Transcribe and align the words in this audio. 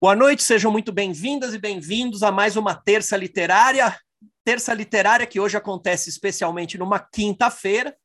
Boa 0.00 0.14
noite, 0.14 0.42
sejam 0.42 0.70
muito 0.70 0.92
bem-vindas 0.92 1.54
e 1.54 1.58
bem-vindos 1.58 2.22
a 2.22 2.30
mais 2.30 2.56
uma 2.56 2.74
terça 2.74 3.16
literária. 3.16 3.96
Terça 4.44 4.74
literária 4.74 5.26
que 5.26 5.40
hoje 5.40 5.56
acontece 5.56 6.10
especialmente 6.10 6.76
numa 6.76 6.98
quinta-feira, 6.98 7.96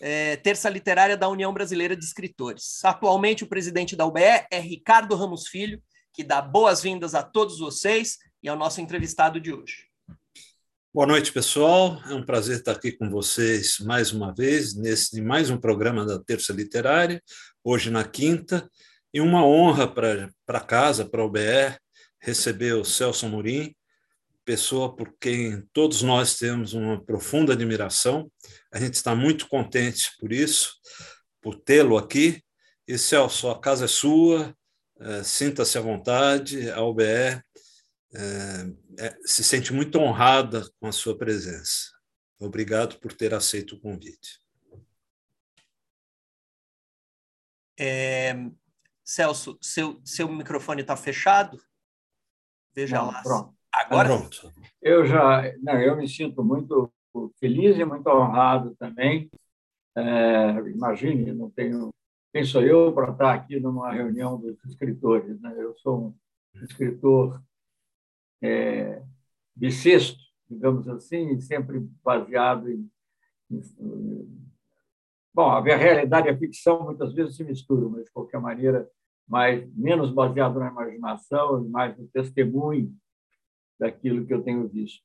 é, 0.00 0.36
terça 0.36 0.70
literária 0.70 1.16
da 1.16 1.28
União 1.28 1.52
Brasileira 1.52 1.94
de 1.94 2.04
Escritores. 2.04 2.82
Atualmente, 2.84 3.44
o 3.44 3.48
presidente 3.48 3.94
da 3.94 4.06
UBE 4.06 4.46
é 4.50 4.60
Ricardo 4.60 5.14
Ramos 5.14 5.46
Filho, 5.48 5.82
que 6.12 6.24
dá 6.24 6.40
boas-vindas 6.40 7.14
a 7.14 7.22
todos 7.22 7.58
vocês 7.58 8.16
e 8.42 8.48
ao 8.48 8.56
nosso 8.56 8.80
entrevistado 8.80 9.38
de 9.38 9.52
hoje. 9.52 9.88
Boa 10.94 11.06
noite, 11.06 11.32
pessoal. 11.32 12.00
É 12.08 12.14
um 12.14 12.24
prazer 12.24 12.58
estar 12.58 12.72
aqui 12.72 12.92
com 12.92 13.10
vocês 13.10 13.78
mais 13.80 14.12
uma 14.12 14.32
vez, 14.32 14.74
nesse 14.74 15.20
mais 15.20 15.50
um 15.50 15.58
programa 15.58 16.06
da 16.06 16.18
Terça 16.18 16.52
Literária, 16.52 17.22
hoje 17.62 17.90
na 17.90 18.04
quinta. 18.04 18.70
E 19.12 19.20
uma 19.20 19.44
honra 19.44 19.86
para 19.86 20.60
casa, 20.60 21.04
para 21.04 21.24
o 21.24 21.30
BR, 21.30 21.76
receber 22.20 22.74
o 22.74 22.84
Celso 22.84 23.26
Amorim, 23.26 23.74
pessoa 24.44 24.94
por 24.94 25.14
quem 25.20 25.62
todos 25.72 26.02
nós 26.02 26.38
temos 26.38 26.72
uma 26.72 27.02
profunda 27.02 27.52
admiração. 27.52 28.30
A 28.72 28.78
gente 28.78 28.94
está 28.94 29.14
muito 29.14 29.48
contente 29.48 30.10
por 30.18 30.32
isso, 30.32 30.74
por 31.40 31.56
tê-lo 31.56 31.96
aqui. 31.96 32.42
E 32.86 32.98
Celso, 32.98 33.48
a 33.50 33.60
casa 33.60 33.84
é 33.84 33.88
sua, 33.88 34.56
é, 34.98 35.22
sinta-se 35.22 35.76
à 35.78 35.80
vontade, 35.80 36.70
a 36.70 36.82
UBE 36.82 37.04
é, 37.04 37.42
é, 38.98 39.16
se 39.24 39.42
sente 39.42 39.72
muito 39.72 39.98
honrada 39.98 40.68
com 40.78 40.86
a 40.86 40.92
sua 40.92 41.16
presença. 41.16 41.90
Obrigado 42.38 42.98
por 42.98 43.12
ter 43.12 43.32
aceito 43.34 43.76
o 43.76 43.80
convite. 43.80 44.40
É, 47.78 48.34
Celso, 49.04 49.58
seu, 49.60 50.00
seu 50.04 50.28
microfone 50.28 50.82
está 50.82 50.96
fechado? 50.96 51.58
Veja 52.74 52.96
Não, 52.96 53.10
lá. 53.10 53.22
Pronto. 53.22 53.54
Agora? 53.72 54.08
Pronto. 54.08 54.52
Eu 54.80 55.06
já, 55.06 55.42
não, 55.62 55.80
eu 55.80 55.96
me 55.96 56.08
sinto 56.08 56.44
muito 56.44 56.92
feliz 57.38 57.76
e 57.76 57.84
muito 57.84 58.06
honrado 58.08 58.74
também. 58.76 59.30
É, 59.96 60.50
imagine, 60.70 61.32
não 61.32 61.50
tenho 61.50 61.92
quem 62.32 62.44
sou 62.44 62.62
eu 62.62 62.92
para 62.94 63.12
estar 63.12 63.34
aqui 63.34 63.60
numa 63.60 63.92
reunião 63.92 64.40
dos 64.40 64.56
escritores. 64.64 65.38
Né? 65.40 65.54
Eu 65.58 65.76
sou 65.76 66.14
um 66.54 66.64
escritor 66.64 67.42
é, 68.40 69.02
bissexto, 69.54 70.18
digamos 70.48 70.88
assim, 70.88 71.38
sempre 71.40 71.78
baseado 72.02 72.70
em, 72.70 72.90
em 73.50 74.42
Bom, 75.34 75.50
a 75.50 75.60
realidade 75.60 76.28
e 76.28 76.30
a 76.30 76.36
ficção 76.36 76.84
muitas 76.84 77.14
vezes 77.14 77.36
se 77.36 77.44
misturam, 77.44 77.88
mas 77.90 78.04
de 78.04 78.10
qualquer 78.10 78.40
maneira, 78.40 78.88
mais, 79.26 79.66
menos 79.74 80.12
baseado 80.12 80.58
na 80.58 80.68
imaginação 80.68 81.64
e 81.64 81.68
mais 81.68 81.96
no 81.96 82.06
testemunho 82.08 82.94
daquilo 83.78 84.26
que 84.26 84.34
eu 84.34 84.42
tenho 84.42 84.68
visto. 84.68 85.02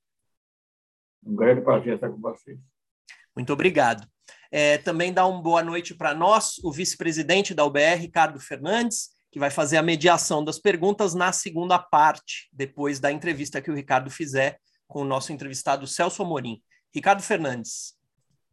Um 1.25 1.35
grande 1.35 1.61
prazer 1.61 1.95
estar 1.95 2.09
com 2.09 2.19
vocês. 2.19 2.59
Muito 3.35 3.53
obrigado. 3.53 4.07
É, 4.51 4.77
também 4.77 5.13
dá 5.13 5.25
uma 5.25 5.41
boa 5.41 5.63
noite 5.63 5.93
para 5.95 6.13
nós, 6.13 6.57
o 6.63 6.71
vice-presidente 6.71 7.53
da 7.53 7.65
UBR, 7.65 7.99
Ricardo 7.99 8.39
Fernandes, 8.39 9.09
que 9.31 9.39
vai 9.39 9.49
fazer 9.49 9.77
a 9.77 9.83
mediação 9.83 10.43
das 10.43 10.59
perguntas 10.59 11.13
na 11.13 11.31
segunda 11.31 11.77
parte, 11.77 12.49
depois 12.51 12.99
da 12.99 13.11
entrevista 13.11 13.61
que 13.61 13.69
o 13.69 13.75
Ricardo 13.75 14.09
fizer 14.09 14.59
com 14.87 15.01
o 15.01 15.05
nosso 15.05 15.31
entrevistado 15.31 15.85
Celso 15.85 16.23
Amorim. 16.23 16.61
Ricardo 16.93 17.21
Fernandes. 17.21 17.96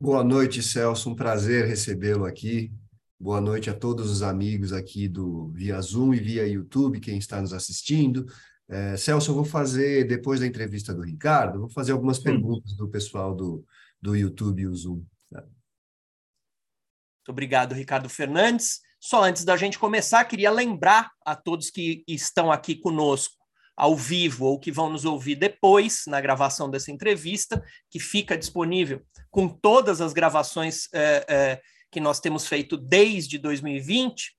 Boa 0.01 0.25
noite, 0.25 0.63
Celso. 0.63 1.09
Um 1.09 1.15
prazer 1.15 1.67
recebê-lo 1.67 2.25
aqui. 2.25 2.73
Boa 3.19 3.41
noite 3.41 3.71
a 3.71 3.75
todos 3.75 4.11
os 4.11 4.23
amigos 4.23 4.73
aqui 4.73 5.09
do 5.09 5.49
via 5.53 5.81
Zoom 5.81 6.13
e 6.13 6.21
via 6.21 6.47
YouTube, 6.47 7.01
quem 7.01 7.17
está 7.17 7.41
nos 7.41 7.53
assistindo. 7.53 8.27
É, 8.69 8.97
Celso, 8.97 9.31
eu 9.31 9.35
vou 9.37 9.45
fazer, 9.45 10.05
depois 10.05 10.41
da 10.41 10.47
entrevista 10.47 10.93
do 10.93 11.03
Ricardo, 11.03 11.61
vou 11.61 11.71
fazer 11.71 11.93
algumas 11.93 12.19
perguntas 12.19 12.75
do 12.75 12.89
pessoal 12.89 13.35
do, 13.35 13.65
do 14.03 14.17
YouTube 14.17 14.63
e 14.63 14.67
o 14.67 14.75
Zoom. 14.75 15.05
Tá? 15.31 15.43
Muito 15.43 17.29
obrigado, 17.29 17.73
Ricardo 17.73 18.09
Fernandes. 18.09 18.81
Só 18.99 19.23
antes 19.23 19.45
da 19.45 19.57
gente 19.57 19.79
começar, 19.79 20.25
queria 20.25 20.51
lembrar 20.51 21.13
a 21.25 21.37
todos 21.37 21.71
que 21.71 22.03
estão 22.09 22.51
aqui 22.51 22.75
conosco 22.75 23.44
ao 23.77 23.97
vivo 23.97 24.47
ou 24.47 24.59
que 24.59 24.71
vão 24.71 24.91
nos 24.91 25.05
ouvir 25.05 25.35
depois 25.35 26.05
na 26.07 26.21
gravação 26.21 26.71
dessa 26.71 26.91
entrevista, 26.91 27.63
que 27.91 27.99
fica 27.99 28.37
disponível 28.37 29.03
com 29.31 29.49
todas 29.49 30.01
as 30.01 30.13
gravações 30.13 30.89
é, 30.93 31.25
é, 31.29 31.61
que 31.91 32.01
nós 32.01 32.21
temos 32.21 32.47
feito 32.47 32.77
desde 32.77 33.39
2020, 33.39 34.33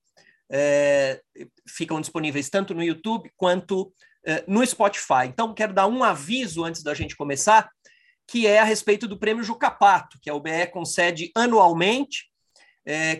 é, 0.50 1.20
ficam 1.68 2.00
disponíveis 2.00 2.48
tanto 2.48 2.74
no 2.74 2.82
YouTube 2.82 3.30
quanto 3.36 3.92
no 4.48 4.66
Spotify. 4.66 5.26
Então, 5.26 5.54
quero 5.54 5.72
dar 5.72 5.86
um 5.86 6.02
aviso 6.02 6.64
antes 6.64 6.82
da 6.82 6.92
gente 6.94 7.14
começar, 7.14 7.70
que 8.26 8.44
é 8.44 8.58
a 8.58 8.64
respeito 8.64 9.06
do 9.06 9.16
prêmio 9.16 9.44
Jucapato, 9.44 10.18
que 10.20 10.28
a 10.28 10.34
UBE 10.34 10.66
concede 10.72 11.30
anualmente, 11.32 12.28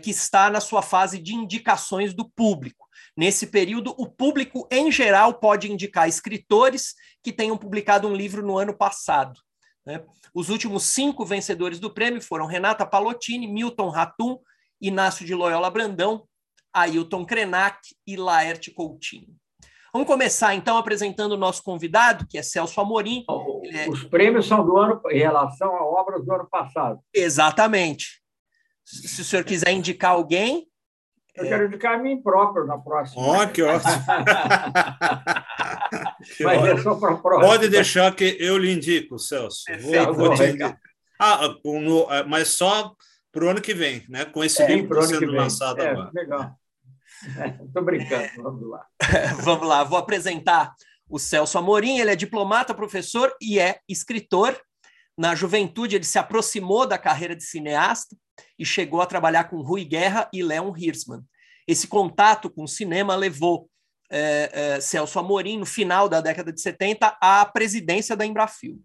que 0.02 0.10
está 0.10 0.50
na 0.50 0.60
sua 0.60 0.82
fase 0.82 1.20
de 1.20 1.32
indicações 1.32 2.12
do 2.12 2.28
público. 2.28 2.85
Nesse 3.16 3.46
período, 3.46 3.94
o 3.96 4.06
público 4.06 4.68
em 4.70 4.92
geral 4.92 5.34
pode 5.34 5.72
indicar 5.72 6.08
escritores 6.08 6.94
que 7.22 7.32
tenham 7.32 7.56
publicado 7.56 8.06
um 8.06 8.14
livro 8.14 8.46
no 8.46 8.58
ano 8.58 8.76
passado. 8.76 9.40
Né? 9.86 10.04
Os 10.34 10.50
últimos 10.50 10.84
cinco 10.84 11.24
vencedores 11.24 11.80
do 11.80 11.92
prêmio 11.92 12.20
foram 12.20 12.46
Renata 12.46 12.84
Palottini, 12.84 13.46
Milton 13.46 13.88
Ratum, 13.88 14.38
Inácio 14.80 15.24
de 15.24 15.34
Loyola 15.34 15.70
Brandão, 15.70 16.28
Ailton 16.74 17.24
Krenak 17.24 17.78
e 18.06 18.16
Laerte 18.16 18.70
Coutinho. 18.70 19.34
Vamos 19.92 20.08
começar, 20.08 20.54
então, 20.54 20.76
apresentando 20.76 21.32
o 21.32 21.38
nosso 21.38 21.62
convidado, 21.62 22.26
que 22.28 22.36
é 22.36 22.42
Celso 22.42 22.78
Amorim. 22.82 23.24
É... 23.72 23.88
Os 23.88 24.04
prêmios 24.04 24.46
são 24.46 24.62
do 24.62 24.76
ano 24.76 25.00
em 25.10 25.20
relação 25.20 25.74
a 25.74 25.82
obras 25.82 26.22
do 26.22 26.30
ano 26.30 26.46
passado. 26.50 27.00
Exatamente. 27.14 28.20
Se 28.84 29.22
o 29.22 29.24
senhor 29.24 29.42
quiser 29.42 29.72
indicar 29.72 30.10
alguém, 30.10 30.68
eu 31.36 31.44
é. 31.44 31.48
quero 31.48 31.66
indicar 31.66 31.94
a 31.94 31.98
mim 31.98 32.20
próprio 32.20 32.64
na 32.66 32.78
próxima. 32.78 33.22
Ó, 33.22 33.42
oh, 33.42 33.48
que 33.48 33.62
ótimo! 33.62 33.92
Mas 36.42 36.64
é 36.64 36.78
só 36.78 36.94
para 36.96 37.16
Pode 37.16 37.68
deixar 37.68 38.14
que 38.14 38.36
eu 38.40 38.58
lhe 38.58 38.72
indico, 38.72 39.18
Celso. 39.18 39.64
Vou, 39.80 40.14
vou 40.14 40.34
te 40.34 40.42
indicar. 40.44 40.78
Ah, 41.18 41.54
no, 41.64 42.12
é, 42.12 42.24
mas 42.24 42.48
só 42.48 42.94
para 43.32 43.44
o 43.44 43.48
ano 43.48 43.60
que 43.60 43.72
vem, 43.72 44.04
né? 44.08 44.24
com 44.26 44.44
esse 44.44 44.62
é, 44.62 44.66
livro 44.66 45.00
sendo 45.02 45.32
lançado 45.32 45.80
é, 45.80 45.90
agora. 45.90 46.10
Legal. 46.12 46.58
Estou 47.66 47.82
brincando, 47.82 48.28
vamos 48.36 48.68
lá. 48.68 48.86
vamos 49.42 49.66
lá, 49.66 49.84
vou 49.84 49.98
apresentar 49.98 50.74
o 51.08 51.18
Celso 51.18 51.56
Amorim, 51.56 51.98
ele 51.98 52.10
é 52.10 52.16
diplomata, 52.16 52.74
professor 52.74 53.32
e 53.40 53.58
é 53.58 53.78
escritor. 53.88 54.58
Na 55.16 55.34
juventude, 55.34 55.96
ele 55.96 56.04
se 56.04 56.18
aproximou 56.18 56.86
da 56.86 56.98
carreira 56.98 57.34
de 57.34 57.44
cineasta, 57.44 58.16
e 58.58 58.64
chegou 58.64 59.00
a 59.00 59.06
trabalhar 59.06 59.44
com 59.44 59.62
Rui 59.62 59.84
Guerra 59.84 60.28
e 60.32 60.42
Leon 60.42 60.72
Hirschman. 60.76 61.22
Esse 61.66 61.86
contato 61.86 62.50
com 62.50 62.64
o 62.64 62.68
cinema 62.68 63.14
levou 63.14 63.68
é, 64.10 64.50
é, 64.52 64.80
Celso 64.80 65.18
Amorim, 65.18 65.58
no 65.58 65.66
final 65.66 66.08
da 66.08 66.20
década 66.20 66.52
de 66.52 66.60
70, 66.60 67.16
à 67.20 67.44
presidência 67.44 68.16
da 68.16 68.24
Embrafil. 68.24 68.80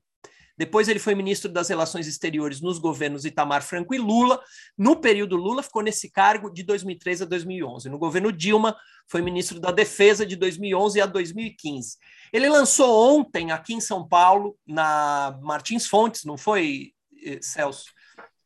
Depois 0.61 0.87
ele 0.87 0.99
foi 0.99 1.15
ministro 1.15 1.51
das 1.51 1.69
Relações 1.69 2.05
Exteriores 2.05 2.61
nos 2.61 2.77
governos 2.77 3.25
Itamar 3.25 3.63
Franco 3.63 3.95
e 3.95 3.97
Lula. 3.97 4.39
No 4.77 4.95
período 4.95 5.35
Lula, 5.35 5.63
ficou 5.63 5.81
nesse 5.81 6.11
cargo 6.11 6.51
de 6.51 6.61
2003 6.61 7.23
a 7.23 7.25
2011. 7.25 7.89
No 7.89 7.97
governo 7.97 8.31
Dilma, 8.31 8.77
foi 9.07 9.23
ministro 9.23 9.59
da 9.59 9.71
Defesa 9.71 10.23
de 10.23 10.35
2011 10.35 11.01
a 11.01 11.07
2015. 11.07 11.97
Ele 12.31 12.47
lançou 12.47 13.17
ontem, 13.17 13.51
aqui 13.51 13.73
em 13.73 13.81
São 13.81 14.07
Paulo, 14.07 14.55
na 14.63 15.35
Martins 15.41 15.87
Fontes, 15.87 16.25
não 16.25 16.37
foi, 16.37 16.93
eh, 17.25 17.39
Celso? 17.41 17.85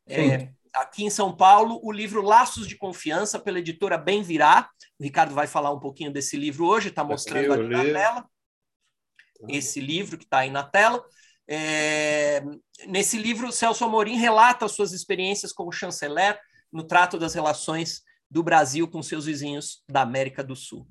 É, 0.07 0.53
aqui 0.73 1.03
em 1.03 1.09
São 1.09 1.35
Paulo, 1.35 1.81
o 1.83 1.91
livro 1.91 2.21
Laços 2.21 2.65
de 2.65 2.77
Confiança, 2.77 3.37
pela 3.37 3.59
editora 3.59 3.97
Bem 3.97 4.23
Virá. 4.23 4.69
O 4.97 5.03
Ricardo 5.03 5.35
vai 5.35 5.47
falar 5.47 5.73
um 5.73 5.81
pouquinho 5.81 6.13
desse 6.13 6.37
livro 6.37 6.65
hoje, 6.65 6.87
está 6.87 7.03
mostrando 7.03 7.51
aqui, 7.51 7.67
na 7.67 7.83
tela. 7.83 8.21
Tá. 8.21 8.27
Esse 9.49 9.81
livro 9.81 10.17
que 10.17 10.23
está 10.23 10.39
aí 10.39 10.49
na 10.49 10.63
tela. 10.63 11.03
É... 11.47 12.43
Nesse 12.87 13.17
livro, 13.17 13.51
Celso 13.51 13.85
Amorim 13.85 14.17
relata 14.17 14.67
suas 14.67 14.91
experiências 14.91 15.51
como 15.51 15.71
chanceler 15.71 16.39
no 16.71 16.83
trato 16.83 17.17
das 17.17 17.33
relações 17.33 18.01
do 18.29 18.43
Brasil 18.43 18.87
com 18.87 19.01
seus 19.01 19.25
vizinhos 19.25 19.83
da 19.89 20.01
América 20.01 20.43
do 20.43 20.55
Sul. 20.55 20.87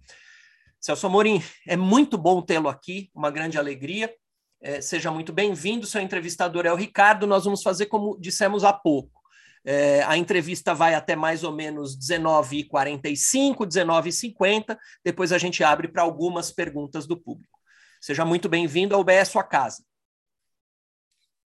Celso 0.81 1.07
Amorim, 1.07 1.43
é 1.67 1.77
muito 1.77 2.17
bom 2.17 2.43
tê-lo 2.43 2.69
aqui, 2.69 3.11
uma 3.15 3.31
grande 3.31 3.59
alegria. 3.59 4.15
É, 4.63 4.81
seja 4.81 5.11
muito 5.11 5.33
bem-vindo. 5.33 5.87
Seu 5.87 6.01
entrevistador 6.01 6.65
é 6.65 6.73
o 6.73 6.77
Ricardo. 6.77 7.27
Nós 7.27 7.45
vamos 7.45 7.63
fazer 7.63 7.87
como 7.87 8.19
dissemos 8.19 8.65
há 8.65 8.73
pouco. 8.73 9.21
É, 9.65 10.03
a 10.03 10.17
entrevista 10.17 10.75
vai 10.75 10.95
até 10.95 11.17
mais 11.17 11.43
ou 11.43 11.53
menos 11.53 11.99
19h45, 11.99 13.67
19h50. 13.67 14.77
Depois 15.05 15.33
a 15.33 15.39
gente 15.39 15.65
abre 15.65 15.89
para 15.89 16.03
algumas 16.03 16.51
perguntas 16.51 17.07
do 17.07 17.17
público. 17.17 17.59
Seja 18.01 18.25
muito 18.25 18.49
bem-vindo 18.49 18.95
ao 18.95 19.05
BE 19.05 19.25
Sua 19.25 19.43
Casa. 19.43 19.83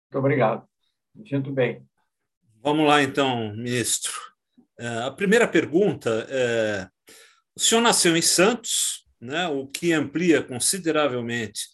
Muito 0.08 0.18
obrigado. 0.20 0.66
Me 1.14 1.28
sinto 1.28 1.52
bem. 1.52 1.86
Vamos 2.62 2.86
lá, 2.86 3.02
então, 3.02 3.54
ministro. 3.54 4.12
É, 4.78 4.86
a 5.04 5.10
primeira 5.10 5.46
pergunta 5.46 6.26
é: 6.30 6.88
o 7.54 7.60
senhor 7.60 7.82
nasceu 7.82 8.16
em 8.16 8.22
Santos, 8.22 9.04
né? 9.20 9.46
o 9.48 9.66
que 9.66 9.92
amplia 9.92 10.42
consideravelmente 10.42 11.68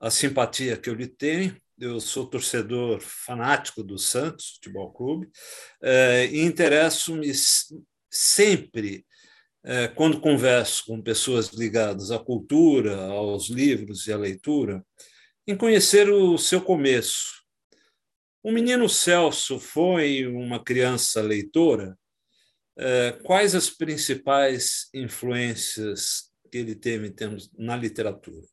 a 0.00 0.10
simpatia 0.10 0.76
que 0.76 0.90
eu 0.90 0.94
lhe 0.94 1.06
tenho. 1.06 1.56
Eu 1.78 2.00
sou 2.00 2.26
torcedor 2.26 3.00
fanático 3.00 3.82
do 3.82 3.96
Santos 3.96 4.54
Futebol 4.54 4.92
Clube 4.92 5.28
eh, 5.82 6.26
e 6.26 6.42
interesso-me 6.42 7.32
sempre, 8.10 9.04
eh, 9.64 9.88
quando 9.88 10.20
converso 10.20 10.84
com 10.86 11.02
pessoas 11.02 11.48
ligadas 11.48 12.10
à 12.10 12.18
cultura, 12.18 13.06
aos 13.06 13.48
livros 13.48 14.06
e 14.06 14.12
à 14.12 14.16
leitura, 14.16 14.84
em 15.46 15.56
conhecer 15.56 16.08
o 16.10 16.38
seu 16.38 16.60
começo. 16.60 17.41
O 18.42 18.50
menino 18.50 18.88
Celso 18.88 19.60
foi 19.60 20.26
uma 20.26 20.62
criança 20.62 21.22
leitora? 21.22 21.96
Eh, 22.76 23.12
quais 23.22 23.54
as 23.54 23.70
principais 23.70 24.90
influências 24.92 26.32
que 26.50 26.58
ele 26.58 26.74
teve 26.74 27.14
na 27.56 27.76
literatura? 27.76 28.46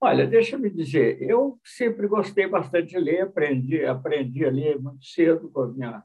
Olha, 0.00 0.26
deixa 0.26 0.56
me 0.56 0.70
dizer, 0.70 1.20
eu 1.20 1.60
sempre 1.62 2.08
gostei 2.08 2.46
bastante 2.46 2.92
de 2.92 2.98
ler, 2.98 3.20
aprendi, 3.20 3.84
aprendi 3.84 4.46
a 4.46 4.50
ler 4.50 4.80
muito 4.80 5.04
cedo 5.04 5.50
com 5.50 5.60
a 5.60 5.68
minha, 5.68 6.02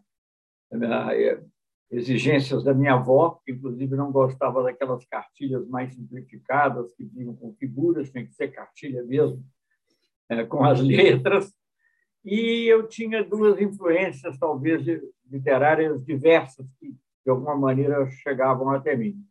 minha 0.73 1.13
eh, 1.15 1.41
exigências 1.89 2.65
da 2.65 2.73
minha 2.73 2.95
avó, 2.95 3.39
que 3.45 3.53
inclusive 3.53 3.95
não 3.95 4.11
gostava 4.11 4.61
daquelas 4.61 5.05
cartilhas 5.05 5.65
mais 5.69 5.93
simplificadas 5.93 6.93
que 6.95 7.05
vinham 7.05 7.33
com 7.33 7.55
figuras, 7.55 8.11
tem 8.11 8.27
que 8.27 8.33
ser 8.35 8.49
cartilha 8.49 9.01
mesmo, 9.03 9.41
é, 10.27 10.43
com 10.43 10.65
as 10.65 10.81
letras. 10.83 11.53
E 12.25 12.65
eu 12.67 12.87
tinha 12.87 13.23
duas 13.23 13.61
influências, 13.61 14.37
talvez 14.39 14.83
literárias 15.29 16.03
diversas, 16.03 16.65
que 16.79 16.89
de 17.23 17.29
alguma 17.29 17.55
maneira 17.55 18.09
chegavam 18.09 18.71
até 18.71 18.95
mim. 18.95 19.23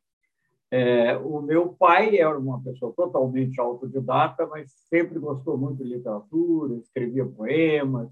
É, 0.71 1.17
o 1.17 1.43
meu 1.43 1.69
pai 1.69 2.19
era 2.19 2.39
uma 2.39 2.63
pessoa 2.63 2.93
totalmente 2.93 3.61
autodidata, 3.61 4.47
mas 4.47 4.73
sempre 4.89 5.19
gostou 5.19 5.59
muito 5.59 5.83
de 5.83 5.91
literatura, 5.91 6.75
escrevia 6.77 7.27
poemas, 7.27 8.09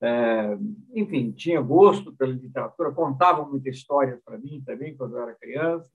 é, 0.00 0.58
enfim, 0.94 1.32
tinha 1.32 1.60
gosto 1.60 2.14
pela 2.14 2.32
literatura, 2.32 2.92
contava 2.92 3.44
muitas 3.44 3.76
histórias 3.76 4.20
para 4.24 4.38
mim 4.38 4.62
também 4.64 4.96
quando 4.96 5.16
eu 5.16 5.22
era 5.22 5.34
criança. 5.34 5.90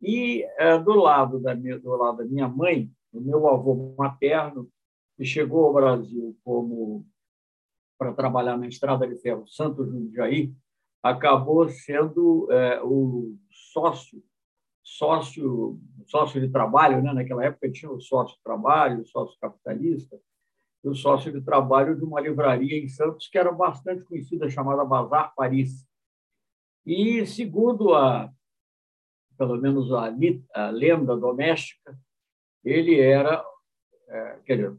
E 0.00 0.44
é, 0.58 0.78
do 0.78 0.94
lado 0.94 1.40
da 1.40 1.54
minha, 1.54 1.78
do 1.78 1.90
lado 1.96 2.18
da 2.18 2.24
minha 2.24 2.46
mãe, 2.46 2.90
o 3.12 3.20
meu 3.20 3.48
avô 3.48 3.94
materno, 3.96 4.68
que 5.16 5.24
chegou 5.24 5.66
ao 5.66 5.72
Brasil 5.72 6.36
como 6.44 7.06
para 7.98 8.12
trabalhar 8.12 8.56
na 8.56 8.66
Estrada 8.66 9.06
de 9.06 9.16
Ferro 9.16 9.46
Santos 9.46 9.88
Jundiaí, 9.88 10.52
acabou 11.02 11.68
sendo 11.68 12.50
é, 12.50 12.82
o 12.82 13.36
sócio 13.50 14.22
sócio 14.82 15.80
sócio 16.06 16.40
de 16.40 16.48
trabalho, 16.48 17.02
né? 17.02 17.12
Naquela 17.12 17.44
época 17.44 17.70
tinha 17.70 17.90
o 17.90 18.00
sócio 18.00 18.36
de 18.36 18.42
trabalho, 18.42 19.00
o 19.00 19.06
sócio 19.06 19.38
capitalista, 19.40 20.20
e 20.82 20.88
o 20.88 20.94
sócio 20.94 21.32
de 21.32 21.40
trabalho 21.40 21.96
de 21.96 22.04
uma 22.04 22.20
livraria 22.20 22.78
em 22.78 22.88
Santos 22.88 23.28
que 23.28 23.38
era 23.38 23.50
bastante 23.50 24.04
conhecida, 24.04 24.50
chamada 24.50 24.84
Bazar 24.84 25.34
Paris. 25.34 25.86
E 26.84 27.24
segundo 27.24 27.94
a 27.94 28.30
pelo 29.36 29.56
menos 29.60 29.92
a, 29.92 30.12
a 30.54 30.70
lenda 30.70 31.16
doméstica, 31.16 31.98
ele 32.64 33.00
era, 33.00 33.44
é, 34.08 34.38
quer 34.44 34.56
dizer, 34.56 34.78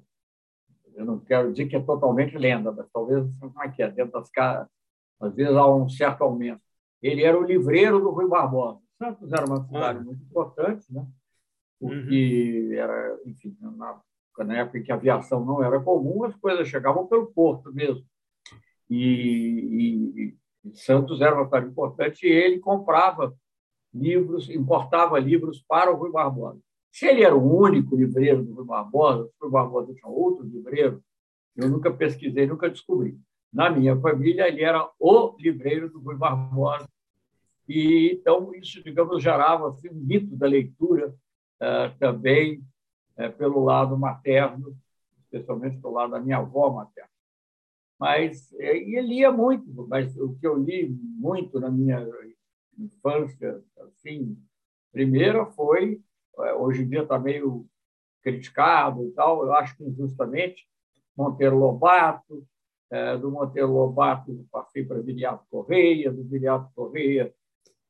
eu 0.95 1.05
não 1.05 1.19
quero 1.19 1.51
dizer 1.51 1.67
que 1.67 1.75
é 1.75 1.81
totalmente 1.81 2.37
lenda, 2.37 2.71
mas 2.71 2.87
talvez 2.91 3.25
como 3.39 3.61
é 3.61 3.69
que 3.69 3.83
é, 3.83 3.89
dentro 3.89 4.13
das 4.13 4.29
casas, 4.29 4.67
às 5.19 5.33
vezes 5.33 5.55
há 5.55 5.67
um 5.67 5.87
certo 5.89 6.23
aumento. 6.23 6.61
Ele 7.01 7.23
era 7.23 7.39
o 7.39 7.43
livreiro 7.43 7.99
do 7.99 8.09
Rui 8.09 8.27
Barbosa. 8.27 8.79
Santos 8.97 9.31
era 9.31 9.45
uma 9.45 9.63
cidade 9.65 10.03
muito 10.03 10.23
importante, 10.23 10.85
né? 10.91 11.05
porque 11.79 12.67
uhum. 12.69 12.73
era, 12.73 13.19
enfim, 13.25 13.55
na, 13.61 14.01
na 14.39 14.57
época 14.57 14.79
em 14.79 14.83
que 14.83 14.91
a 14.91 14.95
aviação 14.95 15.43
não 15.43 15.63
era 15.63 15.79
comum, 15.79 16.23
as 16.23 16.35
coisas 16.35 16.67
chegavam 16.67 17.05
pelo 17.07 17.27
porto 17.27 17.73
mesmo. 17.73 18.05
E, 18.89 20.33
e, 20.63 20.69
e 20.69 20.75
Santos 20.75 21.21
era 21.21 21.35
uma 21.35 21.45
cidade 21.45 21.67
importante 21.67 22.25
e 22.25 22.29
ele 22.29 22.59
comprava 22.59 23.35
livros, 23.93 24.49
importava 24.49 25.19
livros 25.19 25.63
para 25.67 25.91
o 25.91 25.95
Rui 25.95 26.11
Barbosa. 26.11 26.59
Se 26.95 27.05
ele 27.07 27.25
era 27.25 27.35
o 27.35 27.59
único 27.61 27.93
livreiro 27.93 28.41
do 28.41 28.53
Rui 28.53 28.63
Barbosa, 28.63 29.23
o 29.25 29.43
Rui 29.43 29.51
Barbosa 29.51 29.93
tinha 29.93 30.07
outro 30.07 30.45
livreiro, 30.45 31.03
eu 31.53 31.67
nunca 31.69 31.91
pesquisei, 31.91 32.47
nunca 32.47 32.69
descobri. 32.69 33.19
Na 33.51 33.69
minha 33.69 33.99
família, 33.99 34.47
ele 34.47 34.63
era 34.63 34.89
o 34.97 35.35
livreiro 35.37 35.89
do 35.89 35.99
Rui 35.99 36.15
Barbosa. 36.15 36.87
E, 37.67 38.13
então, 38.13 38.55
isso, 38.55 38.81
digamos, 38.81 39.21
gerava 39.21 39.67
assim, 39.67 39.89
um 39.89 39.95
mito 39.95 40.37
da 40.37 40.47
leitura 40.47 41.09
uh, 41.09 41.99
também 41.99 42.63
uh, 43.17 43.29
pelo 43.37 43.61
lado 43.61 43.97
materno, 43.97 44.73
especialmente 45.19 45.77
pelo 45.81 45.95
lado 45.95 46.11
da 46.11 46.21
minha 46.21 46.37
avó 46.37 46.69
materna. 46.69 47.09
Mas 47.99 48.53
ele 48.53 49.01
lia 49.01 49.33
muito, 49.33 49.85
mas 49.89 50.15
o 50.15 50.33
que 50.37 50.47
eu 50.47 50.55
li 50.55 50.87
muito 50.87 51.59
na 51.59 51.69
minha 51.69 52.07
infância, 52.79 53.61
assim, 53.81 54.41
primeira 54.93 55.45
foi, 55.47 56.01
hoje 56.57 56.83
em 56.83 56.87
dia 56.87 57.03
está 57.03 57.19
meio 57.19 57.65
criticado 58.23 59.05
e 59.05 59.11
tal, 59.11 59.45
eu 59.45 59.53
acho 59.53 59.77
que 59.77 59.83
injustamente, 59.83 60.67
Monteiro 61.15 61.57
Lobato, 61.57 62.45
do 63.21 63.31
Monteiro 63.31 63.71
Lobato 63.71 64.45
passei 64.51 64.83
para 64.83 65.01
Viriato 65.01 65.45
Correia, 65.49 66.11
do 66.11 66.23
Viriato 66.23 66.69
Correia 66.75 67.33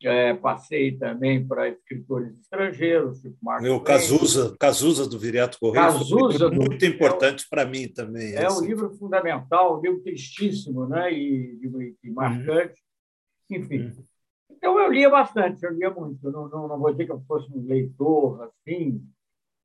é, 0.03 0.33
passei 0.33 0.91
também 0.97 1.45
para 1.47 1.69
escritores 1.69 2.37
estrangeiros, 2.39 3.21
tipo 3.21 3.37
Marcos 3.41 3.69
o 3.69 3.79
Cazuza, 3.79 4.55
Cazuza 4.59 5.07
do 5.07 5.17
Viriato 5.17 5.57
Correia, 5.59 5.85
Cazuza 5.85 6.49
do, 6.49 6.55
muito 6.55 6.85
importante 6.85 7.45
é, 7.45 7.47
para 7.49 7.65
mim 7.65 7.87
também. 7.87 8.35
É 8.35 8.45
esse. 8.45 8.61
um 8.61 8.65
livro 8.65 8.91
fundamental, 8.97 9.79
um 9.79 9.81
livro 9.81 10.01
tristíssimo 10.01 10.85
né? 10.87 11.11
e, 11.13 11.59
e, 11.61 11.95
e 12.03 12.11
marcante. 12.11 12.81
Uhum. 13.49 13.57
Enfim, 13.57 13.79
uhum. 13.85 14.03
Então 14.65 14.79
eu 14.79 14.91
lia 14.91 15.07
bastante, 15.11 15.63
eu 15.63 15.71
lia 15.71 15.91
muito. 15.91 16.31
Não, 16.31 16.49
não, 16.49 16.67
não 16.67 16.79
vou 16.79 16.89
dizer 16.89 17.05
que 17.05 17.11
eu 17.11 17.21
fosse 17.27 17.47
um 17.53 17.67
leitor 17.67 18.41
assim, 18.41 19.07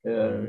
é, 0.05 0.47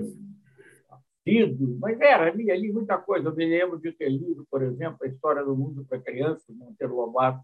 uhum. 1.27 1.79
mas 1.81 1.99
era, 1.99 2.31
lia, 2.31 2.55
li 2.55 2.71
muita 2.71 2.99
coisa. 2.99 3.31
Eu 3.31 3.35
me 3.35 3.47
lembro 3.47 3.81
de 3.81 3.91
ter 3.93 4.11
lido, 4.11 4.47
por 4.51 4.63
exemplo, 4.63 4.99
A 5.01 5.07
História 5.07 5.43
do 5.43 5.57
Mundo 5.57 5.87
para 5.87 5.99
Crianças, 5.99 6.55
Monteiro 6.55 6.95
Lobato, 6.95 7.43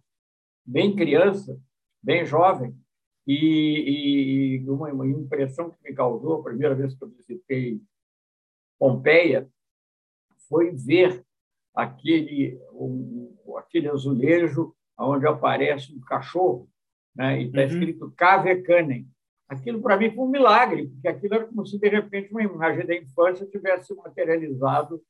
bem 0.62 0.94
criança, 0.94 1.58
bem 2.02 2.26
jovem, 2.26 2.76
e, 3.26 4.58
e 4.60 4.68
uma, 4.68 4.92
uma, 4.92 5.06
impressão 5.06 5.70
que 5.70 5.82
me 5.82 5.94
causou 5.94 6.40
a 6.40 6.42
primeira 6.42 6.74
vez 6.74 6.94
que 6.94 7.02
eu 7.02 7.08
visitei 7.08 7.80
Pompeia 8.78 9.48
foi 10.46 10.72
ver 10.72 11.24
aquele, 11.74 12.60
um, 12.72 13.34
aquele 13.56 13.88
azulejo 13.88 14.74
onde 14.98 15.26
aparece 15.26 15.94
um 15.94 16.00
cachorro 16.00 16.68
né, 17.18 17.42
e 17.42 17.46
está 17.46 17.60
uhum. 17.60 17.66
escrito 17.66 18.12
Cave 18.16 18.62
Canem. 18.62 19.08
Aquilo 19.48 19.82
para 19.82 19.96
mim 19.96 20.14
foi 20.14 20.24
um 20.24 20.30
milagre, 20.30 20.86
porque 20.86 21.08
aquilo 21.08 21.34
era 21.34 21.46
como 21.46 21.66
se 21.66 21.78
de 21.78 21.88
repente 21.88 22.30
uma 22.30 22.42
imagem 22.42 22.86
da 22.86 22.94
infância 22.94 23.46
tivesse 23.46 23.92
materializado 23.96 25.02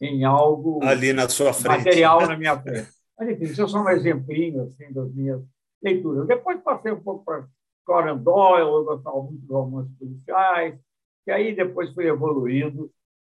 em 0.00 0.24
algo 0.24 0.82
ali 0.82 1.12
na 1.12 1.28
sua 1.28 1.52
frente, 1.52 1.84
material 1.84 2.26
na 2.26 2.36
minha 2.36 2.56
frente. 2.62 2.88
Mas 3.18 3.28
enfim, 3.28 3.44
isso 3.44 3.62
é 3.62 3.68
só 3.68 3.82
um 3.82 3.90
exemplinho 3.90 4.62
assim 4.62 4.90
das 4.92 5.12
minhas 5.12 5.42
leitura. 5.82 6.24
Depois 6.24 6.60
passei 6.62 6.92
um 6.92 7.00
pouco 7.00 7.24
para 7.24 7.46
Conan 7.84 8.16
Doyle, 8.16 8.68
eu 8.68 8.84
gostava 8.84 9.22
muito 9.22 9.44
de 9.44 9.52
romances 9.52 9.94
policiais, 9.98 10.78
e 11.26 11.30
aí 11.30 11.54
depois 11.54 11.92
fui 11.92 12.06
evoluindo 12.06 12.90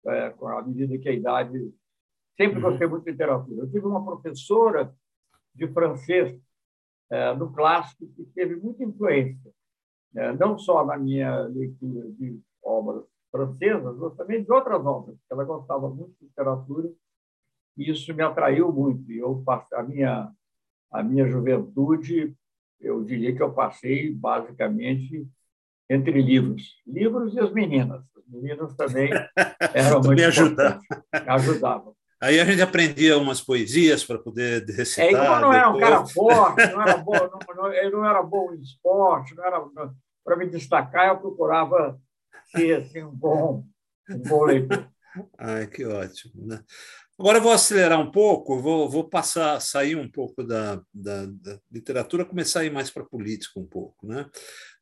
é, 0.06 0.34
à 0.40 0.62
medida 0.62 0.98
que 0.98 1.08
a 1.08 1.12
idade. 1.12 1.72
Sempre 2.36 2.56
uhum. 2.56 2.70
gostei 2.70 2.86
muito 2.86 3.04
de 3.04 3.12
literatura. 3.12 3.62
Eu 3.62 3.70
tive 3.70 3.86
uma 3.86 4.04
professora 4.04 4.94
de 5.54 5.68
francês 5.68 6.38
é, 7.10 7.34
no 7.34 7.52
clássico 7.52 8.06
que 8.14 8.24
teve 8.34 8.56
muita 8.56 8.84
influência, 8.84 9.52
é, 10.14 10.32
não 10.32 10.58
só 10.58 10.84
na 10.84 10.96
minha 10.96 11.42
leitura 11.42 12.10
de 12.12 12.40
obras 12.62 13.04
francesas, 13.30 13.96
mas 13.96 14.14
também 14.16 14.42
de 14.42 14.50
outras 14.50 14.84
obras. 14.84 15.16
Ela 15.30 15.44
gostava 15.44 15.88
muito 15.88 16.14
de 16.18 16.26
literatura 16.26 16.90
e 17.76 17.90
isso 17.90 18.12
me 18.14 18.22
atraiu 18.22 18.72
muito. 18.72 19.10
Eu 19.12 19.42
a 19.72 19.82
minha 19.82 20.32
a 20.90 21.02
minha 21.02 21.26
juventude, 21.26 22.34
eu 22.80 23.04
diria 23.04 23.34
que 23.34 23.42
eu 23.42 23.52
passei 23.52 24.12
basicamente 24.12 25.26
entre 25.90 26.20
livros, 26.20 26.80
livros 26.86 27.34
e 27.34 27.40
as 27.40 27.52
meninas. 27.52 28.02
As 28.16 28.28
meninas 28.28 28.74
também 28.74 29.10
eram 29.74 30.00
muito 30.00 30.22
ajudavam. 30.22 30.80
ajudavam. 31.12 31.95
Aí 32.20 32.40
a 32.40 32.44
gente 32.44 32.62
aprendia 32.62 33.18
umas 33.18 33.42
poesias 33.42 34.04
para 34.04 34.18
poder 34.18 34.64
recitar. 34.64 35.06
É, 35.06 35.36
eu 35.36 35.40
não 35.40 35.52
era 35.52 35.70
um 35.70 35.78
cara 35.78 36.06
forte, 36.06 36.66
não 36.72 36.82
era 36.82 36.96
bom, 36.98 37.12
não, 37.12 37.54
não, 37.54 37.72
eu 37.72 37.90
não 37.90 38.06
era 38.06 38.22
bom 38.22 38.54
em 38.54 38.60
esporte, 38.60 39.34
não 39.34 39.44
era 39.44 39.62
para 40.24 40.36
me 40.36 40.48
destacar, 40.48 41.08
eu 41.08 41.18
procurava 41.18 42.00
ser 42.50 42.78
assim, 42.78 43.02
um 43.02 43.10
bom, 43.10 43.64
um 44.10 44.18
bom 44.18 44.44
leitor. 44.44 44.88
Ai, 45.38 45.66
que 45.66 45.84
ótimo. 45.84 46.46
Né? 46.46 46.62
Agora 47.18 47.38
eu 47.38 47.42
vou 47.42 47.52
acelerar 47.52 48.00
um 48.00 48.10
pouco, 48.10 48.60
vou, 48.60 48.88
vou 48.88 49.08
passar, 49.08 49.60
sair 49.60 49.96
um 49.96 50.10
pouco 50.10 50.42
da, 50.42 50.80
da, 50.92 51.26
da 51.26 51.58
literatura, 51.70 52.24
começar 52.24 52.60
a 52.60 52.64
ir 52.64 52.72
mais 52.72 52.90
para 52.90 53.02
a 53.02 53.08
política 53.08 53.60
um 53.60 53.66
pouco. 53.66 54.06
Né? 54.06 54.26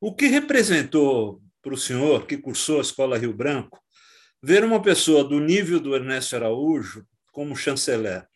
O 0.00 0.14
que 0.14 0.26
representou 0.26 1.40
para 1.62 1.74
o 1.74 1.78
senhor, 1.78 2.26
que 2.26 2.36
cursou 2.36 2.78
a 2.78 2.82
Escola 2.82 3.18
Rio 3.18 3.32
Branco, 3.32 3.80
ver 4.42 4.64
uma 4.64 4.82
pessoa 4.82 5.24
do 5.24 5.40
nível 5.40 5.80
do 5.80 5.94
Ernesto 5.94 6.36
Araújo 6.36 7.04
como 7.34 7.54
chanceler? 7.54 8.26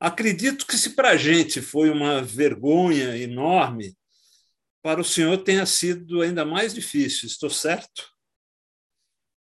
Acredito 0.00 0.66
que 0.66 0.78
se 0.78 0.94
para 0.94 1.10
a 1.10 1.16
gente 1.16 1.60
foi 1.60 1.90
uma 1.90 2.22
vergonha 2.22 3.16
enorme, 3.18 3.94
para 4.82 5.00
o 5.00 5.04
senhor 5.04 5.38
tenha 5.38 5.66
sido 5.66 6.22
ainda 6.22 6.44
mais 6.44 6.72
difícil. 6.72 7.26
Estou 7.26 7.50
certo? 7.50 8.16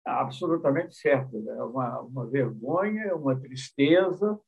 absolutamente 0.06 0.94
certo. 0.94 1.36
É 1.50 1.62
uma, 1.64 2.00
uma 2.00 2.26
vergonha, 2.26 3.14
uma 3.16 3.38
tristeza, 3.38 4.38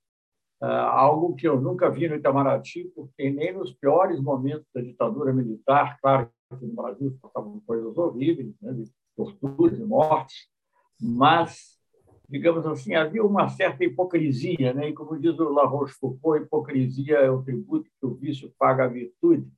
uh, 0.62 0.64
algo 0.64 1.34
que 1.34 1.48
eu 1.48 1.60
nunca 1.60 1.90
vi 1.90 2.08
no 2.08 2.14
Itamaraty, 2.14 2.90
porque 2.94 3.28
nem 3.30 3.52
nos 3.52 3.74
piores 3.74 4.20
momentos 4.20 4.66
da 4.72 4.80
ditadura 4.80 5.32
militar, 5.32 5.98
claro 6.00 6.30
que 6.58 6.64
no 6.64 6.74
Brasil 6.74 7.18
passavam 7.20 7.60
coisas 7.66 7.96
horríveis, 7.98 8.54
né, 8.62 8.72
de 8.72 8.84
torturas 9.16 9.78
e 9.78 9.84
mortes, 9.84 10.48
mas, 11.00 11.77
digamos 12.28 12.66
assim, 12.66 12.94
havia 12.94 13.24
uma 13.24 13.48
certa 13.48 13.84
hipocrisia, 13.84 14.74
né? 14.74 14.90
e 14.90 14.92
como 14.92 15.18
diz 15.18 15.38
o 15.38 15.48
La 15.48 15.64
Rochefoucauld, 15.64 16.44
hipocrisia 16.44 17.16
é 17.18 17.30
o 17.30 17.42
tributo 17.42 17.88
que 17.98 18.06
o 18.06 18.14
vício 18.14 18.52
paga 18.58 18.84
à 18.84 18.88
virtude. 18.88 19.48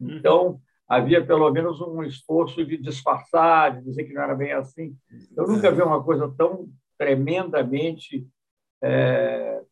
Uhum. 0.00 0.16
Então, 0.16 0.60
havia 0.88 1.24
pelo 1.24 1.50
menos 1.50 1.80
um 1.80 2.02
esforço 2.02 2.64
de 2.64 2.78
disfarçar, 2.78 3.76
de 3.76 3.84
dizer 3.84 4.04
que 4.04 4.14
não 4.14 4.22
era 4.22 4.34
bem 4.34 4.52
assim. 4.52 4.96
Eu 5.36 5.46
nunca 5.46 5.70
vi 5.70 5.82
uma 5.82 6.02
coisa 6.02 6.32
tão 6.36 6.70
tremendamente. 6.96 8.26
É, 8.82 9.62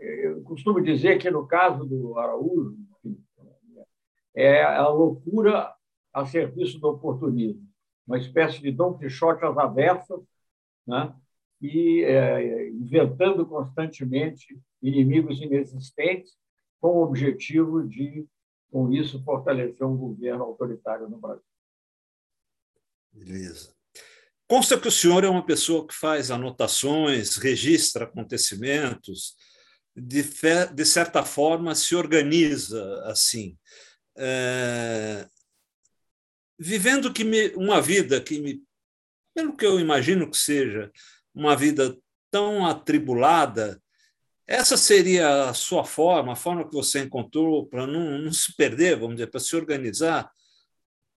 eu 0.00 0.42
costumo 0.42 0.80
dizer 0.80 1.18
que, 1.18 1.30
no 1.30 1.46
caso 1.46 1.84
do 1.84 2.18
Araújo, 2.18 2.76
é 4.34 4.62
a 4.62 4.88
loucura 4.88 5.72
a 6.12 6.26
serviço 6.26 6.78
do 6.80 6.88
oportunismo, 6.88 7.62
uma 8.06 8.18
espécie 8.18 8.60
de 8.60 8.70
Dom 8.70 8.96
Quixote 8.96 9.44
às 9.44 9.56
avessas, 9.56 10.20
né? 10.86 11.14
e 11.60 12.02
é, 12.04 12.68
inventando 12.68 13.46
constantemente 13.46 14.58
inimigos 14.82 15.40
inexistentes 15.40 16.36
com 16.80 16.98
o 16.98 17.02
objetivo 17.02 17.86
de 17.88 18.26
com 18.74 18.92
isso, 18.92 19.22
fortalecer 19.22 19.86
um 19.86 19.96
governo 19.96 20.42
autoritário 20.42 21.08
no 21.08 21.16
Brasil. 21.16 21.44
Beleza. 23.12 23.72
Consta 24.48 24.78
que 24.78 24.88
o 24.88 24.90
senhor 24.90 25.22
é 25.22 25.28
uma 25.28 25.46
pessoa 25.46 25.86
que 25.86 25.94
faz 25.94 26.32
anotações, 26.32 27.36
registra 27.36 28.04
acontecimentos, 28.04 29.36
de, 29.96 30.24
fe, 30.24 30.66
de 30.74 30.84
certa 30.84 31.24
forma 31.24 31.72
se 31.76 31.94
organiza 31.94 32.82
assim. 33.04 33.56
É, 34.16 35.28
vivendo 36.58 37.12
que 37.12 37.22
me, 37.22 37.50
uma 37.50 37.80
vida 37.80 38.20
que 38.20 38.40
me, 38.40 38.60
pelo 39.34 39.56
que 39.56 39.66
eu 39.66 39.80
imagino 39.80 40.30
que 40.30 40.36
seja, 40.36 40.90
uma 41.34 41.56
vida 41.56 41.96
tão 42.30 42.66
atribulada, 42.66 43.80
essa 44.46 44.76
seria 44.76 45.48
a 45.48 45.54
sua 45.54 45.84
forma, 45.84 46.32
a 46.32 46.36
forma 46.36 46.68
que 46.68 46.74
você 46.74 47.00
encontrou 47.00 47.66
para 47.66 47.86
não, 47.86 48.18
não 48.18 48.32
se 48.32 48.54
perder, 48.56 48.96
vamos 48.96 49.16
dizer, 49.16 49.28
para 49.28 49.40
se 49.40 49.56
organizar? 49.56 50.30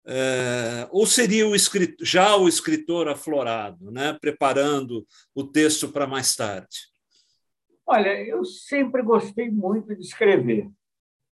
É, 0.06 0.88
ou 0.90 1.06
seria 1.06 1.46
o 1.46 1.54
escritor, 1.54 2.06
já 2.06 2.38
o 2.38 2.48
escritor 2.48 3.10
aflorado, 3.10 3.92
né, 3.92 4.14
preparando 4.14 5.06
o 5.36 5.44
texto 5.44 5.92
para 5.92 6.08
mais 6.08 6.34
tarde? 6.36 6.88
Olha, 7.86 8.10
eu 8.26 8.46
sempre 8.46 9.02
gostei 9.02 9.52
muito 9.52 9.94
de 9.94 10.02
escrever. 10.02 10.70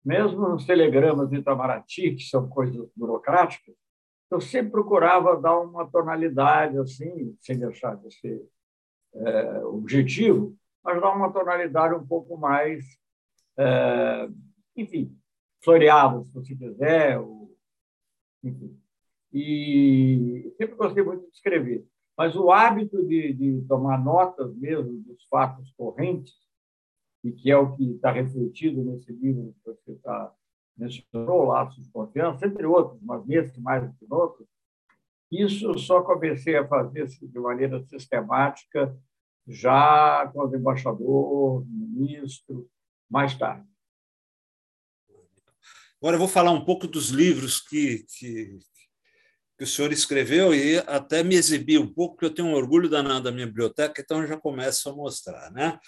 Mesmo 0.03 0.49
nos 0.49 0.65
telegramas 0.65 1.29
de 1.29 1.37
Itamaraty, 1.37 2.15
que 2.15 2.23
são 2.23 2.49
coisas 2.49 2.89
burocráticas, 2.95 3.75
eu 4.31 4.41
sempre 4.41 4.71
procurava 4.71 5.39
dar 5.39 5.59
uma 5.59 5.85
tonalidade 5.85 6.77
assim, 6.77 7.35
sem 7.41 7.59
deixar 7.59 7.95
de 7.97 8.11
ser 8.13 8.47
é, 9.13 9.63
objetivo, 9.65 10.55
mas 10.83 11.01
dá 11.01 11.11
uma 11.13 11.31
tonalidade 11.31 11.93
um 11.93 12.05
pouco 12.05 12.37
mais, 12.37 12.83
é, 13.57 14.29
enfim, 14.75 15.15
floreada, 15.63 16.23
se 16.23 16.33
você 16.33 16.55
quiser. 16.55 17.19
Ou, 17.19 17.55
enfim. 18.43 18.79
E 19.33 20.53
sempre 20.57 20.75
gostei 20.75 21.03
muito 21.03 21.25
de 21.25 21.35
escrever. 21.35 21.85
Mas 22.17 22.35
o 22.35 22.51
hábito 22.51 23.05
de, 23.07 23.33
de 23.33 23.61
tomar 23.67 24.03
notas 24.03 24.55
mesmo 24.55 25.01
dos 25.03 25.23
fatos 25.25 25.71
correntes, 25.73 26.33
e 27.23 27.31
que 27.31 27.51
é 27.51 27.57
o 27.57 27.75
que 27.75 27.91
está 27.91 28.11
refletido 28.11 28.83
nesse 28.83 29.11
livro 29.11 29.53
que 29.53 29.71
você 29.71 29.91
está 29.91 30.33
mencionou, 30.77 31.45
Laços 31.45 31.83
de 31.83 31.91
Confiança, 31.91 32.45
entre 32.45 32.65
outros, 32.65 32.99
mas 33.01 33.25
nesse 33.25 33.59
mais 33.59 33.83
do 33.83 33.93
que 33.97 34.05
outros, 34.09 34.47
isso 35.31 35.77
só 35.79 36.01
comecei 36.01 36.57
a 36.57 36.67
fazer 36.67 37.07
de 37.07 37.39
maneira 37.39 37.81
sistemática 37.85 38.95
já 39.47 40.29
com 40.33 40.45
o 40.45 40.55
embaixador, 40.55 41.65
ministro, 41.67 42.69
mais 43.09 43.37
tarde. 43.37 43.65
Agora 46.01 46.15
eu 46.15 46.19
vou 46.19 46.27
falar 46.27 46.51
um 46.51 46.65
pouco 46.65 46.87
dos 46.87 47.09
livros 47.09 47.61
que, 47.61 48.05
que, 48.17 48.59
que 49.57 49.63
o 49.63 49.67
senhor 49.67 49.91
escreveu 49.91 50.53
e 50.53 50.79
até 50.79 51.23
me 51.23 51.35
exibir 51.35 51.79
um 51.79 51.87
pouco, 51.87 52.15
porque 52.15 52.25
eu 52.25 52.33
tenho 52.33 52.47
um 52.47 52.55
orgulho 52.55 52.89
danado 52.89 53.25
da 53.25 53.31
minha 53.31 53.45
biblioteca, 53.45 54.01
então 54.01 54.21
eu 54.21 54.27
já 54.27 54.37
começo 54.37 54.89
a 54.89 54.95
mostrar. 54.95 55.51
Né? 55.51 55.79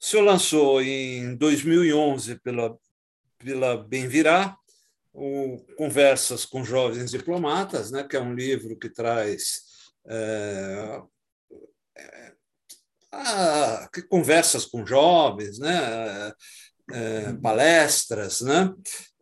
O 0.00 0.04
senhor 0.04 0.24
lançou 0.24 0.80
em 0.82 1.36
2011 1.36 2.40
pela, 2.40 2.76
pela 3.44 3.76
Bem-Virá 3.76 4.56
o 5.12 5.58
Conversas 5.76 6.44
com 6.46 6.64
Jovens 6.64 7.10
Diplomatas, 7.10 7.90
né, 7.90 8.02
que 8.02 8.16
é 8.16 8.20
um 8.20 8.34
livro 8.34 8.78
que 8.78 8.88
traz 8.88 9.62
é, 10.06 11.02
ah, 13.12 13.88
conversas 14.08 14.64
com 14.64 14.86
jovens, 14.86 15.58
né? 15.58 16.32
É, 16.90 17.32
palestras, 17.34 18.40
né? 18.40 18.72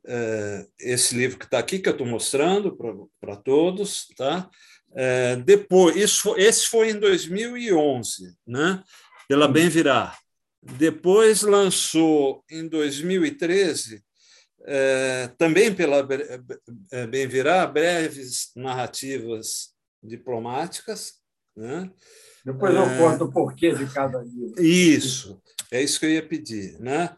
É, 0.07 0.67
esse 0.79 1.15
livro 1.15 1.39
que 1.39 1.45
está 1.45 1.59
aqui 1.59 1.79
que 1.79 1.89
eu 1.89 1.93
estou 1.93 2.07
mostrando 2.07 2.77
para 3.21 3.37
todos, 3.37 4.07
tá? 4.17 4.49
É, 4.95 5.37
depois, 5.37 5.97
isso, 5.97 6.35
esse 6.37 6.67
foi 6.67 6.91
em 6.91 6.99
2011, 6.99 8.35
né? 8.47 8.83
Pela 9.29 9.47
Bem 9.47 9.69
Virar. 9.69 10.19
Depois 10.63 11.43
lançou 11.43 12.45
em 12.51 12.69
2013, 12.69 13.97
é, 13.97 14.01
também 15.37 15.75
pela 15.75 16.07
Bem 17.09 17.27
Virar, 17.27 17.67
breves 17.67 18.51
narrativas 18.55 19.71
diplomáticas, 20.03 21.15
né? 21.57 21.91
Depois 22.45 22.75
eu 22.75 22.85
conto 22.97 23.25
o 23.25 23.33
porquê 23.33 23.75
de 23.75 23.85
cada 23.93 24.19
livro. 24.23 24.63
Isso, 24.63 25.43
é 25.71 25.83
isso 25.83 26.01
que 26.01 26.07
eu 26.07 26.11
ia 26.11 26.27
pedir. 26.27 26.79
Né? 26.81 27.15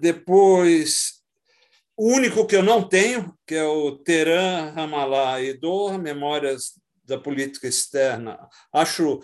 Depois, 0.00 1.22
o 1.96 2.08
único 2.08 2.44
que 2.44 2.56
eu 2.56 2.62
não 2.62 2.82
tenho, 2.82 3.32
que 3.46 3.54
é 3.54 3.64
o 3.64 3.96
Teran 3.98 4.72
Ramallah 4.72 5.40
e 5.40 5.54
Doha, 5.54 5.98
Memórias 5.98 6.72
da 7.04 7.16
Política 7.16 7.68
Externa. 7.68 8.36
Acho 8.72 9.20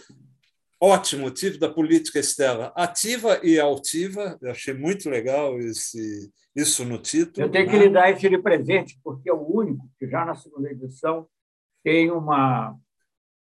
ótimo 0.80 1.26
o 1.26 1.30
título 1.30 1.60
da 1.60 1.68
política 1.68 2.18
externa 2.18 2.72
ativa 2.74 3.38
e 3.44 3.60
altiva. 3.60 4.38
Eu 4.40 4.50
achei 4.50 4.72
muito 4.72 5.10
legal 5.10 5.58
esse, 5.60 6.32
isso 6.56 6.84
no 6.84 6.98
título. 6.98 7.46
Eu 7.46 7.50
tenho 7.50 7.66
né? 7.66 7.72
que 7.72 7.78
lhe 7.78 7.90
dar 7.90 8.10
esse 8.10 8.28
de 8.28 8.38
presente, 8.38 8.98
porque 9.04 9.28
é 9.28 9.32
o 9.34 9.46
único 9.46 9.88
que 9.98 10.08
já 10.08 10.24
na 10.24 10.34
segunda 10.34 10.70
edição 10.70 11.28
tem 11.84 12.10
uma 12.10 12.76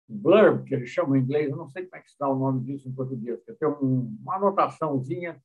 blurb, 0.08 0.64
que 0.64 0.74
eles 0.74 0.90
chamam 0.90 1.16
em 1.16 1.20
inglês, 1.20 1.50
eu 1.50 1.56
não 1.56 1.68
sei 1.68 1.84
como 1.84 1.96
é 1.96 2.00
que 2.00 2.10
está 2.10 2.28
o 2.28 2.38
nome 2.38 2.62
disso 2.64 2.88
em 2.88 2.92
português, 2.92 3.42
que 3.44 3.52
tem 3.54 3.68
um, 3.68 4.16
uma 4.22 4.36
anotaçãozinha 4.36 5.40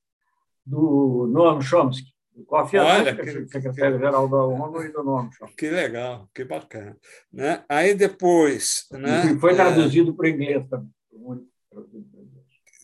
do 0.66 1.28
Noam 1.32 1.62
Chomsky, 1.62 2.12
do 2.36 2.44
Kofi 2.44 2.78
que... 2.78 3.48
secretário-geral 3.48 4.28
da 4.28 4.44
ONU, 4.44 4.84
e 4.84 4.92
do 4.92 5.04
Noam 5.04 5.32
Chomsky. 5.32 5.56
Que 5.56 5.70
legal, 5.70 6.30
que 6.34 6.44
bacana. 6.44 6.98
Né? 7.32 7.64
Aí 7.70 7.94
depois... 7.96 8.86
Né, 8.92 9.32
e 9.32 9.40
foi 9.40 9.54
é, 9.54 9.56
traduzido 9.56 10.12
é... 10.12 10.14
para 10.14 10.26
o 10.26 10.30
inglês 10.30 10.68
também. 10.68 10.92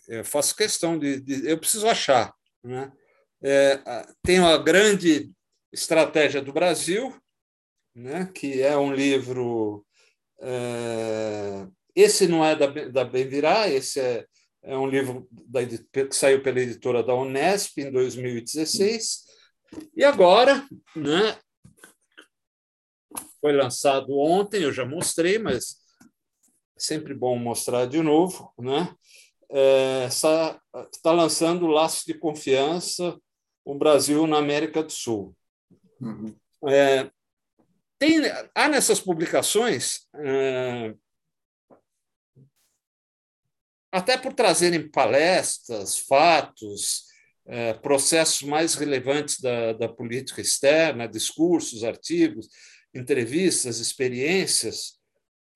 Eu 0.08 0.24
faço 0.24 0.56
questão 0.56 0.98
de, 1.00 1.20
de 1.20 1.50
eu 1.50 1.58
preciso 1.58 1.88
achar. 1.88 2.34
Né? 2.64 2.92
É, 3.42 3.82
tem 4.22 4.40
a 4.40 4.58
grande 4.58 5.32
estratégia 5.72 6.42
do 6.42 6.54
Brasil, 6.54 7.16
né, 7.94 8.30
que 8.34 8.62
é 8.62 8.78
um 8.78 8.94
livro 8.94 9.86
é, 10.42 11.68
esse 11.96 12.28
não 12.28 12.44
é 12.44 12.56
da, 12.56 12.68
da 12.68 13.06
Bem 13.06 13.28
Virá, 13.28 13.70
esse 13.70 14.00
é, 14.00 14.26
é 14.64 14.78
um 14.78 14.88
livro 14.88 15.28
da, 15.32 15.62
que 15.66 16.12
saiu 16.12 16.44
pela 16.44 16.60
editora 16.60 17.02
da 17.02 17.16
Unesp 17.16 17.78
em 17.78 17.92
2016. 17.92 19.24
E 19.96 20.04
agora, 20.04 20.68
né, 20.96 21.38
foi 23.40 23.54
lançado 23.54 24.18
ontem, 24.18 24.64
eu 24.64 24.74
já 24.74 24.86
mostrei, 24.86 25.40
mas 25.40 25.78
sempre 26.78 27.14
bom 27.14 27.38
mostrar 27.38 27.86
de 27.86 28.02
novo, 28.02 28.54
né? 28.58 28.96
é, 29.50 30.06
está, 30.08 30.60
está 30.92 31.12
lançando 31.12 31.68
Laços 31.68 32.06
de 32.06 32.14
Confiança, 32.14 33.20
o 33.64 33.76
Brasil 33.76 34.26
na 34.28 34.38
América 34.38 34.84
do 34.84 34.92
Sul. 34.92 35.36
Uhum. 36.00 36.36
É, 36.68 37.10
tem, 37.98 38.20
há 38.54 38.68
nessas 38.68 39.00
publicações, 39.00 40.08
é, 40.16 40.94
até 43.92 44.18
por 44.18 44.34
trazerem 44.34 44.90
palestras, 44.90 45.98
fatos, 45.98 47.06
é, 47.48 47.74
processos 47.76 48.42
mais 48.42 48.76
relevantes 48.76 49.40
da, 49.40 49.74
da 49.74 49.88
política 49.88 50.42
externa, 50.42 51.08
discursos, 51.08 51.84
artigos, 51.84 52.50
entrevistas, 52.94 53.80
experiências, 53.80 55.00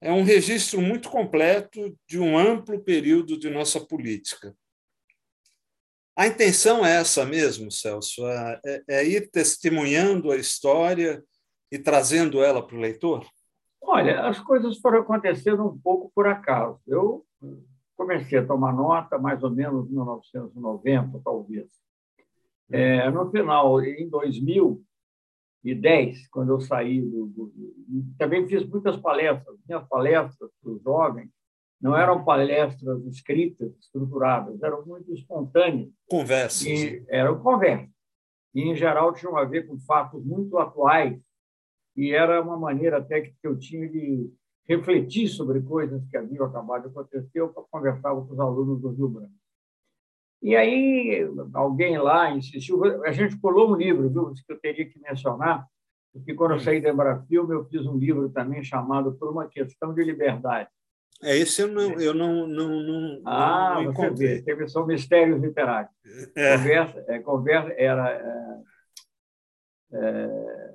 é 0.01 0.11
um 0.11 0.23
registro 0.23 0.81
muito 0.81 1.09
completo 1.09 1.95
de 2.07 2.19
um 2.19 2.37
amplo 2.37 2.79
período 2.79 3.37
de 3.37 3.49
nossa 3.49 3.79
política. 3.79 4.55
A 6.15 6.27
intenção 6.27 6.85
é 6.85 6.97
essa 6.97 7.25
mesmo, 7.25 7.71
Celso, 7.71 8.27
é, 8.27 8.83
é, 8.87 9.07
ir 9.07 9.29
testemunhando 9.29 10.31
a 10.31 10.35
história 10.35 11.23
e 11.71 11.79
trazendo 11.79 12.43
ela 12.43 12.65
para 12.65 12.75
o 12.75 12.79
leitor? 12.79 13.25
Olha, 13.81 14.27
as 14.27 14.39
coisas 14.39 14.77
foram 14.79 14.99
acontecendo 14.99 15.65
um 15.65 15.77
pouco 15.77 16.11
por 16.13 16.27
acaso. 16.27 16.79
Eu 16.85 17.25
comecei 17.95 18.39
a 18.39 18.45
tomar 18.45 18.73
nota 18.73 19.17
mais 19.17 19.43
ou 19.43 19.49
menos 19.49 19.87
em 19.87 19.93
1990, 19.93 21.21
talvez. 21.23 21.67
É, 22.69 23.09
no 23.09 23.31
final, 23.31 23.81
em 23.81 24.09
2010, 25.63 26.27
quando 26.29 26.53
eu 26.53 26.59
saí 26.59 27.01
do, 27.01 27.27
do, 27.27 27.53
também 28.17 28.47
fiz 28.47 28.65
muitas 28.67 28.97
palestras. 28.97 29.57
Minhas 29.67 29.87
palestras 29.87 30.49
para 30.61 30.71
os 30.71 30.81
jovens 30.81 31.29
não 31.81 31.95
eram 31.95 32.23
palestras 32.23 33.05
escritas, 33.05 33.71
estruturadas, 33.79 34.61
eram 34.61 34.85
muito 34.85 35.13
espontâneas. 35.13 35.89
Conversas. 36.09 36.67
E, 36.67 37.05
eram 37.09 37.39
conversas. 37.41 37.89
E, 38.53 38.61
em 38.61 38.75
geral, 38.75 39.13
tinham 39.13 39.37
a 39.37 39.45
ver 39.45 39.67
com 39.67 39.79
fatos 39.79 40.23
muito 40.23 40.57
atuais 40.57 41.19
e 41.95 42.11
era 42.11 42.41
uma 42.41 42.57
maneira 42.57 42.97
até 42.97 43.21
que 43.21 43.35
eu 43.43 43.57
tinha 43.57 43.87
de 43.87 44.31
refletir 44.67 45.27
sobre 45.27 45.61
coisas 45.61 46.05
que 46.05 46.15
haviam 46.15 46.45
acabado 46.45 46.83
de 46.83 46.87
acontecer, 46.89 47.39
eu 47.39 47.49
conversava 47.49 48.23
com 48.23 48.33
os 48.33 48.39
alunos 48.39 48.79
do 48.79 48.89
Rio 48.89 49.09
Branco. 49.09 49.33
E 50.41 50.55
aí 50.55 51.27
alguém 51.53 51.97
lá 51.97 52.31
insistiu, 52.31 52.83
a 53.03 53.11
gente 53.11 53.37
colou 53.37 53.71
um 53.71 53.75
livro, 53.75 54.09
viu, 54.09 54.33
que 54.33 54.53
eu 54.53 54.59
teria 54.59 54.89
que 54.89 54.99
mencionar, 54.99 55.65
porque 56.13 56.33
quando 56.33 56.53
eu 56.53 56.59
saí 56.59 56.81
da 56.81 56.89
Embrafilme 56.89 57.53
eu 57.53 57.65
fiz 57.65 57.85
um 57.85 57.97
livro 57.97 58.29
também 58.29 58.63
chamado 58.63 59.13
Por 59.13 59.29
uma 59.29 59.49
Questão 59.49 59.93
de 59.93 60.03
Liberdade. 60.03 60.69
É, 61.21 61.37
esse 61.37 61.61
eu 61.61 61.67
não, 61.67 61.99
eu 61.99 62.13
não, 62.13 62.47
não, 62.47 62.69
não, 62.69 63.21
ah, 63.25 63.73
não 63.75 63.91
encontrei. 63.91 64.35
Vê, 64.35 64.41
teve, 64.41 64.69
são 64.69 64.87
mistérios 64.87 65.41
literários. 65.41 65.91
É. 66.35 66.57
Conversa, 66.57 67.05
é, 67.07 67.19
conversa 67.19 67.73
era... 67.77 68.09
É, 68.09 68.59
é, 69.91 70.69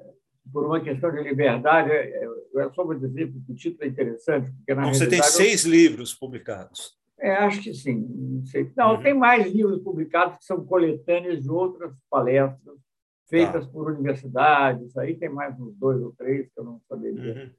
por 0.52 0.66
uma 0.66 0.80
questão 0.80 1.10
de 1.10 1.22
liberdade, 1.22 1.90
é, 1.90 2.24
é, 2.24 2.26
eu 2.26 2.72
só 2.74 2.84
vou 2.84 2.94
dizer 2.94 3.32
porque 3.32 3.52
o 3.52 3.54
título 3.54 3.84
é 3.84 3.88
interessante. 3.88 4.52
Porque, 4.52 4.74
na 4.74 4.86
você 4.92 5.08
tem 5.08 5.22
seis 5.22 5.64
eu... 5.64 5.70
livros 5.70 6.14
publicados. 6.14 6.96
É, 7.24 7.36
acho 7.36 7.62
que 7.62 7.72
sim. 7.72 8.06
Não, 8.06 8.44
sei. 8.44 8.70
não 8.76 8.94
uhum. 8.96 9.02
tem 9.02 9.14
mais 9.14 9.50
livros 9.50 9.82
publicados 9.82 10.36
que 10.36 10.44
são 10.44 10.62
coletâneas 10.66 11.42
de 11.42 11.50
outras 11.50 11.96
palestras 12.10 12.78
feitas 13.26 13.64
tá. 13.64 13.72
por 13.72 13.90
universidades. 13.90 14.94
Aí 14.98 15.16
tem 15.16 15.30
mais 15.30 15.58
uns 15.58 15.74
dois 15.76 16.02
ou 16.02 16.12
três 16.12 16.52
que 16.52 16.60
eu 16.60 16.64
não 16.64 16.80
saberia. 16.86 17.50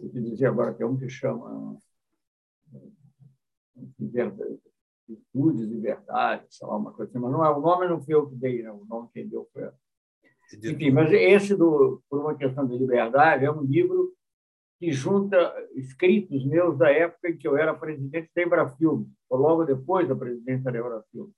Uhum. 0.00 0.10
Te 0.10 0.20
dizer 0.22 0.46
agora 0.46 0.72
que 0.72 0.82
é 0.82 0.86
um 0.86 0.96
que 0.96 1.06
chama 1.10 1.76
Estudos 5.06 5.68
de 5.68 5.80
Verdade, 5.80 6.46
sei 6.48 6.66
lá, 6.66 6.76
uma 6.76 6.92
coisa 6.92 7.10
assim. 7.10 7.18
Mas 7.18 7.30
não 7.30 7.44
é, 7.44 7.50
o 7.50 7.60
nome 7.60 7.88
não 7.88 8.00
foi 8.00 8.14
eu 8.14 8.26
que 8.26 8.36
dei, 8.36 8.62
não. 8.62 8.78
o 8.78 8.86
nome 8.86 9.10
quem 9.12 9.28
deu 9.28 9.46
foi 9.52 9.68
enfim, 10.64 10.90
mas 10.90 11.12
esse 11.12 11.54
do 11.54 12.02
Por 12.08 12.20
uma 12.20 12.34
questão 12.34 12.66
de 12.66 12.78
liberdade 12.78 13.44
é 13.44 13.50
um 13.50 13.62
livro 13.62 14.14
que 14.78 14.92
junta 14.92 15.54
escritos 15.74 16.44
meus 16.44 16.78
da 16.78 16.90
época 16.90 17.30
em 17.30 17.36
que 17.36 17.48
eu 17.48 17.56
era 17.56 17.74
presidente 17.74 18.30
da 18.34 18.42
Embrafilme, 18.42 19.10
ou 19.28 19.38
logo 19.38 19.64
depois 19.64 20.08
da 20.08 20.14
presidência 20.14 20.70
da 20.70 20.78
Embrafilme. 20.78 21.32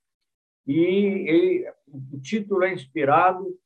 E 0.67 0.79
ele, 0.79 1.73
o 2.13 2.19
título 2.19 2.63
é 2.63 2.73
inspirado 2.73 3.57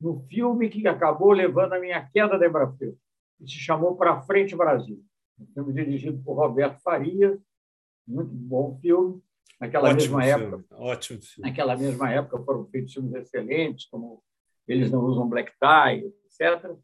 no 0.00 0.20
filme 0.28 0.68
que 0.68 0.86
acabou 0.88 1.30
levando 1.30 1.74
a 1.74 1.80
minha 1.80 2.04
queda 2.10 2.36
da 2.36 2.46
Embrafilme, 2.46 2.98
que 3.38 3.46
se 3.46 3.58
chamou 3.58 3.96
Para 3.96 4.20
Frente 4.22 4.56
Brasil. 4.56 5.00
Um 5.38 5.46
filme 5.46 5.72
dirigido 5.72 6.20
por 6.22 6.34
Roberto 6.34 6.80
Farias, 6.82 7.38
muito 8.06 8.30
bom 8.32 8.76
filme. 8.80 9.22
Naquela 9.60 9.90
Ótimo 9.90 10.18
mesma 10.18 10.22
filme. 10.22 10.54
época, 10.54 10.76
Ótimo 10.76 11.22
filme. 11.22 11.48
naquela 11.48 11.76
mesma 11.76 12.10
época 12.10 12.42
foram 12.44 12.66
feitos 12.66 12.92
filmes 12.92 13.14
excelentes, 13.14 13.86
como 13.86 14.22
eles 14.66 14.90
não 14.90 15.00
usam 15.04 15.28
black 15.28 15.52
tie, 15.58 16.04
etc. 16.24 16.76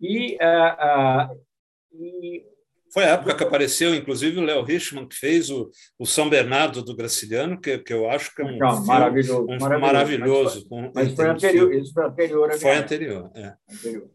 E, 0.00 0.36
uh, 0.36 1.32
uh, 1.32 1.47
e 1.92 2.44
foi 2.92 3.04
a 3.04 3.08
época 3.10 3.34
que 3.34 3.44
apareceu, 3.44 3.94
inclusive, 3.94 4.38
o 4.38 4.44
Léo 4.44 4.62
Richman, 4.62 5.06
que 5.06 5.14
fez 5.14 5.50
o, 5.50 5.70
o 5.98 6.06
São 6.06 6.28
Bernardo 6.28 6.82
do 6.82 6.96
Graciliano, 6.96 7.60
que, 7.60 7.78
que 7.78 7.92
eu 7.92 8.08
acho 8.08 8.34
que 8.34 8.40
é 8.40 8.44
um 8.44 8.56
não, 8.56 8.84
maravilhoso, 8.86 9.42
um 9.42 9.58
maravilhoso. 9.58 9.80
maravilhoso 9.80 10.68
mas, 10.70 10.92
foi, 10.92 10.92
mas 10.94 11.14
foi 11.14 11.26
anterior, 11.28 11.74
isso 11.74 11.92
foi 11.92 12.04
anterior. 12.04 12.52
Foi 12.52 12.76
anterior, 12.76 13.30
é. 13.34 13.54
anterior. 13.70 14.10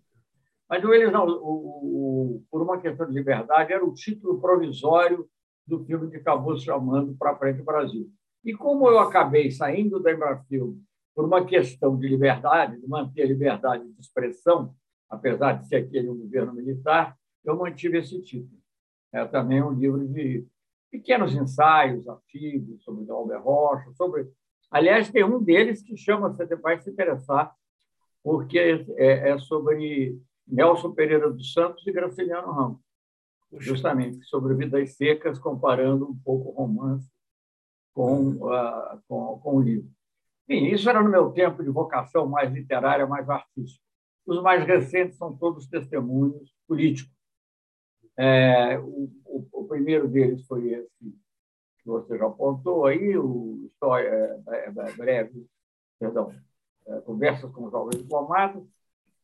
Mas 0.67 0.83
eles 0.83 1.11
não, 1.11 1.27
o, 1.27 1.35
o, 1.43 2.43
por 2.49 2.63
uma 2.63 2.81
questão 2.81 3.05
de 3.07 3.13
liberdade, 3.13 3.73
era 3.73 3.85
o 3.85 3.93
título 3.93 4.41
provisório 4.41 5.29
do 5.67 5.85
filme 5.85 6.09
que 6.09 6.17
acabou 6.17 6.57
se 6.57 6.65
chamando 6.65 7.15
Para 7.15 7.37
Frente 7.37 7.61
Brasil. 7.61 8.09
E 8.43 8.53
como 8.53 8.89
eu 8.89 8.97
acabei 8.99 9.51
saindo 9.51 10.01
da 10.01 10.11
Embrafilme 10.11 10.81
por 11.15 11.25
uma 11.25 11.45
questão 11.45 11.95
de 11.95 12.07
liberdade, 12.07 12.81
de 12.81 12.87
manter 12.87 13.21
a 13.21 13.27
liberdade 13.27 13.83
de 13.87 14.01
expressão, 14.01 14.73
apesar 15.07 15.53
de 15.53 15.67
ser 15.67 15.75
aquele 15.75 16.09
um 16.09 16.17
governo 16.17 16.53
militar, 16.53 17.15
eu 17.43 17.57
mantive 17.57 17.97
esse 17.97 18.21
título. 18.21 18.61
É 19.11 19.25
também 19.25 19.61
um 19.61 19.71
livro 19.71 20.07
de 20.07 20.45
pequenos 20.89 21.33
ensaios, 21.33 22.07
artigos 22.07 22.83
sobre 22.83 23.09
Albert 23.09 23.41
Rocha, 23.41 23.91
sobre. 23.93 24.27
Aliás, 24.69 25.09
tem 25.09 25.23
um 25.23 25.41
deles 25.41 25.81
que 25.81 25.95
chama, 25.97 26.29
você 26.29 26.55
vai 26.55 26.79
se 26.79 26.89
interessar, 26.89 27.53
porque 28.23 28.85
é, 28.97 29.29
é 29.29 29.37
sobre 29.37 30.17
Nelson 30.47 30.91
Pereira 30.93 31.31
dos 31.31 31.53
Santos 31.53 31.85
e 31.85 31.91
Graciliano 31.91 32.51
Ramos, 32.51 32.79
justamente 33.59 34.23
sobre 34.25 34.55
vidas 34.55 34.95
secas, 34.95 35.37
comparando 35.39 36.09
um 36.09 36.17
pouco 36.23 36.49
o 36.49 36.53
romance 36.53 37.07
com, 37.93 38.31
uh, 38.31 39.01
com, 39.07 39.39
com 39.39 39.57
o 39.57 39.61
livro. 39.61 39.89
Sim, 40.45 40.65
isso 40.65 40.89
era 40.89 41.01
no 41.01 41.09
meu 41.09 41.31
tempo 41.31 41.63
de 41.63 41.69
vocação 41.69 42.27
mais 42.27 42.51
literária, 42.51 43.07
mais 43.07 43.29
artística. 43.29 43.83
Os 44.25 44.41
mais 44.41 44.65
recentes 44.65 45.17
são 45.17 45.35
todos 45.35 45.67
testemunhos 45.67 46.53
políticos. 46.67 47.13
É, 48.17 48.77
o, 48.79 49.09
o, 49.25 49.47
o, 49.51 49.67
primeiro 49.67 50.07
deles 50.07 50.45
foi 50.45 50.71
esse 50.71 50.89
que 51.79 51.87
você 51.87 52.17
já 52.17 52.27
apontou 52.27 52.85
aí, 52.85 53.17
o 53.17 53.65
história 53.65 54.07
é, 54.47 54.67
é, 54.67 54.71
breve, 54.71 55.45
perdão, 55.99 56.33
é, 56.87 56.99
conversas 57.01 57.51
com 57.51 57.69
jovens 57.69 57.97
diplomatas, 57.97 58.63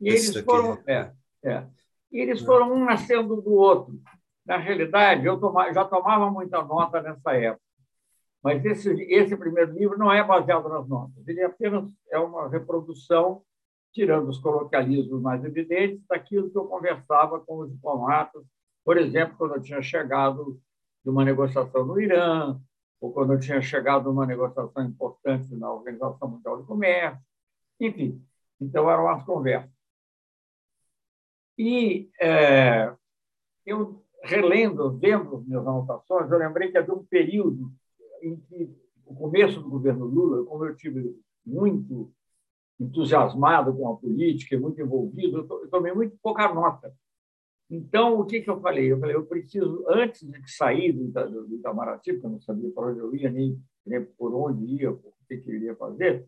e 0.02 0.10
eles 0.10 0.36
foram, 0.41 0.78
é, 0.88 1.12
é, 1.43 1.65
e 2.12 2.19
eles 2.19 2.41
foram 2.41 2.73
um 2.73 2.84
nascendo 2.84 3.41
do 3.41 3.54
outro. 3.54 3.99
Na 4.45 4.58
realidade, 4.58 5.25
eu 5.25 5.39
já 5.73 5.86
tomava 5.86 6.30
muita 6.32 6.63
nota 6.63 7.02
nessa 7.02 7.34
época. 7.34 7.63
Mas 8.41 8.63
esse, 8.65 8.89
esse 9.04 9.36
primeiro 9.38 9.73
livro 9.73 9.97
não 9.97 10.12
é 10.12 10.23
baseado 10.23 10.67
nas 10.69 10.88
notas, 10.88 11.28
ele 11.28 11.43
apenas 11.43 11.91
é 12.10 12.17
uma 12.17 12.47
reprodução, 12.47 13.43
tirando 13.91 14.30
os 14.30 14.39
coloquialismos 14.39 15.21
mais 15.21 15.43
evidentes, 15.43 16.06
daquilo 16.08 16.49
que 16.49 16.58
eu 16.58 16.65
conversava 16.65 17.39
com 17.39 17.60
os 17.60 17.71
diplomatas, 17.71 18.43
por 18.89 18.97
exemplo, 18.97 19.38
quando 19.38 19.54
eu 19.54 19.62
tinha 19.62 19.84
chegado 19.84 20.60
de 21.04 21.12
uma 21.12 21.23
negociação 21.23 21.86
no 21.86 22.02
Irã, 22.02 22.60
ou 22.99 23.13
quando 23.13 23.34
eu 23.34 23.39
tinha 23.39 23.62
chegado 23.62 24.06
numa 24.06 24.25
negociação 24.25 24.84
importante 24.84 25.56
na 25.56 25.71
Organização 25.71 26.28
Mundial 26.28 26.58
do 26.58 26.65
Comércio, 26.65 27.23
enfim. 27.80 28.19
Então, 28.60 28.89
eram 28.89 29.08
as 29.08 29.23
conversas. 29.23 29.69
E 31.56 32.10
é, 32.19 32.91
eu, 33.63 34.04
relendo, 34.23 34.97
vendo 34.97 35.39
minhas 35.41 35.67
anotações, 35.67 36.32
eu 36.32 36.39
lembrei 36.39 36.71
que 36.71 36.78
havia 36.80 36.95
um 36.95 37.06
período 37.06 37.71
em 38.23 38.38
que 38.38 38.75
o 39.06 39.13
começo 39.13 39.62
do 39.62 39.69
governo 39.69 40.06
Lula, 40.06 40.43
como 40.47 40.65
eu 40.65 40.75
tive 40.75 41.15
muito 41.45 42.12
entusiasmado 42.80 43.71
com 43.71 43.88
a 43.88 43.97
política, 43.97 44.60
muito 44.60 44.82
envolvido, 44.82 45.45
eu 45.47 45.69
tomei 45.69 45.93
muito 45.93 46.17
pouca 46.23 46.52
nota. 46.52 46.91
Então, 47.69 48.19
o 48.19 48.25
que, 48.25 48.41
que 48.41 48.49
eu 48.49 48.60
falei? 48.60 48.91
Eu 48.91 48.99
falei, 48.99 49.15
eu 49.15 49.25
preciso, 49.25 49.86
antes 49.88 50.27
de 50.27 50.51
sair 50.51 50.91
do, 50.91 51.08
do 51.47 51.55
Itamaraty, 51.55 52.13
porque 52.13 52.25
eu 52.25 52.32
não 52.32 52.41
sabia 52.41 52.71
para 52.71 52.88
onde 52.88 52.99
eu 52.99 53.15
ia, 53.15 53.29
nem, 53.29 53.62
nem 53.86 54.03
por 54.03 54.34
onde 54.34 54.65
ia, 54.65 54.91
o 54.91 55.13
que, 55.27 55.38
que 55.38 55.49
eu 55.49 55.55
iria 55.55 55.75
fazer, 55.75 56.25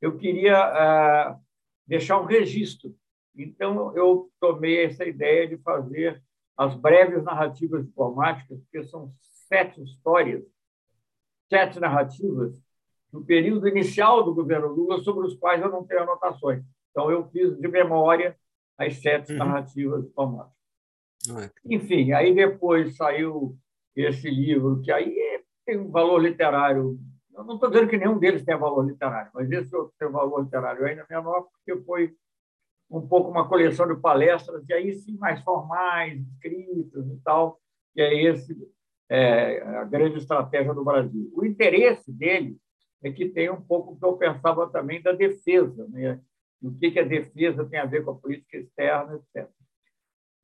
eu 0.00 0.16
queria 0.16 0.56
ah, 0.56 1.38
deixar 1.86 2.20
um 2.20 2.24
registro. 2.24 2.94
Então, 3.34 3.96
eu 3.96 4.30
tomei 4.38 4.84
essa 4.84 5.04
ideia 5.04 5.48
de 5.48 5.56
fazer 5.58 6.22
as 6.56 6.74
breves 6.76 7.24
narrativas 7.24 7.84
diplomáticas, 7.84 8.60
porque 8.60 8.84
são 8.84 9.12
sete 9.48 9.82
histórias 9.82 10.44
sete 11.50 11.80
narrativas 11.80 12.62
do 13.12 13.24
período 13.24 13.66
inicial 13.66 14.22
do 14.22 14.32
governo 14.32 14.68
Lula, 14.68 15.00
sobre 15.00 15.26
os 15.26 15.34
quais 15.34 15.60
eu 15.60 15.68
não 15.68 15.84
tenho 15.84 16.02
anotações. 16.02 16.64
Então, 16.90 17.10
eu 17.10 17.28
fiz 17.28 17.58
de 17.58 17.68
memória 17.68 18.38
as 18.78 18.96
sete 18.98 19.32
uhum. 19.32 19.38
narrativas 19.38 20.08
famosas. 20.14 20.59
Ah, 21.28 21.50
Enfim, 21.64 22.12
aí 22.12 22.34
depois 22.34 22.96
saiu 22.96 23.56
esse 23.94 24.30
livro, 24.30 24.80
que 24.80 24.90
aí 24.90 25.14
tem 25.66 25.78
um 25.78 25.90
valor 25.90 26.18
literário. 26.18 26.98
Eu 27.34 27.44
não 27.44 27.54
estou 27.54 27.70
dizendo 27.70 27.88
que 27.88 27.98
nenhum 27.98 28.18
deles 28.18 28.44
tem 28.44 28.56
valor 28.56 28.86
literário, 28.86 29.30
mas 29.34 29.50
esse 29.50 29.74
outro 29.74 29.92
tem 29.98 30.08
valor 30.08 30.42
literário 30.42 30.84
ainda 30.84 31.06
menor, 31.08 31.48
porque 31.52 31.80
foi 31.84 32.14
um 32.90 33.06
pouco 33.06 33.30
uma 33.30 33.48
coleção 33.48 33.86
de 33.86 34.00
palestras, 34.00 34.64
e 34.68 34.72
aí 34.72 34.94
sim 34.94 35.16
mais 35.16 35.40
formais, 35.42 36.20
escritas 36.20 37.06
e 37.06 37.20
tal, 37.22 37.60
e 37.94 38.02
é 38.02 38.24
esse 38.24 38.56
é, 39.08 39.60
a 39.62 39.84
grande 39.84 40.18
estratégia 40.18 40.72
do 40.72 40.84
Brasil. 40.84 41.30
O 41.34 41.44
interesse 41.44 42.12
dele 42.12 42.56
é 43.02 43.10
que 43.10 43.28
tem 43.28 43.50
um 43.50 43.60
pouco 43.60 43.98
que 43.98 44.04
eu 44.04 44.16
pensava 44.16 44.68
também 44.70 45.02
da 45.02 45.12
defesa, 45.12 45.86
né? 45.88 46.20
o 46.62 46.72
que, 46.78 46.90
que 46.90 47.00
a 47.00 47.04
defesa 47.04 47.64
tem 47.64 47.80
a 47.80 47.86
ver 47.86 48.04
com 48.04 48.12
a 48.12 48.16
política 48.16 48.58
externa, 48.58 49.16
etc. 49.34 49.50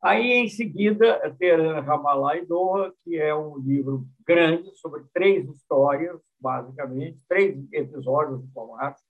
Aí, 0.02 0.32
em 0.32 0.48
seguida, 0.48 1.18
Teran 1.38 1.80
Ramallah 1.80 2.36
e 2.36 2.46
Doha, 2.46 2.92
que 3.02 3.16
é 3.16 3.34
um 3.34 3.58
livro 3.58 4.06
grande 4.26 4.74
sobre 4.76 5.04
três 5.12 5.48
histórias, 5.48 6.20
basicamente, 6.38 7.24
três 7.28 7.56
episódios 7.72 8.42
diplomáticos. 8.42 9.04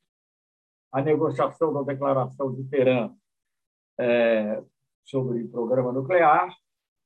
A 0.93 1.03
negociação 1.03 1.73
da 1.73 1.83
declaração 1.83 2.55
de 2.55 2.65
Teherã 2.65 3.13
é, 3.99 4.63
sobre 5.05 5.43
o 5.43 5.49
programa 5.49 5.93
nuclear, 5.93 6.55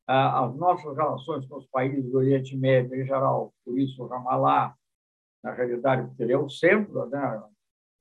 as 0.06 0.56
nossas 0.56 0.96
relações 0.96 1.46
com 1.46 1.56
os 1.56 1.66
países 1.66 2.10
do 2.10 2.18
Oriente 2.18 2.56
Médio 2.56 3.00
em 3.00 3.06
geral, 3.06 3.54
por 3.64 3.78
isso 3.78 4.06
Ramallah, 4.06 4.74
na 5.42 5.52
realidade, 5.52 6.14
seria 6.16 6.38
o 6.38 6.50
centro, 6.50 7.06
né? 7.06 7.42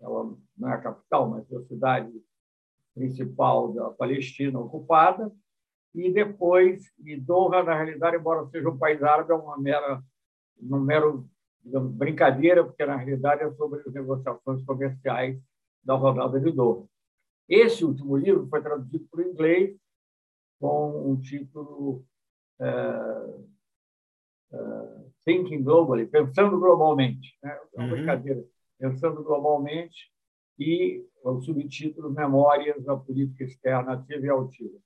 ela 0.02 0.36
não 0.58 0.70
é 0.70 0.74
a 0.74 0.82
capital, 0.82 1.30
mas 1.30 1.50
é 1.52 1.56
a 1.56 1.64
cidade 1.64 2.12
principal 2.96 3.72
da 3.74 3.92
Palestina 3.92 4.60
ocupada, 4.60 5.32
e 5.94 6.12
depois, 6.12 6.84
e 7.04 7.20
Doha, 7.20 7.64
na 7.64 7.76
realidade, 7.76 8.18
embora 8.18 8.48
seja 8.50 8.70
um 8.70 8.78
país 8.78 9.02
árabe, 9.02 9.32
é 9.32 9.36
uma 9.36 9.58
mera, 9.58 10.04
uma 10.60 10.80
mero 10.80 11.28
digamos, 11.64 11.92
brincadeira, 11.94 12.64
porque 12.64 12.86
na 12.86 12.96
realidade 12.96 13.44
é 13.44 13.52
sobre 13.54 13.82
as 13.82 13.94
negociações 13.94 14.64
comerciais 14.64 15.40
da 15.84 15.96
rodada 15.96 16.40
de 16.40 16.52
Doha. 16.52 16.86
Esse 17.48 17.84
último 17.84 18.16
livro 18.16 18.48
foi 18.48 18.62
traduzido 18.62 19.08
para 19.10 19.22
o 19.22 19.30
inglês 19.30 19.76
com 20.60 21.12
um 21.12 21.20
título 21.20 22.06
uh, 22.60 23.48
uh, 24.52 25.12
Thinking 25.26 25.64
Globally, 25.64 26.06
Pensando 26.06 26.60
Globalmente. 26.60 27.38
Né? 27.42 27.52
É 27.52 27.80
uma 27.80 27.86
uhum. 27.86 27.92
brincadeira. 27.92 28.46
Pensando 28.78 29.24
Globalmente 29.24 30.12
e 30.60 31.04
o 31.24 31.42
subtítulo 31.42 32.12
Memórias 32.12 32.84
da 32.84 32.96
Política 32.96 33.44
Externa 33.44 33.94
Ativa 33.94 34.26
e 34.26 34.30
Altiva. 34.30 34.78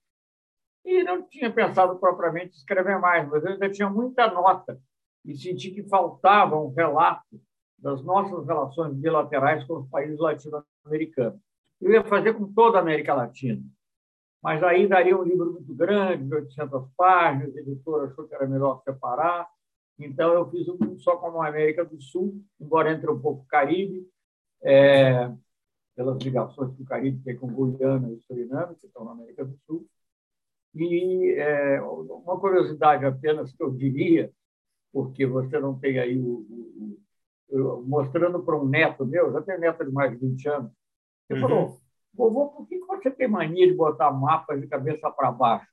E 0.86 1.04
não 1.04 1.24
tinha 1.24 1.52
pensado 1.52 1.98
propriamente 1.98 2.58
escrever 2.58 3.00
mais, 3.00 3.28
mas 3.30 3.44
eu 3.44 3.52
ainda 3.52 3.70
tinha 3.70 3.90
muita 3.90 4.30
nota 4.30 4.80
e 5.26 5.36
senti 5.36 5.72
que 5.72 5.84
faltava 5.84 6.60
um 6.60 6.74
relato 6.74 7.40
das 7.78 8.04
nossas 8.04 8.46
relações 8.46 8.94
bilaterais 8.94 9.64
com 9.66 9.80
os 9.80 9.90
países 9.90 10.20
latino-americanos. 10.20 11.40
Eu 11.82 11.92
ia 11.92 12.04
fazer 12.04 12.34
com 12.34 12.52
toda 12.52 12.78
a 12.78 12.82
América 12.82 13.14
Latina, 13.14 13.62
mas 14.42 14.62
aí 14.64 14.88
daria 14.88 15.18
um 15.18 15.24
livro 15.24 15.54
muito 15.54 15.74
grande, 15.74 16.26
de 16.26 16.34
800 16.34 16.90
páginas, 16.96 17.56
a 17.56 17.60
editora 17.60 18.08
achou 18.08 18.28
que 18.28 18.36
era 18.36 18.48
melhor 18.48 18.82
separar, 18.84 19.48
então 20.00 20.34
eu 20.34 20.50
fiz 20.50 20.68
um 20.68 20.98
só 21.00 21.18
com 21.18 21.42
a 21.42 21.48
América 21.48 21.86
do 21.86 22.02
Sul, 22.02 22.42
embora 22.60 22.92
entre 22.92 23.10
um 23.10 23.20
pouco 23.20 23.44
o 23.44 23.48
Caribe, 23.48 24.08
é, 24.62 25.32
pelas 25.96 26.18
ligações 26.22 26.76
que 26.76 26.82
o 26.82 26.86
Caribe 26.86 27.24
tem 27.24 27.38
com 27.38 27.48
Guiana 27.48 28.12
e 28.12 28.20
Suriname, 28.22 28.76
que 28.76 28.88
estão 28.88 29.06
na 29.06 29.12
América 29.12 29.46
do 29.46 29.58
Sul. 29.66 29.86
E 30.76 31.36
é, 31.38 31.82
uma 31.82 32.40
curiosidade 32.40 33.06
apenas 33.06 33.52
que 33.54 33.62
eu 33.62 33.72
diria, 33.72 34.32
porque 34.92 35.26
você 35.26 35.60
não 35.60 35.78
tem 35.78 36.00
aí 36.00 36.18
o, 36.18 36.46
o, 37.50 37.58
o 37.58 37.84
mostrando 37.84 38.42
para 38.42 38.58
um 38.58 38.68
neto 38.68 39.06
meu, 39.06 39.32
já 39.32 39.42
tem 39.42 39.60
neto 39.60 39.86
de 39.86 39.92
mais 39.92 40.12
de 40.12 40.18
20 40.18 40.50
anos, 40.50 40.72
ele 41.30 41.42
uhum. 41.42 41.48
falou, 41.48 41.78
vovô, 42.14 42.48
por 42.50 42.68
que 42.68 42.80
você 42.80 43.12
tem 43.12 43.28
mania 43.28 43.68
de 43.68 43.74
botar 43.74 44.12
mapas 44.12 44.62
de 44.62 44.68
cabeça 44.68 45.10
para 45.12 45.32
baixo? 45.32 45.68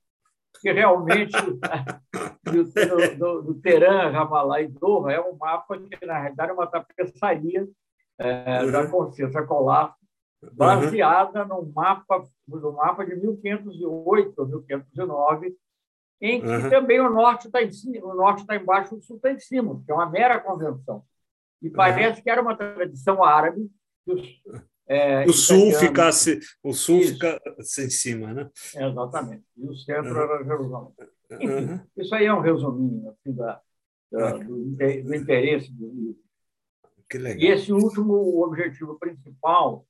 Porque 0.52 0.72
realmente 0.72 1.32
do, 2.44 3.16
do, 3.16 3.42
do 3.42 3.54
Teran, 3.60 4.10
Ramallah 4.10 4.62
e 4.62 4.68
Doha 4.68 5.12
é 5.12 5.20
um 5.20 5.36
mapa 5.36 5.78
que, 5.78 6.04
na 6.04 6.18
realidade, 6.18 6.50
é 6.50 6.54
uma 6.54 6.66
tapeçaria 6.66 7.68
é, 8.18 8.64
uhum. 8.64 8.72
da 8.72 8.86
Consciência 8.86 9.42
Colar, 9.44 9.94
baseada 10.52 11.42
uhum. 11.42 11.48
no 11.48 11.72
mapa, 11.72 12.24
no 12.46 12.72
mapa 12.72 13.04
de 13.04 13.14
1508 13.16 14.34
ou 14.38 14.46
1509, 14.46 15.56
em 16.20 16.40
que 16.40 16.46
uhum. 16.46 16.70
também 16.70 17.00
o 17.00 17.10
norte 17.10 17.46
está 17.46 17.62
em 17.62 17.70
cima, 17.70 18.06
o 18.06 18.14
norte 18.14 18.40
está 18.40 18.56
embaixo, 18.56 18.94
o 18.94 19.02
sul 19.02 19.16
está 19.16 19.32
em 19.32 19.38
cima, 19.38 19.82
que 19.84 19.90
é 19.90 19.94
uma 19.94 20.08
mera 20.08 20.40
convenção. 20.40 21.04
E 21.62 21.70
parece 21.70 22.22
que 22.22 22.30
era 22.30 22.40
uma 22.40 22.56
tradição 22.56 23.22
árabe 23.22 23.70
que 24.04 24.12
os 24.12 24.42
é, 24.92 25.24
o 25.24 25.32
sul 25.32 25.70
ficasse 25.74 26.40
o 26.64 26.72
sul 26.72 26.98
isso. 26.98 27.12
ficasse 27.12 27.84
em 27.84 27.90
cima, 27.90 28.34
né? 28.34 28.50
exatamente. 28.74 29.44
E 29.56 29.64
o 29.64 29.72
centro 29.76 30.10
uhum. 30.10 30.20
era 30.20 30.44
Jerusalém. 30.44 30.92
Enfim, 31.30 31.72
uhum. 31.72 31.80
isso 31.96 32.12
aí 32.12 32.26
é 32.26 32.34
um 32.34 32.40
resuminho 32.40 33.08
assim, 33.08 33.32
da, 33.32 33.60
da 34.10 34.32
do, 34.38 34.64
do, 34.64 35.14
interesse 35.14 35.72
do 35.72 35.86
livro. 35.86 36.20
E 37.38 37.46
esse 37.46 37.72
último 37.72 38.44
objetivo 38.44 38.98
principal, 38.98 39.86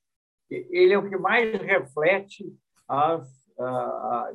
ele 0.51 0.93
é 0.93 0.97
o 0.97 1.09
que 1.09 1.17
mais 1.17 1.51
reflete 1.61 2.53
as, 2.87 3.27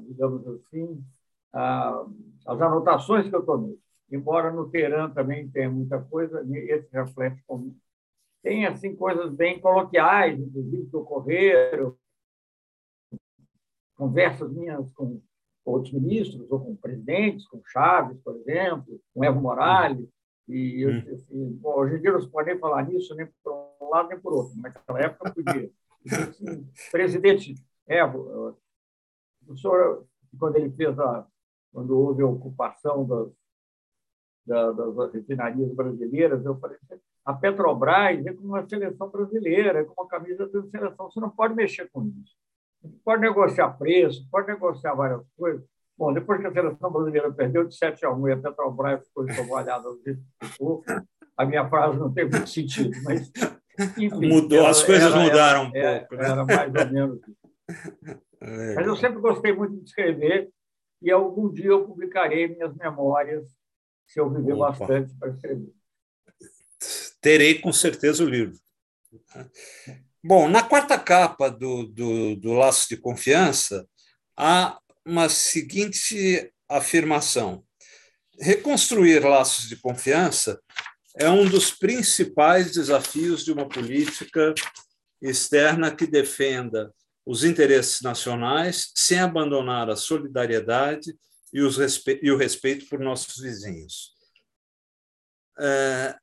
digamos 0.06 0.46
assim, 0.48 1.04
as 1.52 2.60
anotações 2.60 3.28
que 3.28 3.34
eu 3.34 3.44
tomei. 3.44 3.78
Embora 4.10 4.52
no 4.52 4.70
Teherã 4.70 5.10
também 5.10 5.48
tenha 5.50 5.70
muita 5.70 6.00
coisa, 6.00 6.44
esse 6.50 6.88
reflete 6.92 7.42
como 7.46 7.76
tem 8.42 8.64
assim 8.64 8.94
coisas 8.94 9.32
bem 9.34 9.58
coloquiais, 9.60 10.38
inclusive 10.38 10.86
que 10.86 10.96
ocorreram, 10.96 11.96
conversas 13.96 14.52
minhas 14.52 14.92
com 14.92 15.20
outros 15.64 15.92
ministros 15.92 16.48
ou 16.48 16.60
com 16.60 16.76
presidentes, 16.76 17.48
com 17.48 17.60
Chaves, 17.66 18.16
por 18.22 18.36
exemplo, 18.36 19.00
com 19.12 19.24
Evo 19.24 19.40
Morales. 19.40 20.08
E 20.48 20.80
eu, 20.80 20.90
hum. 20.90 21.12
assim, 21.12 21.52
bom, 21.60 21.74
hoje 21.74 21.96
em 21.96 22.00
dia 22.00 22.12
não 22.12 22.20
se 22.20 22.30
pode 22.30 22.48
nem 22.48 22.58
falar 22.60 22.86
nisso, 22.86 23.16
nem 23.16 23.26
por 23.42 23.74
um 23.80 23.88
lado 23.88 24.08
nem 24.08 24.20
por 24.20 24.32
outro. 24.32 24.56
Naquela 24.60 25.00
época 25.00 25.34
podia. 25.34 25.68
Presidente 26.90 27.54
Evo, 27.86 28.58
o 29.46 29.56
senhor, 29.56 30.06
quando 30.38 30.56
ele 30.56 30.70
fez 30.70 30.98
a, 30.98 31.26
quando 31.72 31.98
houve 31.98 32.22
a 32.22 32.26
ocupação 32.26 33.06
das, 34.46 34.76
das 34.76 35.12
refinarias 35.12 35.72
brasileiras, 35.72 36.44
eu 36.44 36.58
falei, 36.58 36.78
a 37.24 37.34
Petrobras 37.34 38.24
é 38.24 38.32
como 38.32 38.48
uma 38.48 38.68
seleção 38.68 39.10
brasileira, 39.10 39.80
é 39.80 39.84
como 39.84 40.02
uma 40.02 40.08
camisa 40.08 40.46
de 40.46 40.70
seleção. 40.70 41.10
Você 41.10 41.20
não 41.20 41.30
pode 41.30 41.54
mexer 41.54 41.90
com 41.90 42.06
isso. 42.06 42.36
Você 42.80 42.96
pode 43.04 43.20
negociar 43.20 43.70
preço, 43.70 44.26
pode 44.30 44.46
negociar 44.46 44.94
várias 44.94 45.22
coisas. 45.36 45.66
Bom, 45.98 46.12
depois 46.12 46.40
que 46.40 46.46
a 46.46 46.52
seleção 46.52 46.92
brasileira 46.92 47.32
perdeu 47.32 47.66
de 47.66 47.74
7 47.74 48.04
a 48.04 48.12
1 48.12 48.28
e 48.28 48.32
a 48.32 48.36
Petrobras 48.36 49.06
ficou 49.06 49.26
ficou, 50.42 50.84
a 51.36 51.44
minha 51.44 51.68
frase 51.68 51.98
não 51.98 52.12
tem 52.12 52.28
muito 52.28 52.48
sentido, 52.48 52.90
mas. 53.02 53.30
Enfim, 53.78 54.28
Mudou, 54.28 54.66
as 54.66 54.82
coisas 54.82 55.12
era, 55.12 55.22
mudaram 55.22 55.70
era, 55.74 55.96
um 55.96 55.98
pouco. 55.98 56.14
Era, 56.14 56.22
né? 56.22 56.30
era 56.30 56.44
mais 56.44 56.74
ou 56.74 56.92
menos. 56.92 57.20
É. 58.40 58.74
Mas 58.74 58.86
eu 58.86 58.96
sempre 58.96 59.20
gostei 59.20 59.52
muito 59.52 59.76
de 59.76 59.84
escrever 59.84 60.50
e 61.02 61.10
algum 61.10 61.52
dia 61.52 61.70
eu 61.70 61.86
publicarei 61.86 62.48
minhas 62.48 62.74
memórias, 62.76 63.44
se 64.06 64.20
eu 64.20 64.30
viver 64.30 64.52
Opa. 64.52 64.70
bastante 64.70 65.14
para 65.18 65.30
escrever 65.30 65.72
terei 67.26 67.58
com 67.58 67.72
certeza 67.72 68.22
o 68.22 68.28
livro. 68.28 68.56
Bom, 70.22 70.48
na 70.48 70.62
quarta 70.62 70.96
capa 70.96 71.50
do, 71.50 71.84
do, 71.84 72.36
do 72.36 72.52
Laços 72.52 72.86
de 72.86 72.96
Confiança, 72.96 73.84
há 74.36 74.78
uma 75.04 75.28
seguinte 75.28 76.52
afirmação: 76.68 77.64
reconstruir 78.40 79.24
laços 79.24 79.68
de 79.68 79.74
confiança 79.74 80.60
é 81.16 81.28
um 81.30 81.48
dos 81.48 81.70
principais 81.70 82.72
desafios 82.72 83.44
de 83.44 83.52
uma 83.52 83.68
política 83.68 84.54
externa 85.20 85.94
que 85.94 86.06
defenda 86.06 86.92
os 87.24 87.42
interesses 87.42 88.00
nacionais 88.02 88.92
sem 88.94 89.18
abandonar 89.18 89.90
a 89.90 89.96
solidariedade 89.96 91.16
e, 91.52 91.60
respe 91.68 92.20
e 92.22 92.30
o 92.30 92.36
respeito 92.36 92.86
por 92.88 93.00
nossos 93.00 93.42
vizinhos. 93.42 94.14
É, 95.58 96.16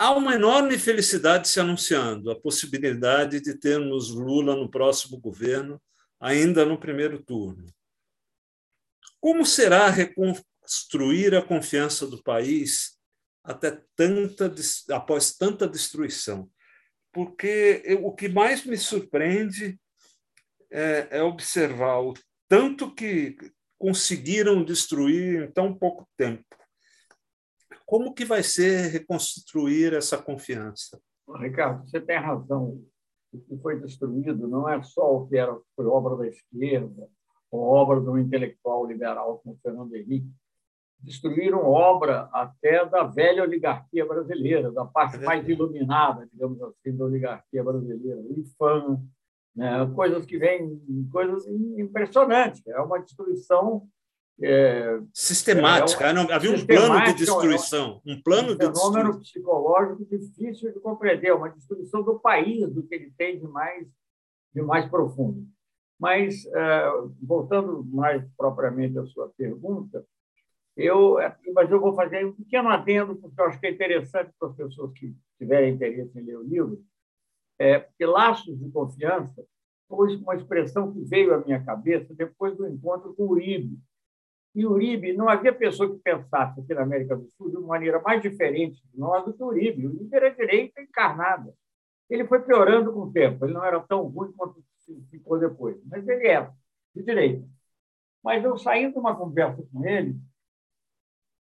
Há 0.00 0.12
uma 0.12 0.36
enorme 0.36 0.78
felicidade 0.78 1.48
se 1.48 1.58
anunciando, 1.58 2.30
a 2.30 2.40
possibilidade 2.40 3.40
de 3.40 3.58
termos 3.58 4.10
Lula 4.10 4.54
no 4.54 4.70
próximo 4.70 5.18
governo, 5.18 5.82
ainda 6.20 6.64
no 6.64 6.78
primeiro 6.78 7.20
turno. 7.20 7.66
Como 9.20 9.44
será 9.44 9.90
reconstruir 9.90 11.34
a 11.34 11.42
confiança 11.42 12.06
do 12.06 12.22
país 12.22 12.96
até 13.48 13.82
tanta 13.96 14.52
após 14.90 15.36
tanta 15.36 15.66
destruição? 15.66 16.50
Porque 17.12 17.82
eu, 17.84 18.04
o 18.04 18.14
que 18.14 18.28
mais 18.28 18.64
me 18.64 18.76
surpreende 18.76 19.80
é, 20.70 21.18
é 21.18 21.22
observar 21.22 22.00
o 22.00 22.14
tanto 22.46 22.94
que 22.94 23.36
conseguiram 23.78 24.62
destruir 24.62 25.44
em 25.44 25.50
tão 25.50 25.74
pouco 25.74 26.06
tempo. 26.16 26.44
Como 27.86 28.12
que 28.12 28.24
vai 28.24 28.42
ser 28.42 28.88
reconstruir 28.88 29.94
essa 29.94 30.18
confiança? 30.18 31.00
Ricardo, 31.36 31.88
você 31.88 32.00
tem 32.00 32.18
razão. 32.18 32.84
O 33.32 33.40
que 33.40 33.56
foi 33.62 33.80
destruído 33.80 34.46
não 34.48 34.68
é 34.68 34.82
só 34.82 35.16
o 35.16 35.26
que 35.26 35.36
era, 35.36 35.56
foi 35.74 35.86
obra 35.86 36.16
da 36.16 36.26
esquerda, 36.26 37.08
ou 37.50 37.60
obra 37.60 38.00
de 38.00 38.08
um 38.08 38.18
intelectual 38.18 38.86
liberal 38.86 39.38
como 39.38 39.58
Fernando 39.62 39.94
Henrique. 39.94 40.30
Destruíram 41.00 41.64
obra 41.64 42.28
até 42.32 42.84
da 42.84 43.04
velha 43.04 43.44
oligarquia 43.44 44.04
brasileira, 44.04 44.72
da 44.72 44.84
parte 44.84 45.16
é 45.16 45.20
mais 45.20 45.48
iluminada, 45.48 46.28
digamos 46.32 46.60
assim, 46.60 46.96
da 46.96 47.04
oligarquia 47.04 47.62
brasileira, 47.62 48.20
o 48.20 48.40
IFAM, 48.40 49.00
né? 49.54 49.90
coisas 49.94 50.24
que 50.24 50.38
vêm, 50.38 50.80
coisas 51.10 51.46
impressionantes. 51.46 52.66
É 52.66 52.80
uma 52.80 52.98
destruição 52.98 53.88
é, 54.40 55.00
sistemática. 55.12 56.04
É 56.04 56.12
uma, 56.12 56.34
havia 56.34 56.52
um 56.52 56.64
plano 56.64 57.04
de 57.04 57.14
destruição. 57.14 58.00
Um 58.06 58.22
plano 58.22 58.52
um 58.52 58.56
de 58.56 58.66
fenômeno 58.66 59.20
psicológico 59.20 60.04
difícil 60.04 60.72
de 60.72 60.80
compreender, 60.80 61.34
uma 61.34 61.50
destruição 61.50 62.02
do 62.02 62.18
país, 62.18 62.72
do 62.72 62.82
que 62.82 62.94
ele 62.94 63.12
tem 63.16 63.38
de 63.38 63.48
mais, 63.48 63.86
de 64.54 64.62
mais 64.62 64.88
profundo. 64.88 65.44
Mas, 65.98 66.46
é, 66.46 66.90
voltando 67.20 67.84
mais 67.84 68.24
propriamente 68.36 68.96
à 68.98 69.04
sua 69.06 69.28
pergunta, 69.36 70.04
eu, 70.78 71.18
é, 71.18 71.36
mas 71.52 71.70
eu 71.70 71.80
vou 71.80 71.94
fazer 71.94 72.24
um 72.24 72.32
pequeno 72.32 72.68
adendo, 72.68 73.16
porque 73.16 73.40
eu 73.40 73.44
acho 73.46 73.60
que 73.60 73.66
é 73.66 73.70
interessante 73.70 74.32
para 74.38 74.48
as 74.48 74.56
pessoas 74.56 74.92
que 74.92 75.14
tiverem 75.36 75.74
interesse 75.74 76.18
em 76.18 76.22
ler 76.22 76.38
o 76.38 76.42
livro, 76.42 76.80
é, 77.58 77.80
porque 77.80 78.06
laços 78.06 78.58
de 78.58 78.70
confiança 78.70 79.44
foi 79.88 80.16
uma 80.16 80.36
expressão 80.36 80.92
que 80.92 81.00
veio 81.00 81.34
à 81.34 81.38
minha 81.38 81.62
cabeça 81.64 82.14
depois 82.14 82.56
do 82.56 82.66
encontro 82.66 83.12
com 83.14 83.24
o 83.24 83.30
Uribe, 83.30 83.78
e 84.54 84.66
o 84.66 84.72
Uribe, 84.72 85.12
não 85.12 85.28
havia 85.28 85.52
pessoa 85.52 85.88
que 85.88 86.02
pensasse 86.02 86.60
aqui 86.60 86.74
na 86.74 86.82
América 86.82 87.16
do 87.16 87.30
Sul 87.36 87.50
de 87.50 87.56
uma 87.56 87.68
maneira 87.68 88.00
mais 88.00 88.20
diferente 88.20 88.82
de 88.92 88.98
nós 88.98 89.24
do 89.24 89.32
que 89.32 89.42
o 89.42 89.46
Uribe. 89.46 89.86
O 89.86 89.90
Uribe 89.90 90.16
era 90.16 90.34
direita 90.34 90.80
encarnada. 90.80 91.54
Ele 92.10 92.26
foi 92.26 92.40
piorando 92.40 92.92
com 92.92 93.02
o 93.02 93.12
tempo, 93.12 93.44
ele 93.44 93.52
não 93.54 93.64
era 93.64 93.78
tão 93.80 94.02
ruim 94.04 94.32
quanto 94.32 94.64
ficou 95.10 95.38
depois, 95.38 95.76
mas 95.84 96.08
ele 96.08 96.26
era 96.26 96.52
de 96.94 97.02
direita. 97.02 97.46
Mas 98.22 98.42
eu 98.42 98.56
saindo 98.56 98.94
de 98.94 98.98
uma 98.98 99.14
conversa 99.14 99.62
com 99.70 99.84
ele, 99.84 100.18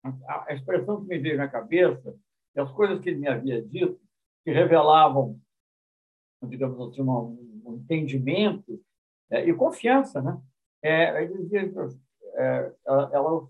a, 0.05 0.55
expressão 0.55 1.01
que 1.01 1.09
me 1.09 1.19
veio 1.19 1.37
na 1.37 1.49
cabeça, 1.49 2.15
e 2.55 2.61
as 2.61 2.71
coisas 2.73 3.01
que 3.01 3.11
ele 3.11 3.19
me 3.19 3.29
havia 3.29 3.63
dito, 3.63 4.01
que 4.45 4.51
revelavam, 4.51 5.41
digamos 6.43 6.81
assim, 6.81 7.03
um, 7.03 7.63
um 7.65 7.75
entendimento 7.75 8.81
é, 9.31 9.47
e 9.47 9.55
confiança, 9.55 10.23
né? 10.23 10.41
É, 10.83 11.25
ele 11.25 11.39
dizia 11.39 11.71
é, 12.35 12.73
elas 12.87 13.49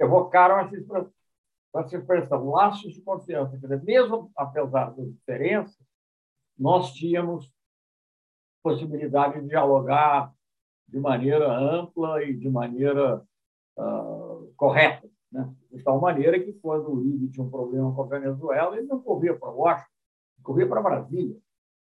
evocaram 0.00 0.58
essa 0.58 0.76
expressão, 0.76 1.12
essa 1.76 1.96
expressão, 1.96 2.50
laços 2.50 2.92
de 2.92 3.00
confiança. 3.00 3.52
Quer 3.52 3.66
dizer, 3.66 3.82
mesmo 3.82 4.30
apesar 4.36 4.90
das 4.90 5.08
diferenças, 5.12 5.78
nós 6.58 6.92
tínhamos 6.92 7.50
possibilidade 8.62 9.40
de 9.40 9.48
dialogar 9.48 10.32
de 10.88 10.98
maneira 10.98 11.52
ampla 11.52 12.22
e 12.22 12.34
de 12.34 12.48
maneira 12.48 13.22
uh, 13.76 14.52
correta. 14.56 15.03
Né? 15.34 15.52
De 15.72 15.82
tal 15.82 16.00
maneira 16.00 16.38
que, 16.38 16.52
quando 16.52 16.86
o 16.86 16.94
Uribe 16.94 17.28
tinha 17.28 17.44
um 17.44 17.50
problema 17.50 17.92
com 17.92 18.02
a 18.02 18.06
Venezuela, 18.06 18.76
ele 18.76 18.86
não 18.86 19.02
corria 19.02 19.36
para 19.36 19.50
Washington, 19.50 19.90
corria 20.44 20.68
para 20.68 20.80
Brasília, 20.80 21.36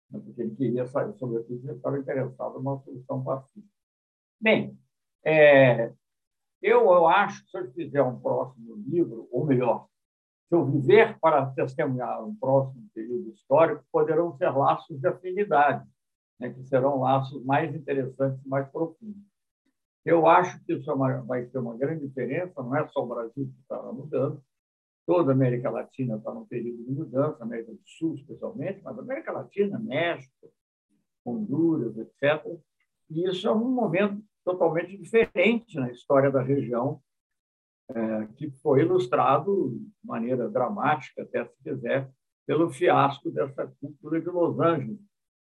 né? 0.09 0.19
porque 0.19 0.41
ele 0.41 0.55
queria 0.55 0.87
sair, 0.87 1.13
sobretudo, 1.13 1.63
ele 1.63 1.77
estava 1.77 1.99
interessado 1.99 2.55
numa 2.55 2.79
solução 2.79 3.23
pacífica. 3.23 3.67
Bem, 4.41 4.75
é, 5.23 5.93
eu, 6.59 6.91
eu 6.91 7.07
acho 7.07 7.43
que 7.43 7.51
se 7.51 7.57
eu 7.59 7.71
fizer 7.71 8.01
um 8.01 8.19
próximo 8.19 8.77
livro, 8.87 9.27
ou 9.31 9.45
melhor, 9.45 9.87
se 10.49 10.55
eu 10.55 10.65
viver 10.65 11.15
para 11.19 11.45
testemunhar 11.51 12.25
um 12.25 12.35
próximo 12.35 12.83
período 12.95 13.29
histórico, 13.29 13.85
poderão 13.91 14.35
ser 14.37 14.49
laços 14.49 14.99
de 14.99 15.07
afinidade, 15.07 15.87
né, 16.39 16.51
que 16.51 16.63
serão 16.63 16.99
laços 16.99 17.45
mais 17.45 17.75
interessantes 17.75 18.43
e 18.43 18.49
mais 18.49 18.67
profundos. 18.69 19.21
Eu 20.05 20.27
acho 20.27 20.63
que 20.63 20.73
isso 20.73 20.91
é 20.91 21.21
vai 21.21 21.45
ter 21.47 21.57
uma 21.57 21.75
grande 21.75 22.05
diferença, 22.07 22.61
não 22.61 22.75
é 22.75 22.87
só 22.89 23.03
o 23.03 23.07
Brasil 23.07 23.47
que 23.47 23.61
está 23.61 23.81
mudando, 23.91 24.39
toda 25.05 25.31
a 25.31 25.35
América 25.35 25.71
Latina 25.71 26.17
está 26.17 26.31
num 26.31 26.45
período 26.45 26.83
de 26.83 26.91
mudança, 26.91 27.43
América 27.43 27.71
do 27.71 27.81
Sul 27.85 28.13
especialmente, 28.13 28.81
mas 28.83 28.97
a 28.97 29.01
América 29.01 29.31
Latina, 29.31 29.79
México, 29.79 30.51
Honduras, 31.25 31.97
etc. 31.97 32.45
E 33.09 33.27
isso 33.27 33.47
é 33.47 33.51
um 33.51 33.71
momento 33.71 34.23
totalmente 34.43 34.95
diferente 34.95 35.75
na 35.75 35.91
história 35.91 36.29
da 36.29 36.41
região, 36.41 37.01
é, 37.89 38.27
que 38.35 38.51
foi 38.61 38.81
ilustrado 38.81 39.71
de 39.71 39.91
maneira 40.03 40.47
dramática, 40.47 41.23
até 41.23 41.45
se 41.45 41.63
quiser, 41.63 42.11
pelo 42.45 42.69
fiasco 42.69 43.31
dessa 43.31 43.67
cúpula 43.79 44.21
de 44.21 44.29
Los 44.29 44.59
Angeles. 44.59 44.99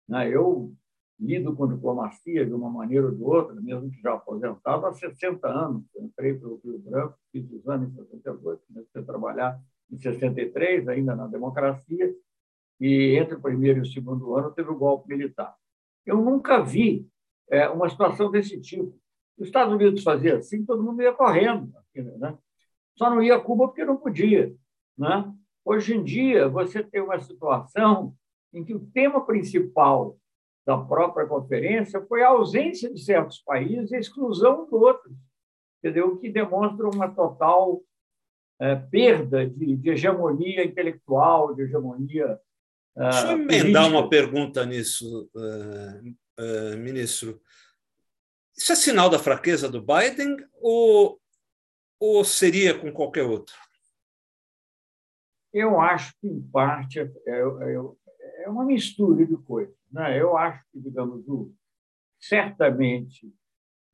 Né? 0.08 0.30
Eu 0.30 0.74
lido 1.20 1.56
com 1.56 1.68
diplomacia 1.68 2.46
de 2.46 2.54
uma 2.54 2.70
maneira 2.70 3.08
ou 3.08 3.12
de 3.12 3.24
outra, 3.24 3.56
mesmo 3.56 3.90
que 3.90 4.02
já 4.02 4.14
aposentado, 4.14 4.86
há 4.86 4.94
60 4.94 5.48
anos. 5.48 5.84
Eu 5.96 6.04
entrei 6.04 6.36
pelo 6.36 6.62
Rio 6.64 6.78
Branco, 6.80 7.18
fiz 7.32 7.52
exame 7.52 7.88
em 7.88 7.92
62, 7.92 8.60
comecei 8.68 9.02
a 9.02 9.06
trabalhar 9.06 9.60
em 9.92 9.98
63, 9.98 10.88
ainda 10.88 11.16
na 11.16 11.28
democracia, 11.28 12.14
e 12.80 13.18
entre 13.18 13.36
o 13.36 13.42
primeiro 13.42 13.80
e 13.80 13.82
o 13.82 13.86
segundo 13.86 14.36
ano 14.36 14.52
teve 14.52 14.70
o 14.70 14.78
golpe 14.78 15.10
militar. 15.10 15.56
Eu 16.06 16.18
nunca 16.18 16.64
vi 16.64 17.08
é, 17.50 17.68
uma 17.68 17.90
situação 17.90 18.30
desse 18.30 18.60
tipo. 18.62 18.98
Os 19.38 19.48
Estados 19.48 19.74
Unidos 19.74 20.04
fazia 20.04 20.38
assim, 20.38 20.66
todo 20.66 20.84
mundo 20.84 21.02
ia 21.02 21.14
correndo. 21.14 21.74
Né? 21.96 22.38
Só 22.96 23.10
não 23.10 23.22
ia 23.22 23.36
a 23.36 23.40
Cuba 23.40 23.68
porque 23.68 23.86
não 23.86 23.98
podia. 23.98 24.56
Né? 24.98 25.34
Hoje 25.66 25.96
em 25.96 26.04
dia, 26.04 26.48
você 26.48 26.84
tem 26.84 27.02
uma 27.02 27.20
situação 27.20 28.16
em 28.54 28.64
que 28.64 28.74
o 28.74 28.86
tema 28.94 29.26
principal 29.26 30.18
da 30.68 30.78
própria 30.78 31.26
conferência 31.26 32.06
foi 32.08 32.22
a 32.22 32.28
ausência 32.28 32.94
de 32.94 33.02
certos 33.02 33.40
países 33.40 33.90
e 33.90 33.96
a 33.96 34.00
exclusão 34.00 34.66
de 34.66 34.76
outros, 34.76 35.16
entendeu? 35.80 36.10
o 36.10 36.18
que 36.18 36.30
demonstra 36.30 36.90
uma 36.90 37.10
total 37.10 37.82
é, 38.60 38.76
perda 38.76 39.48
de, 39.48 39.78
de, 39.78 39.90
hegemonia 39.90 40.66
intelectual, 40.66 41.56
de 41.56 41.62
hegemonia. 41.62 42.38
Deixa 42.94 43.32
eu 43.32 43.38
emendar 43.38 43.88
uma 43.88 44.10
pergunta 44.10 44.66
nisso, 44.66 45.30
uh, 45.34 46.10
uh, 46.44 46.78
ministro. 46.78 47.40
Isso 48.54 48.74
é 48.74 48.76
sinal 48.76 49.10
da 49.10 49.20
fraqueza 49.20 49.70
do 49.70 49.82
Biden 49.82 50.36
ou, 50.60 51.18
ou 51.98 52.26
seria 52.26 52.78
com 52.78 52.92
qualquer 52.92 53.24
outro? 53.24 53.56
Eu 55.54 55.80
acho 55.80 56.14
que, 56.20 56.28
em 56.28 56.42
parte, 56.42 57.00
é, 57.00 57.10
é, 57.26 58.44
é 58.44 58.50
uma 58.50 58.66
mistura 58.66 59.26
de 59.26 59.38
coisas. 59.38 59.77
Né? 59.92 60.20
Eu 60.20 60.38
acho 60.38 60.64
que, 60.72 60.80
digamos, 60.80 61.28
o, 61.28 61.54
certamente 62.20 63.32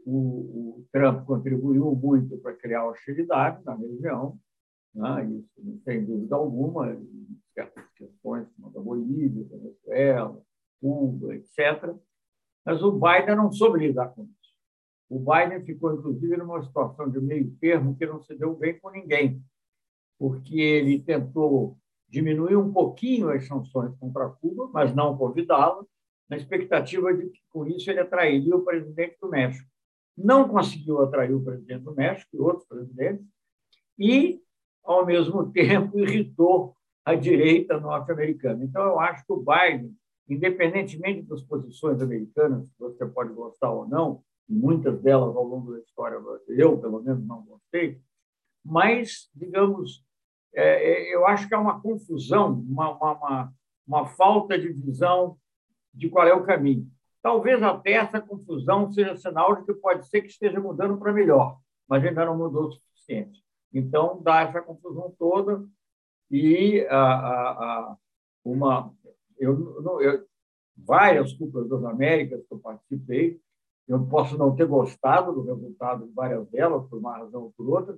o, 0.05 0.79
o, 0.79 0.85
Trump 0.91 1.25
contribuiu 1.25 1.95
muito 1.95 2.37
para 2.37 2.53
criar 2.55 2.85
hostilidade 2.87 3.63
na 3.63 3.75
região, 3.75 4.37
né? 4.93 5.25
isso 5.25 5.81
sem 5.83 6.05
dúvida 6.05 6.35
alguma, 6.35 6.93
em 6.93 7.27
certas 7.53 7.85
questões 7.93 8.47
como 8.55 8.67
a 8.67 8.71
da 8.71 8.79
Bolívia, 8.79 9.45
Venezuela, 9.45 10.41
Cuba, 10.81 11.35
etc. 11.35 11.95
Mas 12.65 12.81
o 12.81 12.91
Biden 12.91 13.35
não 13.35 13.51
soube 13.51 13.79
lidar 13.79 14.09
com 14.09 14.23
isso. 14.23 14.53
O 15.09 15.19
Biden 15.19 15.63
ficou, 15.63 15.93
inclusive, 15.93 16.37
numa 16.37 16.63
situação 16.63 17.09
de 17.09 17.19
meio 17.19 17.55
termo 17.57 17.95
que 17.95 18.05
não 18.05 18.21
se 18.21 18.35
deu 18.35 18.55
bem 18.55 18.79
com 18.79 18.89
ninguém, 18.89 19.43
porque 20.17 20.59
ele 20.59 20.99
tentou 20.99 21.77
diminuir 22.13 22.55
um 22.55 22.71
pouquinho 22.71 23.29
as 23.29 23.47
sanções 23.47 23.95
contra 23.97 24.29
Cuba, 24.29 24.69
mas 24.71 24.93
não 24.93 25.17
convidá-la, 25.17 25.83
na 26.29 26.37
expectativa 26.37 27.13
de 27.13 27.29
que, 27.29 27.39
com 27.49 27.65
isso, 27.67 27.89
ele 27.89 27.99
atrairia 27.99 28.55
o 28.55 28.63
presidente 28.63 29.17
do 29.21 29.29
México. 29.29 29.69
Não 30.15 30.47
conseguiu 30.47 31.01
atrair 31.01 31.33
o 31.33 31.43
presidente 31.43 31.83
do 31.83 31.95
México 31.95 32.29
e 32.33 32.39
outros 32.39 32.67
presidentes, 32.67 33.25
e, 33.97 34.39
ao 34.83 35.05
mesmo 35.05 35.49
tempo, 35.51 35.99
irritou 35.99 36.75
a 37.03 37.15
direita 37.15 37.79
norte-americana. 37.79 38.63
Então, 38.63 38.83
eu 38.83 38.99
acho 38.99 39.25
que 39.25 39.33
o 39.33 39.43
Biden 39.43 39.93
independentemente 40.29 41.23
das 41.23 41.41
posições 41.41 42.01
americanas, 42.01 42.63
que 42.63 42.79
você 42.79 43.05
pode 43.05 43.33
gostar 43.33 43.71
ou 43.71 43.87
não, 43.87 44.23
muitas 44.47 45.01
delas 45.01 45.35
ao 45.35 45.43
longo 45.43 45.73
da 45.73 45.79
história, 45.79 46.17
eu, 46.47 46.77
pelo 46.77 47.01
menos, 47.01 47.25
não 47.25 47.43
gostei, 47.43 47.99
mas, 48.63 49.29
digamos, 49.35 50.05
é, 50.55 51.11
é, 51.11 51.15
eu 51.15 51.25
acho 51.25 51.47
que 51.47 51.55
há 51.55 51.59
uma 51.59 51.81
confusão, 51.81 52.53
uma, 52.53 52.91
uma, 52.91 53.53
uma 53.87 54.05
falta 54.05 54.57
de 54.57 54.71
visão 54.71 55.37
de 55.93 56.09
qual 56.09 56.27
é 56.27 56.33
o 56.33 56.43
caminho. 56.43 56.87
Talvez 57.21 57.61
até 57.63 57.93
essa 57.93 58.19
confusão 58.19 58.91
seja 58.91 59.15
sinal 59.15 59.55
de 59.55 59.65
que 59.65 59.73
pode 59.73 60.07
ser 60.07 60.21
que 60.21 60.27
esteja 60.27 60.59
mudando 60.59 60.97
para 60.97 61.13
melhor, 61.13 61.59
mas 61.87 62.03
ainda 62.03 62.25
não 62.25 62.37
mudou 62.37 62.67
o 62.67 62.71
suficiente. 62.71 63.41
Então, 63.73 64.21
dá 64.21 64.41
essa 64.41 64.61
confusão 64.61 65.13
toda, 65.17 65.65
e 66.29 66.85
a, 66.89 66.97
a, 66.97 67.51
a 67.51 67.97
uma 68.43 68.93
eu, 69.37 70.01
eu, 70.01 70.25
várias 70.77 71.33
Copas 71.33 71.67
das 71.69 71.83
Américas 71.83 72.45
que 72.47 72.53
eu 72.53 72.59
participei, 72.59 73.39
eu 73.87 74.05
posso 74.05 74.37
não 74.37 74.55
ter 74.55 74.65
gostado 74.65 75.33
do 75.33 75.43
resultado 75.43 76.07
de 76.07 76.13
várias 76.13 76.47
delas, 76.49 76.87
por 76.87 76.99
uma 76.99 77.17
razão 77.17 77.43
ou 77.43 77.53
por 77.55 77.69
outra, 77.69 77.97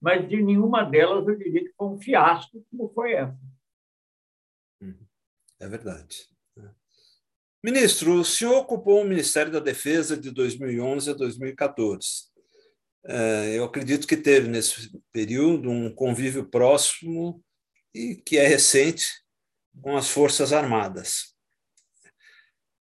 mas 0.00 0.28
de 0.28 0.42
nenhuma 0.42 0.84
delas 0.84 1.26
eu 1.26 1.36
diria 1.36 1.64
que 1.64 1.74
foi 1.76 1.88
um 1.88 1.98
fiasco 1.98 2.64
como 2.70 2.92
foi 2.92 3.14
essa. 3.14 3.38
Uhum. 4.80 5.06
É 5.60 5.68
verdade. 5.68 6.28
Ministro, 7.66 8.20
o 8.20 8.24
senhor 8.24 8.58
ocupou 8.58 9.02
o 9.02 9.04
Ministério 9.04 9.50
da 9.50 9.58
Defesa 9.58 10.16
de 10.16 10.30
2011 10.30 11.10
a 11.10 11.14
2014. 11.14 12.30
É, 13.04 13.58
eu 13.58 13.64
acredito 13.64 14.06
que 14.06 14.16
teve 14.16 14.46
nesse 14.46 14.96
período 15.12 15.68
um 15.68 15.92
convívio 15.92 16.48
próximo 16.48 17.42
e 17.92 18.14
que 18.14 18.36
é 18.36 18.46
recente 18.46 19.06
com 19.82 19.96
as 19.96 20.08
Forças 20.08 20.52
Armadas. 20.52 21.34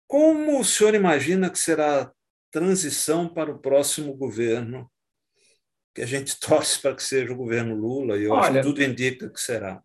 Como 0.07 0.61
o 0.61 0.65
senhor 0.65 0.95
imagina 0.95 1.51
que 1.51 1.59
será 1.59 2.03
a 2.03 2.13
transição 2.51 3.29
para 3.29 3.51
o 3.51 3.59
próximo 3.59 4.15
governo? 4.15 4.91
Que 5.99 6.05
a 6.05 6.07
gente 6.07 6.39
torce 6.39 6.81
para 6.81 6.95
que 6.95 7.03
seja 7.03 7.33
o 7.33 7.37
governo 7.37 7.75
Lula, 7.75 8.17
e 8.17 8.25
eu 8.25 8.31
Olha, 8.31 8.41
acho 8.43 8.53
que 8.53 8.63
tudo 8.63 8.83
indica 8.83 9.29
que 9.29 9.41
será. 9.41 9.83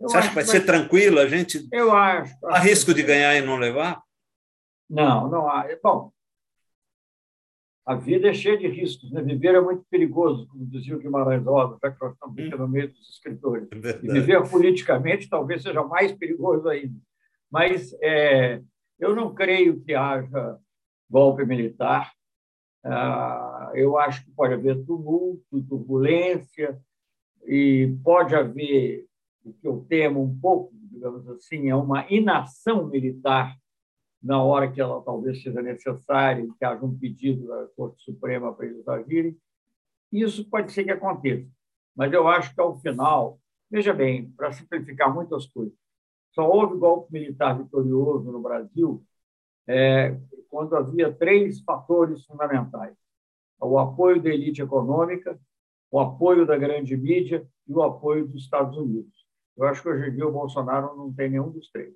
Você 0.00 0.16
acha 0.16 0.28
que 0.30 0.34
vai 0.34 0.44
ser 0.44 0.64
tranquilo? 0.64 1.18
A 1.20 1.28
gente 1.28 1.68
eu 1.70 1.92
acho, 1.92 2.34
há 2.46 2.58
risco 2.58 2.94
de 2.94 3.02
ganhar 3.02 3.36
e 3.36 3.42
não 3.42 3.58
levar? 3.58 4.02
Não, 4.88 5.28
não 5.28 5.46
há. 5.46 5.66
Bom, 5.82 6.10
a 7.84 7.94
vida 7.94 8.30
é 8.30 8.32
cheia 8.32 8.56
de 8.56 8.68
riscos. 8.68 9.12
Né? 9.12 9.20
Viver 9.20 9.54
é 9.54 9.60
muito 9.60 9.84
perigoso, 9.90 10.48
como 10.48 10.64
dizia 10.64 10.96
o 10.96 10.98
Guimarães 10.98 11.44
Rosa, 11.44 11.78
já 11.82 11.90
que 11.90 12.00
nós 12.00 12.14
estamos 12.14 12.38
aqui 12.38 12.56
no 12.56 12.68
meio 12.68 12.88
dos 12.88 13.10
escritores. 13.10 13.68
É 13.70 14.00
e 14.02 14.12
viver 14.12 14.48
politicamente 14.48 15.28
talvez 15.28 15.62
seja 15.62 15.84
mais 15.84 16.12
perigoso 16.12 16.66
ainda. 16.70 16.98
Mas 17.50 17.94
é, 18.00 18.62
eu 18.98 19.14
não 19.14 19.34
creio 19.34 19.82
que 19.82 19.94
haja 19.94 20.56
golpe 21.10 21.44
militar. 21.44 22.10
Ah, 22.82 23.72
eu 23.74 23.98
acho 23.98 24.24
que 24.24 24.30
pode 24.30 24.54
haver 24.54 24.84
tumulto, 24.84 25.62
turbulência, 25.68 26.80
e 27.46 27.96
pode 28.02 28.34
haver, 28.34 29.06
o 29.44 29.52
que 29.52 29.66
eu 29.66 29.84
temo 29.88 30.22
um 30.22 30.38
pouco, 30.38 30.72
digamos 30.74 31.28
assim, 31.28 31.68
é 31.68 31.74
uma 31.74 32.06
inação 32.10 32.86
militar 32.86 33.56
na 34.22 34.42
hora 34.42 34.70
que 34.70 34.80
ela 34.80 35.02
talvez 35.02 35.42
seja 35.42 35.62
necessária, 35.62 36.46
que 36.58 36.64
haja 36.64 36.84
um 36.84 36.96
pedido 36.96 37.46
da 37.46 37.66
Corte 37.74 38.02
Suprema 38.02 38.52
para 38.52 38.66
eles 38.66 38.86
agirem. 38.86 39.36
Isso 40.12 40.48
pode 40.48 40.72
ser 40.72 40.84
que 40.84 40.90
aconteça, 40.90 41.48
mas 41.96 42.12
eu 42.12 42.28
acho 42.28 42.54
que, 42.54 42.60
ao 42.60 42.78
final, 42.80 43.40
veja 43.70 43.94
bem, 43.94 44.30
para 44.32 44.52
simplificar 44.52 45.12
muitas 45.14 45.46
coisas, 45.46 45.74
só 46.32 46.48
houve 46.48 46.76
golpe 46.76 47.12
militar 47.12 47.56
vitorioso 47.56 48.30
no 48.30 48.40
Brasil 48.40 49.02
é, 49.68 50.16
quando 50.48 50.76
havia 50.76 51.12
três 51.12 51.60
fatores 51.60 52.24
fundamentais: 52.24 52.96
o 53.60 53.78
apoio 53.78 54.22
da 54.22 54.30
elite 54.30 54.62
econômica, 54.62 55.38
o 55.90 56.00
apoio 56.00 56.46
da 56.46 56.56
grande 56.56 56.96
mídia 56.96 57.46
e 57.66 57.72
o 57.72 57.82
apoio 57.82 58.26
dos 58.26 58.42
Estados 58.42 58.76
Unidos. 58.76 59.26
Eu 59.56 59.66
acho 59.66 59.82
que 59.82 59.88
hoje 59.88 60.08
em 60.08 60.14
dia 60.14 60.26
o 60.26 60.32
Bolsonaro 60.32 60.96
não 60.96 61.12
tem 61.12 61.30
nenhum 61.30 61.50
dos 61.50 61.70
três 61.70 61.94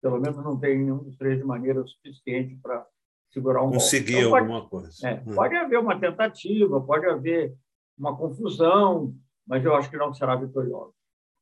pelo 0.00 0.18
menos 0.18 0.36
não 0.38 0.58
tem 0.58 0.78
nenhum 0.78 0.98
dos 0.98 1.16
três 1.16 1.38
de 1.38 1.44
maneira 1.44 1.84
suficiente 1.86 2.56
para 2.56 2.86
segurar 3.30 3.62
um 3.62 3.72
Conseguir 3.72 4.18
então, 4.18 4.36
alguma 4.36 4.66
coisa. 4.66 5.08
É, 5.08 5.22
hum. 5.26 5.34
Pode 5.34 5.54
haver 5.54 5.78
uma 5.78 5.98
tentativa, 5.98 6.80
pode 6.80 7.06
haver 7.06 7.54
uma 7.98 8.16
confusão, 8.16 9.14
mas 9.46 9.64
eu 9.64 9.74
acho 9.74 9.90
que 9.90 9.96
não 9.96 10.12
será 10.12 10.34
vitoriosa. 10.36 10.92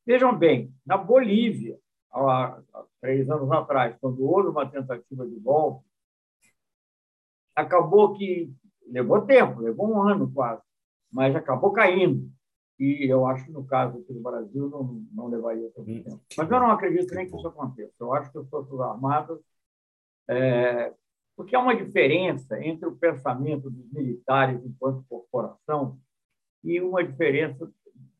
Vejam 0.05 0.35
bem, 0.37 0.73
na 0.85 0.97
Bolívia, 0.97 1.77
há, 2.11 2.59
há 2.73 2.85
três 3.01 3.29
anos 3.29 3.51
atrás, 3.51 3.95
quando 3.99 4.23
houve 4.23 4.49
uma 4.49 4.69
tentativa 4.69 5.27
de 5.27 5.35
golpe, 5.39 5.85
acabou 7.55 8.13
que 8.13 8.53
levou 8.87 9.21
tempo, 9.21 9.61
levou 9.61 9.89
um 9.89 10.01
ano 10.01 10.31
quase, 10.31 10.61
mas 11.11 11.35
acabou 11.35 11.71
caindo. 11.71 12.29
E 12.79 13.11
eu 13.11 13.25
acho 13.25 13.45
que 13.45 13.51
no 13.51 13.65
caso 13.65 13.97
aqui 13.97 14.13
do 14.13 14.21
Brasil 14.21 14.69
não, 14.69 15.05
não 15.11 15.27
levaria 15.27 15.69
tanto 15.75 15.91
hum, 15.91 16.01
tempo. 16.01 16.21
Mas 16.37 16.49
eu 16.49 16.59
não 16.59 16.71
acredito 16.71 17.13
nem 17.13 17.29
que 17.29 17.35
isso 17.35 17.47
aconteça. 17.47 17.93
Eu 17.99 18.13
acho 18.13 18.31
que 18.31 18.37
as 18.37 18.49
Forças 18.49 18.79
Armadas. 18.79 19.39
É, 20.29 20.93
porque 21.35 21.55
há 21.55 21.59
uma 21.59 21.75
diferença 21.75 22.61
entre 22.63 22.87
o 22.87 22.95
pensamento 22.95 23.69
dos 23.69 23.91
militares 23.91 24.63
enquanto 24.63 25.05
corporação 25.09 25.99
e 26.63 26.79
uma 26.79 27.03
diferença 27.03 27.69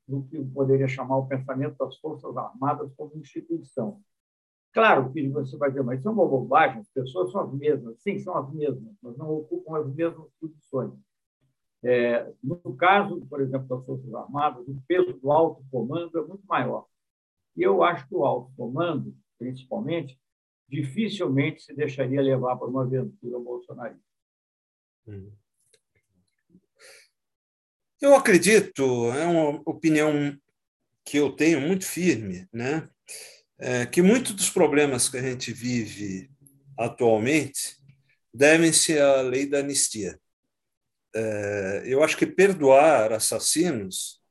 do 0.07 0.23
que 0.23 0.43
poderia 0.43 0.87
chamar 0.87 1.17
o 1.17 1.27
pensamento 1.27 1.77
das 1.77 1.97
Forças 1.97 2.35
Armadas 2.35 2.91
como 2.95 3.15
instituição. 3.17 4.01
Claro 4.71 5.12
que 5.12 5.27
você 5.29 5.58
vai 5.58 5.69
dizer, 5.69 5.84
mas 5.84 5.99
isso 5.99 6.08
é 6.08 6.12
uma 6.12 6.27
bobagem, 6.27 6.79
as 6.79 6.89
pessoas 6.89 7.32
são 7.32 7.41
as 7.41 7.53
mesmas. 7.53 7.99
Sim, 8.01 8.19
são 8.19 8.38
as 8.38 8.53
mesmas, 8.53 8.93
mas 9.01 9.17
não 9.17 9.29
ocupam 9.32 9.77
as 9.77 9.93
mesmas 9.93 10.27
posições. 10.39 10.93
É, 11.84 12.32
no 12.43 12.75
caso, 12.75 13.25
por 13.27 13.41
exemplo, 13.41 13.67
das 13.67 13.86
Forças 13.86 14.13
Armadas, 14.13 14.67
o 14.67 14.82
peso 14.88 15.13
do 15.13 15.32
alto 15.32 15.63
comando 15.71 16.17
é 16.19 16.21
muito 16.21 16.45
maior. 16.45 16.86
E 17.55 17.63
eu 17.63 17.82
acho 17.84 18.08
que 18.08 18.15
o 18.15 18.25
alto 18.25 18.51
comando, 18.55 19.15
principalmente, 19.38 20.19
dificilmente 20.67 21.63
se 21.63 21.73
deixaria 21.73 22.21
levar 22.21 22.58
por 22.58 22.69
uma 22.69 22.84
aventura 22.84 23.39
bolsonarista. 23.39 24.03
Eu 27.99 28.15
acredito, 28.15 28.84
é 29.12 29.25
uma 29.25 29.62
opinião 29.65 30.38
que 31.03 31.17
eu 31.17 31.36
tenho 31.36 31.60
muito 31.60 31.86
firme, 31.86 32.47
né? 32.53 32.88
É 33.59 33.85
que 33.85 34.01
muitos 34.01 34.33
dos 34.33 34.49
problemas 34.49 35.09
que 35.09 35.17
a 35.17 35.21
gente 35.21 35.51
vive 35.51 36.31
atualmente 36.77 37.77
devem-se 38.33 38.97
à 38.97 39.21
lei 39.21 39.45
da 39.45 39.59
anistia 39.59 40.19
é, 41.15 41.83
eu 41.85 42.03
acho 42.03 42.17
que 42.17 42.25
perdoar 42.25 43.11
assassinos, 43.13 44.21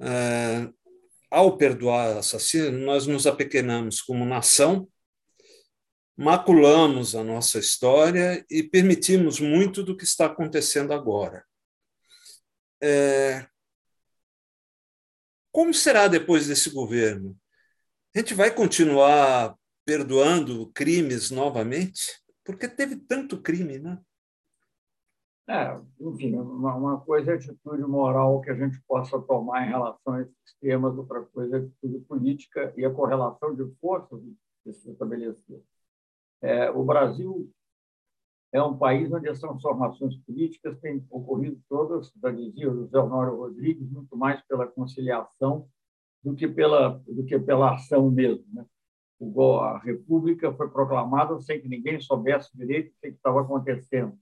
é, 0.00 0.68
ao 1.30 1.56
perdoar 1.56 2.16
assassinos, 2.16 2.80
nós 2.84 3.06
nos 3.06 3.26
apequenamos 3.26 4.00
como 4.00 4.24
nação, 4.24 4.88
maculamos 6.16 7.16
a 7.16 7.24
nossa 7.24 7.58
história 7.58 8.44
e 8.48 8.62
permitimos 8.62 9.40
muito 9.40 9.82
do 9.82 9.96
que 9.96 10.04
está 10.04 10.26
acontecendo 10.26 10.92
agora. 10.92 11.44
É, 12.80 13.46
como 15.50 15.74
será 15.74 16.06
depois 16.06 16.46
desse 16.46 16.70
governo? 16.70 17.36
A 18.14 18.20
gente 18.20 18.32
vai 18.32 18.54
continuar 18.54 19.58
perdoando 19.84 20.70
crimes 20.72 21.32
novamente? 21.32 22.22
Porque 22.44 22.68
teve 22.68 22.94
tanto 22.94 23.42
crime, 23.42 23.80
né? 23.80 24.00
É, 25.48 25.76
enfim, 26.00 26.36
uma, 26.36 26.76
uma 26.76 27.00
coisa 27.00 27.32
é 27.32 27.34
atitude 27.34 27.82
moral 27.82 28.40
que 28.40 28.50
a 28.50 28.54
gente 28.54 28.80
possa 28.86 29.20
tomar 29.20 29.66
em 29.66 29.70
relação 29.70 30.14
a 30.14 30.22
esses 30.22 30.56
temas, 30.60 30.96
outra 30.96 31.22
coisa 31.22 31.56
é 31.56 31.60
atitude 31.60 31.98
política 32.04 32.72
e 32.76 32.84
a 32.84 32.94
correlação 32.94 33.52
de 33.52 33.68
forças 33.80 34.22
que 34.62 34.72
se 34.72 34.92
estabeleceu. 34.92 35.64
É, 36.40 36.70
o 36.70 36.84
Brasil 36.84 37.50
é 38.52 38.62
um 38.62 38.78
país 38.78 39.12
onde 39.12 39.28
as 39.28 39.40
transformações 39.40 40.16
políticas 40.18 40.78
têm 40.78 41.04
ocorrido 41.10 41.60
todas, 41.68 42.12
já 42.22 42.30
dizia 42.30 42.70
o 42.70 42.76
José 42.76 42.96
Honório 42.96 43.36
Rodrigues, 43.36 43.90
muito 43.90 44.16
mais 44.16 44.40
pela 44.46 44.68
conciliação 44.68 45.68
do 46.24 46.34
que 46.34 46.48
pela, 46.48 47.02
do 47.06 47.24
que 47.24 47.38
pela 47.38 47.74
ação 47.74 48.10
mesmo. 48.10 48.44
Né? 48.52 48.64
O, 49.18 49.58
a 49.58 49.78
República 49.78 50.52
foi 50.52 50.68
proclamada 50.68 51.38
sem 51.40 51.60
que 51.60 51.68
ninguém 51.68 52.00
soubesse 52.00 52.56
direito 52.56 52.88
o 52.88 53.00
que 53.00 53.08
estava 53.08 53.42
acontecendo. 53.42 54.16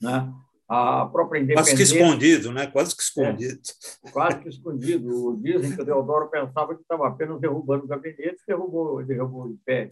Né? 0.00 0.32
a 0.68 1.06
própria 1.06 1.40
independência. 1.40 1.76
Quase 1.76 1.76
que 1.76 2.02
escondido, 2.02 2.52
né? 2.52 2.66
Quase 2.66 2.96
que 2.96 3.02
escondido. 3.02 3.60
É, 4.04 4.10
quase 4.10 4.38
que 4.40 4.48
escondido. 4.48 5.38
Dizem 5.42 5.76
que 5.76 5.82
o 5.82 5.84
Deodoro 5.84 6.28
pensava 6.28 6.74
que 6.74 6.80
estava 6.80 7.06
apenas 7.06 7.40
derrubando 7.40 7.84
o 7.84 7.88
gabinete, 7.88 8.42
derrubou, 8.46 9.04
derrubou 9.04 9.44
o 9.44 9.50
império. 9.50 9.90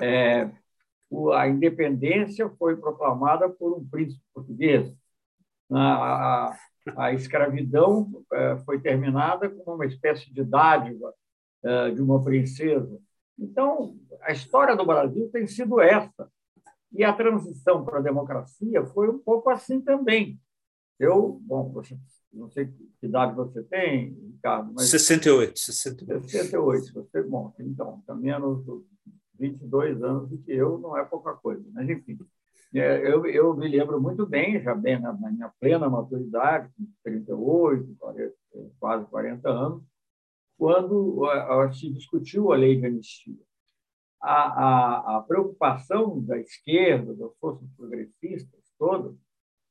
É, 0.00 0.50
a 1.34 1.48
independência 1.48 2.48
foi 2.58 2.76
proclamada 2.76 3.48
por 3.48 3.76
um 3.76 3.84
príncipe 3.86 4.22
português. 4.32 4.92
A, 5.70 6.56
a, 6.96 7.12
escravidão 7.12 8.24
é, 8.32 8.56
foi 8.58 8.80
terminada 8.80 9.48
com 9.48 9.74
uma 9.74 9.86
espécie 9.86 10.32
de 10.32 10.44
dádiva 10.44 11.14
é, 11.62 11.90
de 11.90 12.00
uma 12.00 12.22
princesa. 12.22 12.98
Então, 13.38 13.96
a 14.22 14.32
história 14.32 14.76
do 14.76 14.84
Brasil 14.84 15.28
tem 15.30 15.46
sido 15.46 15.80
essa. 15.80 16.30
E 16.92 17.04
a 17.04 17.12
transição 17.12 17.84
para 17.84 17.98
a 17.98 18.02
democracia 18.02 18.84
foi 18.86 19.08
um 19.08 19.18
pouco 19.18 19.50
assim 19.50 19.80
também. 19.80 20.40
Eu, 20.98 21.38
bom, 21.42 21.70
você, 21.70 21.96
não 22.32 22.50
sei 22.50 22.66
que 22.66 23.06
idade 23.06 23.36
você 23.36 23.62
tem, 23.62 24.14
Ricardo, 24.32 24.72
mas... 24.74 24.88
68. 24.88 25.58
68. 25.58 26.28
68. 26.28 26.92
Você, 26.94 27.22
bom, 27.22 27.54
então, 27.60 27.98
está 28.00 28.14
menos 28.14 28.64
22 29.38 30.02
anos 30.02 30.28
do 30.28 30.38
que 30.38 30.52
eu, 30.52 30.78
não 30.78 30.96
é 30.96 31.04
pouca 31.04 31.34
coisa. 31.34 31.62
Mas, 31.72 31.88
enfim, 31.88 32.18
é, 32.74 33.10
eu, 33.10 33.24
eu 33.26 33.56
me 33.56 33.66
lembro 33.66 34.00
muito 34.00 34.26
bem, 34.26 34.60
já 34.62 34.74
bem 34.74 35.00
na, 35.00 35.12
minha 35.12 35.50
plena 35.58 35.88
maturidade, 35.88 36.70
com 36.76 36.86
38, 37.02 37.96
40, 37.98 38.34
quase 38.78 39.06
40 39.06 39.48
anos, 39.48 39.82
quando 40.58 41.24
se 41.72 41.90
discutiu 41.90 42.52
a 42.52 42.56
lei 42.56 42.78
de 42.78 42.86
anistia. 42.86 43.38
A, 44.20 44.32
a, 44.32 45.16
a 45.18 45.20
preocupação 45.22 46.20
da 46.24 46.36
esquerda, 46.38 47.14
das 47.14 47.34
forças 47.38 47.68
progressistas 47.76 48.60
todas, 48.76 49.16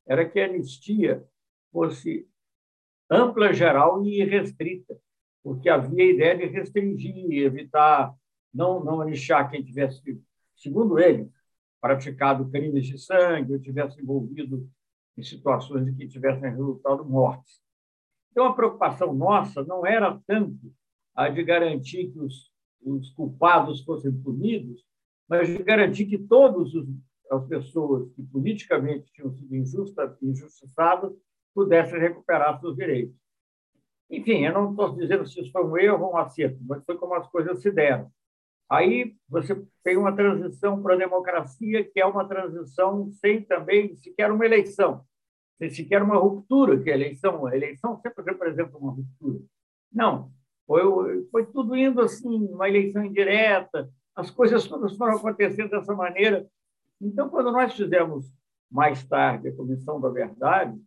era 0.08 0.28
que 0.28 0.40
a 0.40 0.46
anistia 0.46 1.24
fosse 1.72 2.28
ampla, 3.10 3.54
geral 3.54 4.04
e 4.04 4.22
irrestrita, 4.22 4.98
porque 5.44 5.70
havia 5.70 6.04
a 6.04 6.08
ideia 6.08 6.38
de 6.38 6.46
restringir, 6.46 7.44
evitar, 7.44 8.14
não, 8.54 8.84
não 8.84 9.02
anistiar 9.02 9.52
quem 9.52 9.64
tivesse, 9.64 10.02
segundo 10.56 10.98
ele, 10.98 11.30
praticado 11.82 12.50
crimes 12.50 12.86
de 12.86 12.98
sangue 12.98 13.54
ou 13.54 13.60
tivesse 13.60 14.02
envolvido 14.02 14.70
em 15.18 15.24
situações 15.24 15.88
em 15.88 15.96
que 15.96 16.08
tivessem 16.08 16.52
resultado 16.52 17.04
mortes. 17.06 17.60
Então, 18.32 18.46
a 18.46 18.54
preocupação 18.54 19.14
nossa 19.14 19.64
não 19.64 19.86
era 19.86 20.20
tanto 20.28 20.72
a 21.16 21.30
de 21.30 21.44
garantir 21.44 22.12
que 22.12 22.20
os, 22.20 22.52
os 22.84 23.10
culpados 23.12 23.84
fossem 23.84 24.12
punidos, 24.12 24.86
mas 25.28 25.48
de 25.48 25.58
garantir 25.64 26.06
que 26.06 26.18
todas 26.18 26.72
as 27.32 27.46
pessoas 27.48 28.10
que 28.14 28.22
politicamente 28.24 29.12
tinham 29.12 29.32
sido 29.32 29.56
injusta, 29.56 30.18
injustiçadas 30.22 31.12
pudessem 31.54 32.00
recuperar 32.00 32.60
seus 32.60 32.76
direitos. 32.76 33.16
Enfim, 34.10 34.46
eu 34.46 34.54
não 34.54 34.72
estou 34.72 34.96
dizendo 34.96 35.26
se 35.28 35.42
isso 35.42 35.52
foi 35.52 35.66
um 35.66 35.78
erro 35.78 36.06
ou 36.06 36.14
um 36.14 36.18
acerto, 36.18 36.60
mas 36.62 36.84
foi 36.86 36.98
como 36.98 37.16
as 37.16 37.28
coisas 37.28 37.62
se 37.62 37.72
deram. 37.72 38.10
Aí 38.70 39.16
você 39.30 39.56
tem 39.84 39.98
uma 39.98 40.16
transição 40.16 40.82
para 40.82 40.96
a 40.96 40.98
democracia, 40.98 41.84
que 41.84 42.00
é 42.00 42.06
uma 42.06 42.28
transição 42.28 43.10
sem 43.14 43.42
também 43.42 43.96
sequer 43.96 44.32
uma 44.32 44.46
eleição, 44.46 45.06
sem 45.58 45.70
sequer 45.70 46.04
uma 46.04 46.18
ruptura, 46.18 46.82
que 46.82 46.92
a 46.92 46.96
eleição, 46.96 47.46
a 47.46 47.56
eleição 47.56 47.98
sempre 48.02 48.24
representa 48.26 48.78
uma 48.78 48.92
ruptura. 48.92 49.40
Não, 49.92 50.32
foi, 50.66 51.26
foi 51.32 51.46
tudo 51.46 51.76
indo 51.76 52.02
assim, 52.02 52.48
uma 52.48 52.68
eleição 52.68 53.06
indireta, 53.06 53.90
as 54.14 54.30
coisas 54.30 54.68
todas 54.68 54.98
foram 54.98 55.16
acontecendo 55.16 55.70
dessa 55.70 55.94
maneira. 55.94 56.46
Então, 57.00 57.30
quando 57.30 57.52
nós 57.52 57.74
fizemos 57.74 58.30
mais 58.70 59.06
tarde 59.06 59.48
a 59.48 59.56
Comissão 59.56 60.02
da 60.02 60.10
Verdade, 60.10 60.78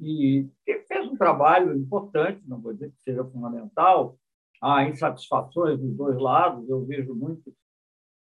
e 0.00 0.48
fez 0.88 1.06
um 1.06 1.16
trabalho 1.16 1.76
importante, 1.76 2.42
não 2.46 2.60
vou 2.60 2.72
dizer 2.72 2.90
que 2.90 3.02
seja 3.02 3.24
fundamental, 3.24 4.18
há 4.64 4.88
insatisfações 4.88 5.78
dos 5.78 5.94
dois 5.94 6.16
lados, 6.16 6.66
eu 6.68 6.82
vejo 6.86 7.14
muitos 7.14 7.52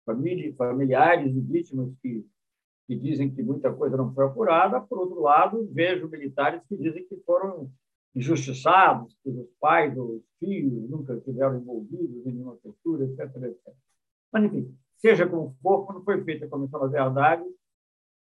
familiares 0.04 1.34
e 1.34 1.40
vítimas 1.40 1.94
que, 2.02 2.26
que 2.88 2.96
dizem 2.96 3.32
que 3.32 3.42
muita 3.42 3.72
coisa 3.72 3.96
não 3.96 4.12
foi 4.12 4.26
apurada, 4.26 4.80
por 4.80 4.98
outro 4.98 5.20
lado, 5.20 5.68
vejo 5.72 6.08
militares 6.08 6.60
que 6.68 6.76
dizem 6.76 7.06
que 7.06 7.16
foram 7.24 7.70
injustiçados, 8.16 9.16
que 9.22 9.30
os 9.30 9.48
pais 9.60 9.96
ou 9.96 10.16
os 10.16 10.22
filhos 10.40 10.90
nunca 10.90 11.14
estiveram 11.14 11.58
envolvidos 11.58 12.26
em 12.26 12.32
nenhuma 12.32 12.56
tortura, 12.56 13.04
etc, 13.04 13.20
etc. 13.44 13.74
Mas, 14.32 14.44
enfim, 14.44 14.76
seja 14.96 15.28
como 15.28 15.56
for, 15.62 15.86
quando 15.86 16.02
foi 16.02 16.22
feita 16.24 16.46
a 16.46 16.48
Comissão 16.48 16.80
da 16.80 16.86
Verdade, 16.88 17.44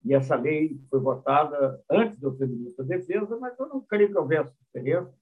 e 0.05 0.15
essa 0.15 0.37
lei 0.37 0.79
foi 0.91 1.01
votada 1.01 1.83
antes 1.91 2.19
do 2.19 2.37
ser 2.37 2.47
ministro 2.47 2.85
da 2.85 2.97
Defesa, 2.97 3.39
mas 3.39 3.59
eu 3.59 3.69
não 3.69 3.81
creio 3.81 4.11
que 4.11 4.19
houvesse 4.19 4.53
diferença. 4.61 5.15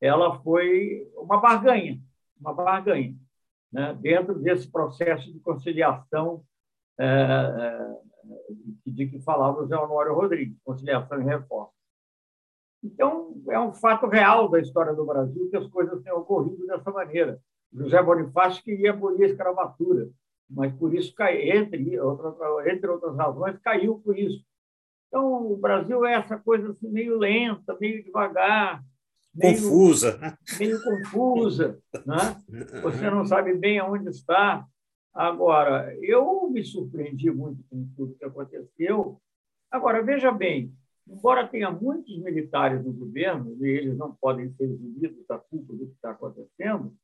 Ela 0.00 0.38
foi 0.40 1.10
uma 1.16 1.40
barganha, 1.40 2.00
uma 2.38 2.52
barganha, 2.52 3.14
né? 3.72 3.94
dentro 4.00 4.38
desse 4.38 4.70
processo 4.70 5.32
de 5.32 5.40
conciliação 5.40 6.44
é, 6.98 7.96
de 8.86 9.06
que 9.06 9.20
falava 9.20 9.60
o 9.60 9.66
Zé 9.66 9.76
Honório 9.76 10.14
Rodrigues, 10.14 10.58
conciliação 10.64 11.20
e 11.20 11.24
reforma. 11.24 11.70
Então, 12.82 13.42
é 13.48 13.58
um 13.58 13.72
fato 13.72 14.06
real 14.06 14.48
da 14.48 14.60
história 14.60 14.94
do 14.94 15.04
Brasil 15.04 15.48
que 15.50 15.56
as 15.56 15.66
coisas 15.66 16.02
tenham 16.02 16.18
ocorrido 16.18 16.66
dessa 16.66 16.90
maneira. 16.90 17.40
José 17.72 18.00
Bonifácio 18.02 18.62
queria 18.62 18.90
abolir 18.90 19.24
a 19.24 19.28
escravatura, 19.28 20.08
mas 20.48 20.72
por 20.74 20.94
isso, 20.94 21.14
entre, 21.20 21.98
entre 22.66 22.90
outras 22.90 23.16
razões, 23.16 23.58
caiu 23.58 23.98
por 23.98 24.16
isso. 24.16 24.44
Então, 25.08 25.52
o 25.52 25.56
Brasil 25.56 26.04
é 26.04 26.14
essa 26.14 26.38
coisa 26.38 26.70
assim, 26.70 26.88
meio 26.88 27.18
lenta, 27.18 27.76
meio 27.80 28.02
devagar, 28.04 28.82
meio, 29.36 29.54
confusa, 29.56 30.38
meio 30.58 30.82
confusa, 30.82 31.78
né? 32.04 32.42
Você 32.82 33.10
não 33.10 33.24
sabe 33.24 33.54
bem 33.54 33.78
aonde 33.78 34.08
está. 34.08 34.66
Agora, 35.12 35.96
eu 36.02 36.48
me 36.50 36.64
surpreendi 36.64 37.30
muito 37.30 37.62
com 37.70 37.88
tudo 37.96 38.16
que 38.16 38.24
aconteceu. 38.24 39.20
Agora, 39.70 40.02
veja 40.02 40.30
bem, 40.30 40.72
embora 41.08 41.46
tenha 41.46 41.70
muitos 41.70 42.18
militares 42.18 42.84
no 42.84 42.92
governo, 42.92 43.56
e 43.60 43.68
eles 43.68 43.96
não 43.96 44.14
podem 44.14 44.50
ser 44.52 44.64
exibidos 44.64 45.26
da 45.26 45.38
culpa 45.38 45.72
do 45.72 45.86
que 45.86 45.94
está 45.94 46.10
acontecendo, 46.10 46.94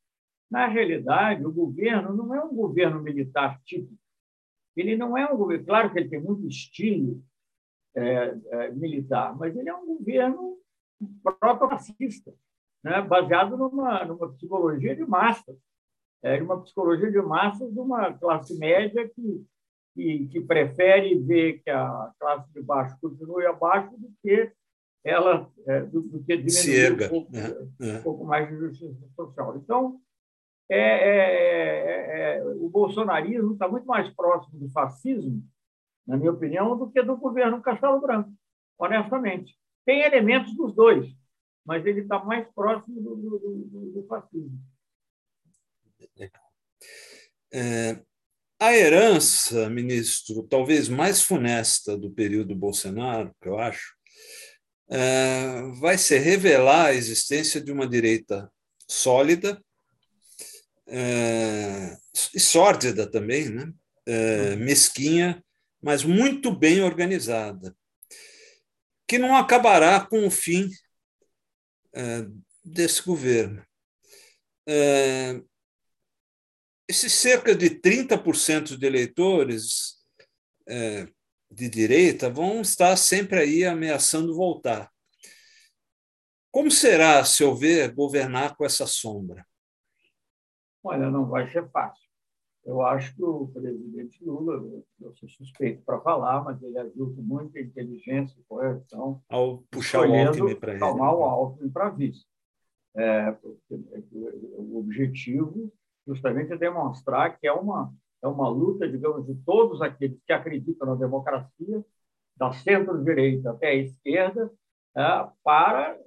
na 0.50 0.66
realidade, 0.66 1.46
o 1.46 1.52
governo 1.52 2.14
não 2.14 2.34
é 2.34 2.44
um 2.44 2.54
governo 2.54 3.00
militar 3.00 3.58
típico. 3.64 3.96
Ele 4.76 4.96
não 4.96 5.16
é 5.16 5.26
um 5.32 5.36
governo. 5.36 5.64
Claro 5.64 5.90
que 5.90 5.98
ele 5.98 6.10
tem 6.10 6.20
muito 6.20 6.46
estilo 6.46 7.22
é, 7.94 8.36
é, 8.50 8.70
militar, 8.70 9.34
mas 9.36 9.56
ele 9.56 9.68
é 9.68 9.74
um 9.74 9.86
governo 9.86 10.58
proto-fascista, 11.22 12.32
né? 12.82 13.00
baseado 13.02 13.56
numa, 13.56 14.04
numa 14.04 14.32
psicologia 14.32 14.94
de 14.94 15.04
massas, 15.04 15.56
é, 16.22 16.40
uma 16.40 16.60
psicologia 16.62 17.10
de 17.10 17.20
massas 17.20 17.72
de 17.72 17.80
uma 17.80 18.12
classe 18.12 18.56
média 18.58 19.08
que, 19.08 19.44
que, 19.94 20.26
que 20.28 20.40
prefere 20.40 21.18
ver 21.18 21.62
que 21.62 21.70
a 21.70 22.12
classe 22.18 22.52
de 22.52 22.62
baixo 22.62 22.96
continue 23.00 23.46
abaixo 23.46 23.90
do 23.96 24.12
que 24.22 24.52
ela 25.04 25.50
é, 25.66 25.80
do, 25.80 26.02
do, 26.02 26.22
que 26.22 26.36
diminuir 26.36 26.92
um 26.92 27.08
pouco, 27.08 27.36
é, 27.36 27.88
é. 27.88 27.98
um 27.98 28.02
pouco 28.02 28.24
mais 28.24 28.48
de 28.48 28.56
justiça 28.56 29.08
social. 29.16 29.56
Então, 29.56 30.00
é, 30.70 30.78
é, 30.78 32.36
é, 32.36 32.36
é, 32.38 32.44
o 32.44 32.68
bolsonarismo 32.68 33.52
está 33.52 33.68
muito 33.68 33.86
mais 33.86 34.08
próximo 34.14 34.60
do 34.60 34.70
fascismo, 34.70 35.42
na 36.06 36.16
minha 36.16 36.30
opinião, 36.30 36.76
do 36.78 36.90
que 36.90 37.02
do 37.02 37.16
governo 37.16 37.60
Castelo 37.60 38.00
Branco, 38.00 38.32
honestamente. 38.78 39.56
Tem 39.84 40.02
elementos 40.02 40.54
dos 40.56 40.74
dois, 40.74 41.10
mas 41.64 41.84
ele 41.86 42.00
está 42.00 42.22
mais 42.24 42.46
próximo 42.54 43.00
do, 43.00 43.16
do, 43.16 43.38
do, 43.38 43.92
do 43.92 44.06
fascismo. 44.06 44.58
É, 47.52 48.00
a 48.58 48.76
herança, 48.76 49.68
ministro, 49.68 50.44
talvez 50.44 50.88
mais 50.88 51.22
funesta 51.22 51.96
do 51.96 52.10
período 52.10 52.54
Bolsonaro, 52.54 53.34
que 53.40 53.48
eu 53.48 53.58
acho, 53.58 53.94
é, 54.88 55.62
vai 55.80 55.98
ser 55.98 56.18
revelar 56.18 56.86
a 56.86 56.94
existência 56.94 57.60
de 57.60 57.72
uma 57.72 57.86
direita 57.86 58.50
sólida, 58.88 59.62
é, 60.86 61.96
e 62.34 62.40
sórdida 62.40 63.10
também, 63.10 63.48
né? 63.48 63.72
É, 64.04 64.56
mesquinha, 64.56 65.42
mas 65.80 66.04
muito 66.04 66.50
bem 66.50 66.82
organizada, 66.82 67.74
que 69.12 69.18
não 69.18 69.36
acabará 69.36 70.00
com 70.00 70.26
o 70.26 70.30
fim 70.30 70.70
é, 71.94 72.26
desse 72.64 73.02
governo. 73.02 73.62
É, 74.66 75.38
esses 76.88 77.12
cerca 77.12 77.54
de 77.54 77.68
30% 77.68 78.74
de 78.74 78.86
eleitores 78.86 80.02
é, 80.66 81.06
de 81.50 81.68
direita 81.68 82.30
vão 82.30 82.62
estar 82.62 82.96
sempre 82.96 83.40
aí 83.40 83.66
ameaçando 83.66 84.34
voltar. 84.34 84.90
Como 86.50 86.70
será, 86.70 87.22
se 87.22 87.44
houver, 87.44 87.92
governar 87.92 88.56
com 88.56 88.64
essa 88.64 88.86
sombra? 88.86 89.46
Olha, 90.82 91.10
não 91.10 91.28
vai 91.28 91.52
ser 91.52 91.70
fácil. 91.70 92.01
Eu 92.64 92.80
acho 92.80 93.14
que 93.16 93.24
o 93.24 93.48
presidente 93.48 94.24
Lula, 94.24 94.54
eu 95.00 95.12
sou 95.16 95.28
suspeito 95.28 95.82
para 95.84 96.00
falar, 96.00 96.44
mas 96.44 96.62
ele 96.62 96.78
agiu 96.78 97.12
com 97.12 97.20
muita 97.20 97.58
inteligência 97.60 98.38
e 98.38 98.44
correção. 98.44 99.20
Ao 99.28 99.58
puxar 99.70 100.08
o 100.08 100.14
Alckmin 100.14 100.54
para 100.54 100.72
ele. 100.72 100.80
Tomar 100.80 101.12
o 101.12 101.24
Alckmin 101.24 101.70
para 101.70 101.90
vice. 101.90 102.24
É, 102.94 103.36
o 103.70 104.78
objetivo 104.78 105.72
justamente 106.06 106.52
é 106.52 106.56
demonstrar 106.56 107.38
que 107.38 107.46
é 107.46 107.52
uma, 107.52 107.92
é 108.22 108.28
uma 108.28 108.48
luta, 108.48 108.88
digamos, 108.88 109.26
de 109.26 109.34
todos 109.44 109.82
aqueles 109.82 110.22
que 110.24 110.32
acreditam 110.32 110.86
na 110.86 110.94
democracia, 110.94 111.84
da 112.36 112.52
centro-direita 112.52 113.50
até 113.50 113.68
a 113.68 113.74
esquerda, 113.74 114.52
é, 114.96 115.28
para, 115.42 115.98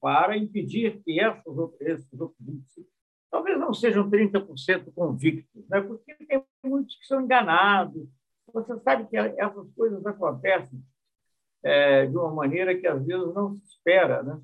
para 0.00 0.36
impedir 0.36 1.02
que 1.02 1.18
essas, 1.18 1.44
esses 1.80 2.20
talvez 3.34 3.58
não 3.58 3.74
sejam 3.74 4.08
30% 4.08 4.94
convictos, 4.94 5.68
né? 5.68 5.80
porque 5.80 6.14
tem 6.14 6.44
muitos 6.64 6.94
que 6.94 7.04
são 7.04 7.20
enganados. 7.20 8.08
Você 8.52 8.78
sabe 8.78 9.08
que 9.08 9.16
essas 9.16 9.68
coisas 9.72 10.06
acontecem 10.06 10.80
é, 11.60 12.06
de 12.06 12.16
uma 12.16 12.32
maneira 12.32 12.78
que 12.78 12.86
às 12.86 13.04
vezes 13.04 13.34
não 13.34 13.56
se 13.56 13.64
espera. 13.64 14.22
Né? 14.22 14.40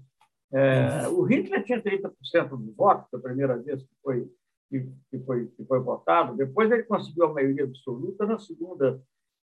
É, 0.52 1.08
o 1.08 1.22
Hitler 1.22 1.62
tinha 1.62 1.80
30% 1.80 2.48
dos 2.48 2.74
votos 2.74 3.06
a 3.14 3.18
primeira 3.20 3.56
vez 3.58 3.80
que 3.80 3.94
foi, 4.02 4.28
que, 4.68 4.92
que, 5.08 5.18
foi, 5.20 5.46
que 5.46 5.64
foi 5.64 5.78
votado, 5.78 6.36
depois 6.36 6.68
ele 6.68 6.82
conseguiu 6.82 7.26
a 7.26 7.32
maioria 7.32 7.62
absoluta 7.62 8.26
na 8.26 8.40
segunda, 8.40 9.00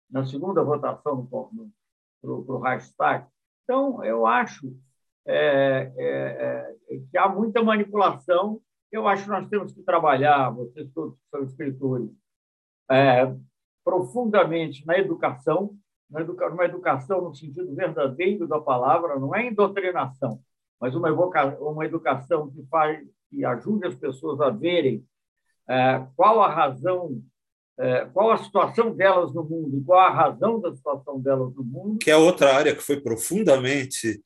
na 0.09 0.23
segunda 0.23 0.63
votação 0.63 1.25
para 1.25 2.31
o 2.31 2.59
Reichstag. 2.59 3.27
Então, 3.65 4.01
eu 4.05 4.25
acho 4.25 4.73
é, 5.25 5.91
é, 5.97 6.75
é, 6.89 6.99
que 7.11 7.17
há 7.17 7.27
muita 7.27 7.61
manipulação 7.61 8.61
eu 8.93 9.07
acho 9.07 9.23
que 9.23 9.29
nós 9.29 9.49
temos 9.49 9.73
que 9.73 9.81
trabalhar, 9.81 10.51
vocês 10.51 10.87
todos 10.93 11.15
que 11.15 11.29
são 11.31 11.43
escritores, 11.43 12.11
é, 12.91 13.33
profundamente 13.83 14.85
na 14.85 14.99
educação, 14.99 15.75
na 16.07 16.21
educa 16.21 16.47
uma 16.47 16.65
educação 16.65 17.21
no 17.21 17.33
sentido 17.33 17.73
verdadeiro 17.73 18.47
da 18.47 18.61
palavra, 18.61 19.19
não 19.19 19.33
é 19.33 19.49
doutrinação, 19.49 20.39
mas 20.79 20.93
uma, 20.93 21.11
uma 21.11 21.85
educação 21.85 22.51
que, 22.51 22.63
faz, 22.67 23.03
que 23.31 23.43
ajude 23.43 23.87
as 23.87 23.95
pessoas 23.95 24.39
a 24.39 24.51
verem 24.51 25.03
é, 25.67 26.05
qual 26.15 26.43
a 26.43 26.53
razão, 26.53 27.19
é, 27.79 28.05
qual 28.13 28.31
a 28.31 28.37
situação 28.37 28.95
delas 28.95 29.33
no 29.33 29.43
mundo, 29.43 29.83
qual 29.83 30.01
a 30.01 30.11
razão 30.11 30.61
da 30.61 30.75
situação 30.75 31.19
delas 31.19 31.51
no 31.55 31.63
mundo. 31.63 31.97
Que 31.97 32.11
é 32.11 32.15
outra 32.15 32.53
área 32.55 32.75
que 32.75 32.83
foi 32.83 33.01
profundamente 33.01 34.21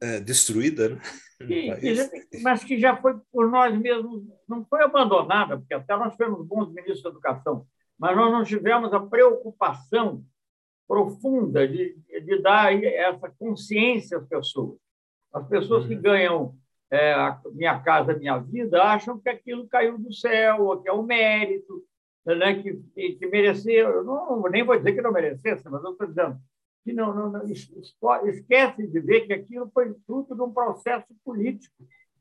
é, 0.00 0.20
destruída, 0.20 0.90
né? 0.90 1.00
Que, 1.38 2.40
mas 2.42 2.64
que 2.64 2.78
já 2.78 2.96
foi 2.96 3.14
por 3.30 3.50
nós 3.50 3.76
mesmos, 3.78 4.22
não 4.48 4.64
foi 4.64 4.82
abandonada, 4.82 5.58
porque 5.58 5.74
até 5.74 5.94
nós 5.94 6.12
tivemos 6.12 6.46
bons 6.46 6.68
ministros 6.68 7.02
da 7.02 7.10
educação, 7.10 7.66
mas 7.98 8.16
nós 8.16 8.32
não 8.32 8.42
tivemos 8.42 8.92
a 8.92 9.00
preocupação 9.00 10.24
profunda 10.88 11.66
de, 11.68 11.94
de 12.08 12.40
dar 12.40 12.72
essa 12.82 13.28
consciência 13.38 14.18
às 14.18 14.26
pessoas. 14.26 14.78
As 15.32 15.46
pessoas 15.46 15.86
que 15.86 15.94
uhum. 15.94 16.02
ganham 16.02 16.54
é, 16.90 17.14
Minha 17.52 17.78
Casa 17.80 18.16
Minha 18.16 18.38
Vida 18.38 18.82
acham 18.82 19.18
que 19.18 19.28
aquilo 19.28 19.68
caiu 19.68 19.98
do 19.98 20.12
céu, 20.12 20.80
que 20.80 20.88
é 20.88 20.92
o 20.92 21.00
um 21.00 21.02
mérito, 21.02 21.84
né, 22.24 22.62
que, 22.62 23.12
que 23.14 23.26
mereceu. 23.26 24.02
Não, 24.04 24.42
nem 24.42 24.64
vou 24.64 24.76
dizer 24.76 24.92
que 24.92 25.02
não 25.02 25.12
merecesse, 25.12 25.68
mas 25.68 25.82
eu 25.84 25.92
estou 25.92 26.06
dizendo 26.06 26.38
que 26.86 26.92
não, 26.92 27.12
não, 27.12 27.32
não, 27.32 27.42
esquece 27.50 28.86
de 28.86 29.00
ver 29.00 29.26
que 29.26 29.32
aquilo 29.32 29.68
foi 29.74 29.92
fruto 30.06 30.36
de 30.36 30.40
um 30.40 30.52
processo 30.52 31.12
político 31.24 31.74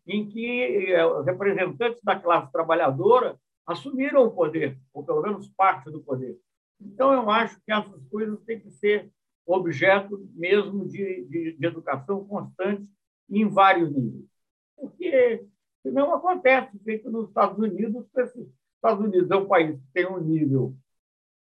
em 0.08 0.28
que 0.28 0.92
os 1.20 1.24
representantes 1.24 2.02
da 2.04 2.20
classe 2.20 2.52
trabalhadora 2.52 3.40
assumiram 3.68 4.26
o 4.26 4.32
poder, 4.32 4.76
ou 4.92 5.04
pelo 5.06 5.22
menos 5.22 5.48
parte 5.50 5.92
do 5.92 6.02
poder. 6.02 6.36
Então, 6.82 7.14
eu 7.14 7.30
acho 7.30 7.62
que 7.64 7.72
essas 7.72 8.04
coisas 8.10 8.42
têm 8.42 8.60
que 8.60 8.72
ser 8.72 9.12
objeto 9.46 10.28
mesmo 10.34 10.88
de, 10.88 11.26
de, 11.26 11.54
de 11.54 11.66
educação 11.68 12.26
constante 12.26 12.90
em 13.30 13.48
vários 13.48 13.92
níveis. 13.92 14.26
Porque 14.76 15.46
senão 15.84 16.12
acontece, 16.12 16.80
feito 16.80 17.12
nos 17.12 17.28
Estados 17.28 17.60
Unidos, 17.60 18.04
os 18.04 18.48
Estados 18.76 19.06
Unidos 19.06 19.30
é 19.30 19.36
um 19.36 19.48
país 19.48 19.76
que 19.76 19.88
tem 19.94 20.08
um 20.08 20.20
nível 20.20 20.76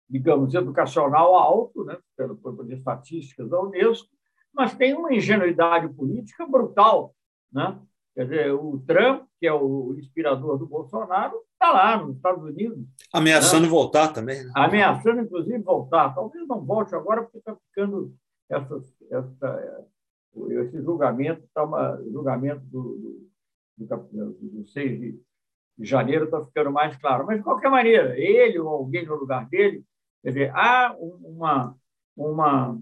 digamos, 0.10 0.53
educacional 0.53 1.36
alto, 1.36 1.84
né, 1.84 1.97
pelo, 2.16 2.36
por 2.36 2.72
estatísticas 2.72 3.49
da 3.49 3.60
Unesco, 3.60 4.08
mas 4.53 4.74
tem 4.76 4.93
uma 4.93 5.14
ingenuidade 5.14 5.89
política 5.93 6.45
brutal. 6.45 7.14
Né? 7.51 7.78
Quer 8.14 8.24
dizer, 8.24 8.51
o 8.53 8.82
Trump, 8.88 9.24
que 9.39 9.47
é 9.47 9.53
o 9.53 9.95
inspirador 9.97 10.58
do 10.58 10.66
Bolsonaro, 10.66 11.41
está 11.51 11.72
lá 11.72 11.97
nos 11.97 12.16
Estados 12.16 12.43
Unidos. 12.43 12.86
Ameaçando 13.14 13.64
né? 13.64 13.70
voltar 13.70 14.14
também. 14.14 14.43
Né? 14.43 14.51
Ameaçando, 14.56 15.22
inclusive, 15.22 15.58
voltar. 15.60 16.14
Talvez 16.16 16.47
não 16.47 16.64
volte 16.64 16.95
agora, 16.95 17.24
porque 17.24 17.39
está 17.39 17.56
ficando 17.56 18.16
essas, 18.49 18.95
essa, 19.12 19.86
esse 20.62 20.82
julgamento, 20.82 21.43
tá 21.53 21.64
uma, 21.64 22.01
julgamento 22.12 22.64
do, 22.68 23.28
do, 23.78 23.97
do, 23.97 24.34
do 24.41 24.68
6 24.68 24.99
de, 24.99 25.20
de 25.78 25.86
janeiro 25.86 26.26
está 26.26 26.45
ficando 26.45 26.72
mais 26.72 26.95
claro. 26.95 27.26
Mas, 27.26 27.39
de 27.39 27.43
qualquer 27.43 27.70
maneira, 27.70 28.18
ele 28.18 28.58
ou 28.60 28.70
alguém 28.70 29.06
no 29.06 29.16
lugar 29.16 29.49
dele 29.49 29.84
Quer 30.26 30.30
dizer, 30.30 30.52
há 30.56 30.96
uma, 30.98 31.78
uma, 32.18 32.82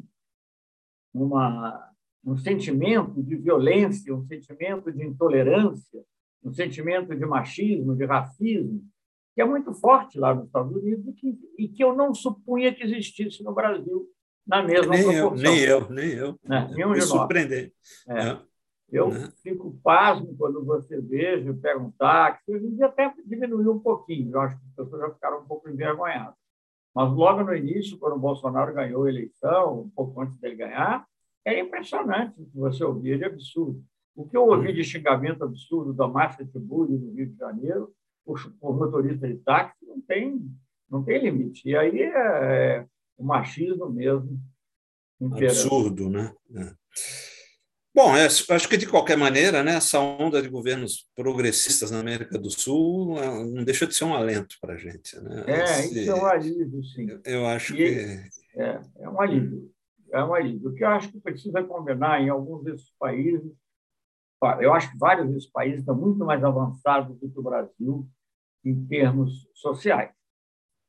uma, 1.14 1.92
um 2.26 2.38
sentimento 2.38 3.22
de 3.22 3.36
violência, 3.36 4.16
um 4.16 4.26
sentimento 4.26 4.90
de 4.94 5.06
intolerância, 5.06 6.06
um 6.42 6.54
sentimento 6.54 7.14
de 7.14 7.26
machismo, 7.26 7.98
de 7.98 8.06
racismo, 8.06 8.82
que 9.36 9.42
é 9.42 9.46
muito 9.46 9.74
forte 9.74 10.18
lá 10.18 10.34
nos 10.34 10.46
Estados 10.46 10.74
Unidos 10.74 11.06
e 11.06 11.12
que, 11.12 11.40
e 11.58 11.68
que 11.68 11.84
eu 11.84 11.94
não 11.94 12.14
supunha 12.16 12.74
que 12.74 12.82
existisse 12.82 13.44
no 13.44 13.54
Brasil 13.54 14.08
na 14.48 14.64
mesma 14.64 14.96
nem 14.96 15.04
proporção. 15.04 15.46
Eu, 15.46 15.52
nem 15.52 15.64
eu, 15.66 15.90
nem 15.90 16.10
eu. 16.12 16.40
Né? 16.46 16.72
Nenhum 16.74 16.92
Me 16.92 17.00
de 17.00 17.02
surpreender. 17.02 17.74
É. 18.08 18.30
É. 18.30 18.40
Eu 18.90 19.10
né? 19.10 19.34
fico 19.44 19.78
pasmo 19.84 20.34
quando 20.38 20.64
você 20.64 21.02
veja, 21.02 21.54
pega 21.56 21.78
um 21.78 21.92
táxi. 21.92 22.54
Hoje 22.54 22.68
em 22.68 22.76
dia 22.78 22.86
até 22.86 23.14
diminuiu 23.26 23.74
um 23.74 23.80
pouquinho. 23.80 24.32
Eu 24.32 24.40
acho 24.40 24.58
que 24.58 24.66
as 24.66 24.76
pessoas 24.76 25.02
já 25.02 25.14
ficaram 25.14 25.42
um 25.42 25.46
pouco 25.46 25.70
envergonhadas. 25.70 26.42
Mas 26.94 27.12
logo 27.12 27.44
no 27.44 27.56
início, 27.56 27.98
quando 27.98 28.16
o 28.16 28.20
Bolsonaro 28.20 28.74
ganhou 28.74 29.06
a 29.06 29.10
eleição, 29.10 29.82
um 29.82 29.90
pouco 29.90 30.22
antes 30.22 30.38
dele 30.38 30.56
ganhar, 30.56 31.06
era 31.46 31.60
impressionante 31.60 32.40
o 32.40 32.46
que 32.46 32.58
você 32.58 32.84
ouvia 32.84 33.18
de 33.18 33.26
absurdo. 33.26 33.84
O 34.16 34.28
que 34.28 34.38
eu 34.38 34.48
ouvi 34.48 34.72
de 34.72 34.84
xingamento 34.84 35.44
absurdo 35.44 35.92
da 35.92 36.08
Márcia 36.08 36.46
Tiburi 36.46 36.94
no 36.94 37.14
Rio 37.14 37.28
de 37.28 37.36
Janeiro, 37.36 37.92
por, 38.24 38.40
por 38.60 38.78
motorista 38.78 39.28
de 39.28 39.36
táxi, 39.38 39.86
não 39.86 40.00
tem, 40.02 40.40
não 40.90 41.04
tem 41.04 41.20
limite. 41.20 41.68
E 41.68 41.76
aí 41.76 42.02
é, 42.02 42.10
é 42.12 42.88
o 43.18 43.24
machismo 43.24 43.90
mesmo. 43.90 44.40
Absurdo, 45.66 46.10
né? 46.10 46.34
É. 46.56 46.76
Bom, 47.96 48.16
é, 48.16 48.26
acho 48.26 48.68
que 48.68 48.76
de 48.76 48.88
qualquer 48.88 49.16
maneira, 49.16 49.64
né, 49.64 49.76
essa 49.76 50.00
onda 50.00 50.42
de 50.42 50.50
governos 50.50 51.08
progressistas 51.16 51.92
na 51.92 52.00
América 52.00 52.40
do 52.40 52.50
Sul 52.50 53.20
é, 53.20 53.28
não 53.46 53.64
deixa 53.64 53.86
de 53.86 53.94
ser 53.94 54.06
um 54.06 54.16
alento 54.16 54.58
para 54.60 54.74
a 54.74 54.78
gente. 54.78 55.16
Né? 55.22 55.44
É, 55.46 55.64
Esse, 55.64 56.02
isso 56.02 56.12
é 56.12 56.16
um 56.16 56.26
alívio, 56.26 56.84
sim. 56.84 57.08
Eu 57.24 57.46
acho 57.46 57.76
e, 57.76 57.78
que. 57.78 58.60
É, 58.60 58.82
é 59.00 59.10
um 59.10 59.22
alívio. 59.22 59.72
É 60.12 60.24
um 60.24 60.34
alívio. 60.34 60.72
O 60.72 60.74
que 60.74 60.84
eu 60.84 60.88
acho 60.88 61.12
que 61.12 61.20
precisa 61.20 61.64
combinar 61.64 62.20
em 62.20 62.30
alguns 62.30 62.64
desses 62.64 62.92
países, 62.98 63.52
eu 64.60 64.74
acho 64.74 64.92
que 64.92 64.98
vários 64.98 65.30
desses 65.30 65.50
países 65.50 65.82
estão 65.82 65.96
muito 65.96 66.26
mais 66.26 66.44
avançados 66.44 67.18
do 67.20 67.30
que 67.30 67.40
o 67.40 67.44
Brasil 67.44 68.08
em 68.66 68.86
termos 68.88 69.48
sociais. 69.54 70.12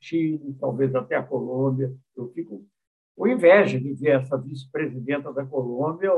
Chile, 0.00 0.56
talvez 0.58 0.94
até 0.94 1.16
a 1.16 1.22
Colômbia. 1.22 1.94
Eu 2.16 2.30
fico 2.32 2.66
com 3.14 3.28
inveja 3.28 3.78
de 3.78 3.92
ver 3.94 4.20
essa 4.20 4.36
vice-presidenta 4.36 5.32
da 5.32 5.44
Colômbia, 5.44 6.10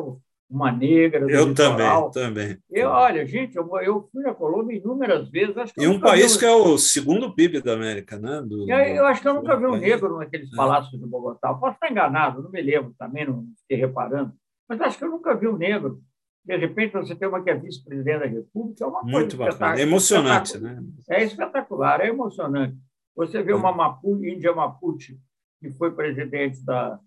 uma 0.49 0.71
negra. 0.71 1.29
eu 1.29 1.49
litoral. 1.49 2.11
também, 2.11 2.49
também. 2.49 2.59
Eu, 2.71 2.89
olha, 2.89 3.27
gente, 3.27 3.57
eu, 3.57 3.69
eu 3.81 4.09
fui 4.13 4.27
à 4.27 4.35
Colômbia 4.35 4.77
inúmeras 4.77 5.29
vezes. 5.29 5.57
Acho 5.57 5.73
e 5.77 5.87
um 5.87 6.01
país 6.01 6.35
vi... 6.35 6.39
que 6.39 6.45
é 6.45 6.53
o 6.53 6.79
segundo 6.79 7.35
PIB 7.35 7.61
da 7.61 7.75
América, 7.75 8.19
né? 8.19 8.43
Do, 8.43 8.71
eu, 8.71 8.79
eu 8.79 9.07
acho 9.07 9.21
que 9.21 9.29
eu 9.29 9.35
nunca 9.35 9.57
vi 9.57 9.67
um 9.67 9.77
negro 9.77 10.19
naqueles 10.19 10.53
é. 10.53 10.57
palácios 10.57 10.99
de 10.99 11.07
Bogotá. 11.07 11.49
Eu 11.49 11.59
posso 11.59 11.75
estar 11.75 11.91
enganado, 11.91 12.43
não 12.43 12.51
me 12.51 12.63
lembro 12.63 12.95
também, 12.99 13.27
não 13.27 13.45
fiquei 13.61 13.77
reparando. 13.77 14.33
Mas 14.69 14.81
acho 14.81 14.99
que 14.99 15.05
eu 15.05 15.11
nunca 15.11 15.35
vi 15.35 15.49
um 15.49 15.57
negro. 15.57 16.01
De 16.45 16.57
repente, 16.57 16.93
você 16.93 17.15
tem 17.15 17.27
uma 17.27 17.43
que 17.43 17.51
é 17.51 17.59
vice-presidente 17.59 18.21
da 18.21 18.27
República, 18.27 18.85
é 18.85 18.87
uma 18.87 19.03
Muito 19.03 19.37
coisa 19.37 19.53
bacana. 19.53 19.81
É 19.81 19.83
emocionante, 19.83 20.59
né? 20.59 20.81
É 21.11 21.25
espetacular, 21.25 22.01
é 22.01 22.09
emocionante. 22.09 22.77
Você 23.17 23.43
vê 23.43 23.51
é. 23.51 23.55
uma 23.57 23.73
Mapuche, 23.73 24.31
Índia 24.31 24.55
Mapuche, 24.55 25.19
que 25.61 25.71
foi 25.73 25.91
presidente 25.91 26.65
da, 26.65 27.01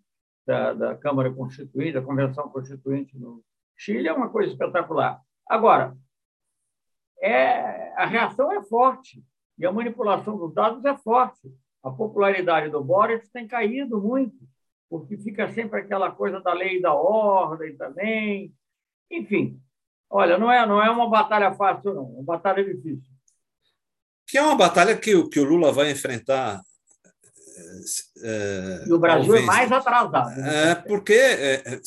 da, 0.49 0.73
da 0.73 0.95
Câmara 0.95 1.31
Constituinte, 1.31 1.93
da 1.93 2.01
Convenção 2.01 2.49
Constituinte 2.49 3.15
no 3.15 3.43
Chile, 3.77 4.07
é 4.07 4.13
uma 4.13 4.29
coisa 4.29 4.51
espetacular. 4.51 5.21
Agora, 5.47 5.95
é, 7.21 7.93
a 7.95 8.07
reação 8.07 8.51
é 8.51 8.63
forte 8.63 9.23
e 9.59 9.65
a 9.65 9.71
manipulação 9.71 10.35
dos 10.37 10.51
dados 10.51 10.83
é 10.85 10.97
forte. 10.97 11.53
A 11.83 11.91
popularidade 11.91 12.71
do 12.71 12.83
Boris 12.83 13.29
tem 13.29 13.47
caído 13.47 14.01
muito, 14.01 14.39
porque 14.89 15.17
fica 15.17 15.53
sempre 15.53 15.81
aquela 15.81 16.09
coisa 16.11 16.41
da 16.41 16.51
lei 16.51 16.77
e 16.77 16.81
da 16.81 16.93
ordem 16.95 17.77
também. 17.77 18.51
Enfim, 19.11 19.61
olha, 20.09 20.35
não 20.35 20.51
é, 20.51 20.65
não 20.65 20.83
é 20.83 20.89
uma 20.89 21.07
batalha 21.07 21.53
fácil, 21.53 21.93
não, 21.93 22.05
é 22.05 22.05
uma 22.05 22.23
batalha 22.23 22.63
difícil. 22.65 23.13
Que 24.27 24.39
é 24.39 24.41
uma 24.41 24.57
batalha 24.57 24.97
que, 24.97 25.29
que 25.29 25.39
o 25.39 25.43
Lula 25.43 25.71
vai 25.71 25.91
enfrentar 25.91 26.59
e 28.87 28.93
o 28.93 28.99
Brasil 28.99 29.25
talvez, 29.25 29.43
é 29.43 29.45
mais 29.45 29.71
atrasado. 29.71 30.35
Né? 30.35 30.71
É, 30.71 30.75
porque 30.75 31.13
é, 31.13 31.79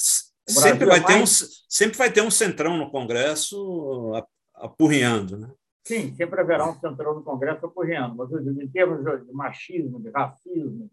sempre, 0.47 0.87
vai 0.87 0.99
é 0.99 1.03
mais... 1.03 1.15
ter 1.15 1.23
um, 1.23 1.27
sempre 1.69 1.99
vai 1.99 2.13
ter 2.13 2.23
um 2.23 2.31
centrão 2.31 2.77
no 2.77 2.91
Congresso 2.91 4.13
apurrinhando. 4.55 5.39
Né? 5.39 5.51
Sim, 5.85 6.15
sempre 6.15 6.41
haverá 6.41 6.69
um 6.69 6.79
centrão 6.79 7.15
no 7.15 7.25
Congresso 7.25 7.67
apurrinhando. 7.67 8.17
Mas 8.17 8.31
eu 8.31 8.41
digo, 8.41 8.63
em 8.63 8.69
termos 8.69 9.27
de 9.27 9.33
machismo, 9.33 10.01
de 10.01 10.11
racismo 10.11 10.91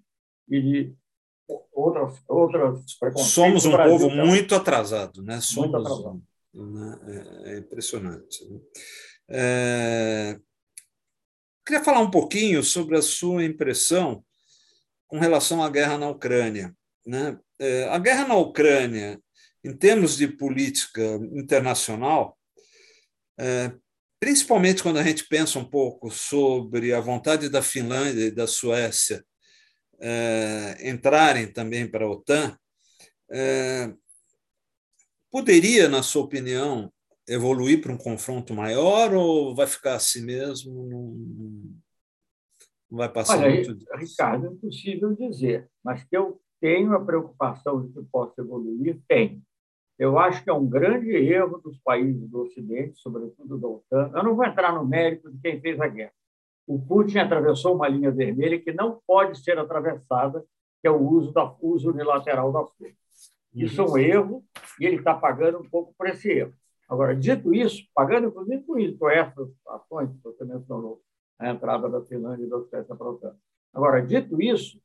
e 0.49 0.61
de 0.61 0.95
outras, 1.71 2.21
outras 2.27 2.83
Somos 3.17 3.65
um 3.65 3.71
povo 3.71 4.09
muito 4.09 4.55
atrasado. 4.55 5.21
Né? 5.23 5.39
Somos, 5.41 5.71
muito 5.71 5.77
atrasado. 5.77 6.21
Né? 6.53 6.99
É, 7.07 7.51
é, 7.51 7.57
impressionante. 7.59 8.45
Né? 8.45 8.59
É... 9.29 10.39
Queria 11.65 11.83
falar 11.83 11.99
um 11.99 12.09
pouquinho 12.09 12.63
sobre 12.63 12.97
a 12.97 13.01
sua 13.01 13.43
impressão 13.43 14.23
com 15.09 15.19
relação 15.19 15.61
à 15.61 15.69
guerra 15.69 15.97
na 15.97 16.07
Ucrânia. 16.07 16.73
Né? 17.05 17.37
É, 17.59 17.89
a 17.89 17.97
guerra 17.97 18.27
na 18.27 18.35
Ucrânia, 18.35 19.19
em 19.63 19.75
termos 19.75 20.15
de 20.15 20.27
política 20.27 21.01
internacional, 21.33 22.37
é, 23.37 23.73
principalmente 24.19 24.83
quando 24.83 24.99
a 24.99 25.03
gente 25.03 25.27
pensa 25.27 25.59
um 25.59 25.65
pouco 25.65 26.11
sobre 26.11 26.93
a 26.93 27.01
vontade 27.01 27.49
da 27.49 27.61
Finlândia 27.61 28.25
e 28.25 28.31
da 28.31 28.45
Suécia 28.45 29.25
é, 29.99 30.77
entrarem 30.87 31.51
também 31.51 31.89
para 31.89 32.05
a 32.05 32.09
OTAN, 32.09 32.57
poderia, 35.31 35.87
na 35.87 36.01
sua 36.01 36.23
opinião, 36.23 36.91
evoluir 37.27 37.81
para 37.81 37.93
um 37.93 37.97
confronto 37.97 38.53
maior 38.53 39.13
ou 39.13 39.55
vai 39.55 39.67
ficar 39.67 39.95
assim 39.95 40.21
mesmo? 40.21 41.79
Não, 42.89 42.97
vai 42.97 43.09
passar 43.09 43.37
Olha, 43.37 43.53
muito 43.53 43.85
Ricardo, 43.95 44.47
é 44.47 44.49
impossível 44.49 45.13
dizer, 45.13 45.69
mas 45.83 46.03
que 46.03 46.15
eu 46.15 46.39
tenho 46.59 46.93
a 46.93 47.03
preocupação 47.03 47.81
de 47.81 47.93
que 47.93 48.01
possa 48.11 48.41
evoluir, 48.41 48.99
tem. 49.07 49.41
Eu 49.97 50.17
acho 50.17 50.43
que 50.43 50.49
é 50.49 50.53
um 50.53 50.67
grande 50.67 51.09
erro 51.09 51.57
dos 51.57 51.77
países 51.79 52.29
do 52.29 52.41
Ocidente, 52.41 52.99
sobretudo 52.99 53.57
da 53.57 53.67
OTAN. 53.67 54.11
Eu 54.15 54.23
não 54.23 54.35
vou 54.35 54.45
entrar 54.45 54.73
no 54.73 54.85
mérito 54.85 55.29
de 55.29 55.39
quem 55.39 55.59
fez 55.59 55.79
a 55.79 55.87
guerra. 55.87 56.13
O 56.65 56.79
Putin 56.79 57.17
atravessou 57.17 57.75
uma 57.75 57.87
linha 57.87 58.11
vermelha 58.11 58.59
que 58.59 58.71
não 58.71 59.01
pode 59.05 59.43
ser 59.43 59.57
atravessada, 59.57 60.45
que 60.81 60.87
é 60.87 60.91
o 60.91 61.01
uso, 61.01 61.33
da, 61.33 61.53
uso 61.61 61.91
unilateral 61.91 62.51
da 62.53 62.59
força. 62.59 62.95
Isso 63.53 63.81
é 63.81 63.85
um 63.85 63.97
erro 63.97 64.43
e 64.79 64.85
ele 64.85 64.97
está 64.97 65.13
pagando 65.13 65.59
um 65.59 65.69
pouco 65.69 65.93
por 65.97 66.07
esse 66.07 66.29
erro. 66.29 66.53
Agora, 66.87 67.15
dito 67.15 67.53
isso, 67.53 67.83
pagando 67.93 68.27
inclusive 68.27 68.63
por 68.63 68.79
isso, 68.79 68.97
por 68.97 69.11
essas 69.11 69.49
ações 69.67 70.11
que 70.11 70.23
você 70.23 70.45
mencionou, 70.45 71.01
a 71.39 71.49
entrada 71.49 71.89
da 71.89 72.01
Finlândia 72.05 72.45
e 72.45 72.49
da 72.49 72.59
Suécia 72.59 72.95
para 72.95 73.07
a 73.07 73.11
OTAN. 73.11 73.35
Agora, 73.73 74.05
dito 74.05 74.41
isso, 74.41 74.79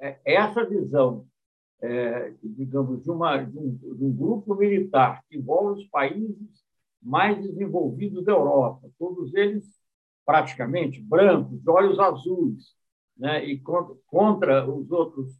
é, 0.00 0.18
essa 0.24 0.64
visão, 0.64 1.26
é, 1.82 2.32
digamos, 2.42 3.02
de, 3.02 3.10
uma, 3.10 3.42
de, 3.42 3.58
um, 3.58 3.74
de 3.74 4.04
um 4.04 4.16
grupo 4.16 4.54
militar 4.54 5.22
que 5.28 5.36
envolve 5.36 5.82
os 5.82 5.88
países 5.88 6.64
mais 7.02 7.36
desenvolvidos 7.42 8.24
da 8.24 8.32
Europa, 8.32 8.88
todos 8.98 9.34
eles 9.34 9.68
praticamente 10.24 11.00
brancos, 11.00 11.60
de 11.60 11.70
olhos 11.70 11.98
azuis, 11.98 12.74
né, 13.16 13.44
e 13.44 13.58
contra, 13.60 13.94
contra 14.06 14.68
os 14.68 14.90
outros 14.90 15.36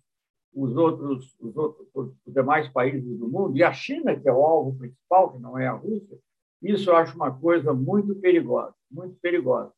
os 0.56 0.74
outros, 0.74 1.36
os 1.38 1.54
outros 1.54 1.86
os 1.94 2.32
demais 2.32 2.66
países 2.70 3.18
do 3.18 3.28
mundo, 3.28 3.58
e 3.58 3.62
a 3.62 3.74
China, 3.74 4.18
que 4.18 4.26
é 4.26 4.32
o 4.32 4.42
alvo 4.42 4.74
principal, 4.78 5.34
que 5.34 5.38
não 5.38 5.58
é 5.58 5.66
a 5.66 5.72
Rússia, 5.72 6.18
isso 6.62 6.88
eu 6.88 6.96
acho 6.96 7.14
uma 7.14 7.30
coisa 7.30 7.74
muito 7.74 8.14
perigosa, 8.14 8.74
muito 8.90 9.16
perigosa. 9.20 9.70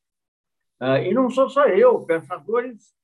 Ah, 0.80 1.00
e 1.00 1.12
não 1.12 1.28
sou 1.30 1.48
só 1.50 1.66
eu, 1.66 2.04
pensadores, 2.04 2.94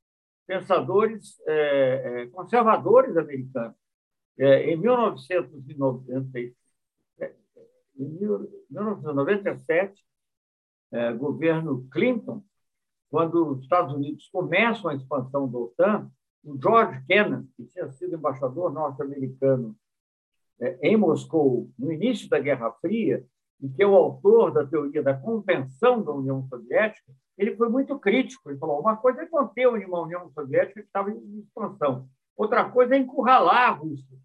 pensadores 0.47 1.41
é, 1.47 2.22
é, 2.22 2.27
conservadores 2.29 3.16
americanos. 3.16 3.77
É, 4.39 4.70
em 4.70 4.77
1990, 4.77 6.39
em 6.39 6.55
1997, 7.99 10.05
é, 10.93 11.12
governo 11.12 11.89
Clinton, 11.91 12.45
quando 13.11 13.49
os 13.49 13.62
Estados 13.62 13.95
Unidos 13.95 14.29
começam 14.29 14.91
a 14.91 14.95
expansão 14.95 15.49
da 15.49 15.59
OTAN, 15.59 16.11
o 16.45 16.61
George 16.61 17.05
Kennan, 17.07 17.47
que 17.57 17.64
tinha 17.66 17.91
sido 17.93 18.16
embaixador 18.16 18.72
norte-americano 18.72 19.77
é, 20.61 20.79
em 20.83 20.97
Moscou 20.97 21.70
no 21.79 21.93
início 21.93 22.29
da 22.29 22.39
Guerra 22.39 22.70
Fria, 22.81 23.25
e 23.61 23.68
que 23.68 23.83
é 23.83 23.87
o 23.87 23.95
autor 23.95 24.53
da 24.53 24.66
teoria 24.66 25.03
da 25.03 25.14
convenção 25.14 26.03
da 26.03 26.12
União 26.12 26.47
Soviética, 26.49 27.12
ele 27.37 27.57
foi 27.57 27.68
muito 27.68 27.99
crítico. 27.99 28.51
Ele 28.51 28.59
falou: 28.59 28.80
uma 28.80 28.97
coisa 28.97 29.22
é 29.22 29.26
conter 29.26 29.66
uma 29.68 30.03
União 30.03 30.30
Soviética 30.30 30.80
que 30.80 30.87
estava 30.87 31.11
em 31.11 31.41
expansão, 31.41 32.09
outra 32.37 32.68
coisa 32.68 32.95
é 32.95 32.99
encurralar 32.99 33.68
a 33.68 33.70
Rússia, 33.70 34.16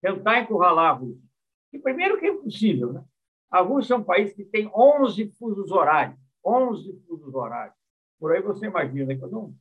tentar 0.00 0.40
encurralar 0.40 0.90
a 0.90 0.98
Rússia. 0.98 1.28
E 1.72 1.78
primeiro 1.78 2.18
que 2.18 2.26
é 2.26 2.30
impossível, 2.30 2.92
né? 2.92 3.04
A 3.50 3.60
Rússia 3.60 3.94
é 3.94 3.96
um 3.96 4.04
país 4.04 4.32
que 4.34 4.44
tem 4.44 4.70
11 4.74 5.32
fusos 5.38 5.70
horários, 5.70 6.18
11 6.44 7.02
fusos 7.06 7.34
horários. 7.34 7.76
Por 8.18 8.32
aí 8.32 8.42
você 8.42 8.66
imagina 8.66 9.14
que 9.14 9.26
não, 9.26 9.54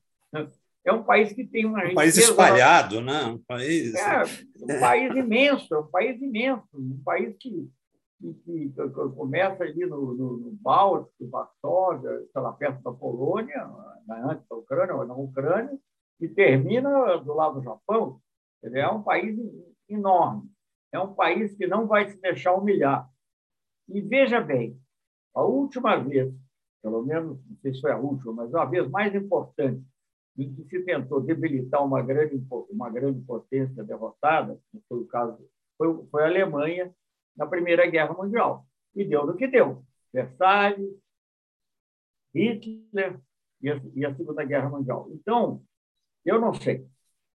é 0.87 0.93
um 0.93 1.03
país 1.03 1.33
que 1.33 1.45
tem 1.45 1.65
uma 1.65 1.83
um 1.85 1.93
país 1.93 2.17
espalhado, 2.17 3.01
né? 3.01 3.23
Um 3.25 3.37
país 3.39 3.93
é, 3.93 4.23
um 4.57 4.79
país 4.79 5.15
imenso, 5.15 5.75
é 5.75 5.79
um 5.79 5.87
país 5.87 6.21
imenso, 6.21 6.65
um 6.73 7.01
país 7.03 7.35
que, 7.37 7.69
que, 8.21 8.69
que 8.69 8.89
começa 9.15 9.63
ali 9.63 9.85
no, 9.85 10.13
no, 10.13 10.37
no 10.37 10.51
Báltico, 10.53 11.29
Varsóvia, 11.29 12.09
está 12.23 12.41
lá 12.41 12.51
perto 12.53 12.81
da 12.81 12.91
Polônia, 12.91 13.69
antes 14.09 14.47
da 14.47 14.55
Ucrânia 14.55 14.95
ou 14.95 15.05
na 15.05 15.15
Ucrânia, 15.15 15.77
e 16.19 16.27
termina 16.27 17.17
do 17.17 17.33
lado 17.33 17.59
do 17.59 17.63
Japão. 17.63 18.19
É 18.63 18.87
um 18.89 19.03
país 19.03 19.37
enorme. 19.87 20.49
É 20.91 20.99
um 20.99 21.13
país 21.13 21.55
que 21.55 21.67
não 21.67 21.85
vai 21.85 22.09
se 22.09 22.19
deixar 22.19 22.53
humilhar. 22.53 23.07
E 23.87 24.01
veja 24.01 24.41
bem, 24.41 24.79
a 25.33 25.43
última 25.43 25.95
vez, 25.97 26.33
pelo 26.81 27.03
menos, 27.03 27.39
não 27.45 27.57
sei 27.57 27.73
se 27.73 27.81
foi 27.81 27.91
a 27.91 27.97
última, 27.97 28.33
mas 28.33 28.55
a 28.55 28.65
vez 28.65 28.89
mais 28.89 29.13
importante 29.13 29.83
em 30.37 30.53
que 30.53 30.63
se 30.65 30.83
tentou 30.83 31.21
debilitar 31.21 31.83
uma 31.85 32.01
grande, 32.01 32.43
uma 32.69 32.89
grande 32.89 33.21
potência 33.21 33.83
derrotada, 33.83 34.59
foi 34.87 34.99
o 34.99 35.05
caso, 35.05 35.37
foi, 35.77 36.05
foi 36.11 36.23
a 36.23 36.27
Alemanha 36.27 36.93
na 37.37 37.45
Primeira 37.45 37.85
Guerra 37.89 38.13
Mundial. 38.13 38.65
E 38.95 39.05
deu 39.05 39.25
no 39.25 39.35
que 39.35 39.47
deu. 39.47 39.83
Versalhes, 40.11 40.95
Hitler 42.33 43.19
e 43.61 43.69
a, 43.69 43.81
e 43.93 44.05
a 44.05 44.15
Segunda 44.15 44.43
Guerra 44.43 44.69
Mundial. 44.69 45.07
Então, 45.11 45.61
eu 46.25 46.39
não 46.41 46.53
sei. 46.53 46.87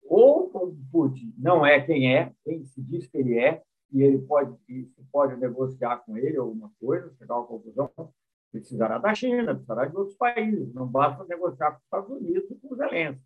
Ou 0.04 0.50
o 0.54 0.76
Putin 0.90 1.34
não 1.36 1.66
é 1.66 1.80
quem 1.80 2.14
é, 2.14 2.32
quem 2.44 2.64
se 2.64 2.80
diz 2.82 3.06
que 3.06 3.18
ele 3.18 3.38
é, 3.38 3.62
e 3.92 4.02
ele 4.02 4.18
pode, 4.18 4.56
se 4.66 5.04
pode 5.10 5.36
negociar 5.36 5.98
com 5.98 6.16
ele 6.16 6.36
alguma 6.36 6.70
coisa, 6.78 7.12
chegar 7.18 7.34
a 7.34 7.38
uma 7.38 7.46
conclusão, 7.46 7.90
Precisará 8.50 8.98
da 8.98 9.14
China, 9.14 9.54
precisará 9.54 9.84
de 9.86 9.96
outros 9.96 10.16
países. 10.16 10.72
Não 10.72 10.86
basta 10.86 11.24
negociar 11.24 11.72
com 11.72 11.76
os 11.76 11.84
Estados 11.84 12.10
Unidos 12.10 12.50
e 12.50 12.54
com 12.54 12.72
os 12.72 12.78
Zelensky. 12.78 13.22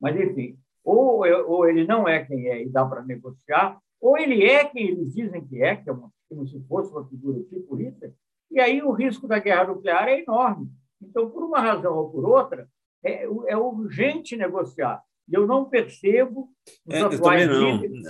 Mas, 0.00 0.16
enfim, 0.16 0.58
ou, 0.84 1.20
ou 1.48 1.68
ele 1.68 1.86
não 1.86 2.06
é 2.06 2.24
quem 2.24 2.48
é 2.48 2.62
e 2.62 2.68
dá 2.68 2.84
para 2.84 3.02
negociar, 3.02 3.80
ou 4.00 4.18
ele 4.18 4.44
é 4.44 4.64
quem 4.64 4.88
eles 4.88 5.14
dizem 5.14 5.44
que 5.46 5.62
é, 5.62 5.76
que 5.76 5.88
é 5.88 5.92
uma, 5.92 6.10
como 6.28 6.46
se 6.46 6.60
fosse 6.66 6.90
uma 6.90 7.06
figura 7.08 7.42
tipo 7.44 7.74
Hitler, 7.74 8.12
e 8.50 8.60
aí 8.60 8.82
o 8.82 8.92
risco 8.92 9.26
da 9.26 9.38
guerra 9.38 9.68
nuclear 9.68 10.08
é 10.08 10.20
enorme. 10.20 10.70
Então, 11.00 11.28
por 11.30 11.42
uma 11.42 11.60
razão 11.60 11.94
ou 11.96 12.10
por 12.10 12.24
outra, 12.24 12.68
é, 13.04 13.24
é 13.24 13.56
urgente 13.56 14.36
negociar. 14.36 15.02
E 15.28 15.34
eu 15.34 15.46
não 15.46 15.68
percebo 15.68 16.50
nos, 16.86 16.94
é, 16.94 17.02
atuais 17.02 17.48
líderes, 17.48 18.04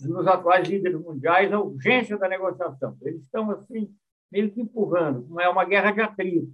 nos 0.00 0.26
atuais 0.26 0.68
líderes 0.68 1.00
mundiais 1.00 1.52
a 1.52 1.60
urgência 1.60 2.18
da 2.18 2.28
negociação. 2.28 2.96
Eles 3.02 3.22
estão 3.22 3.50
assim 3.52 3.94
meio 4.30 4.50
que 4.50 4.60
empurrando. 4.60 5.26
Não 5.28 5.40
é 5.40 5.48
uma 5.48 5.64
guerra 5.64 5.92
de 5.92 6.00
atrito. 6.00 6.52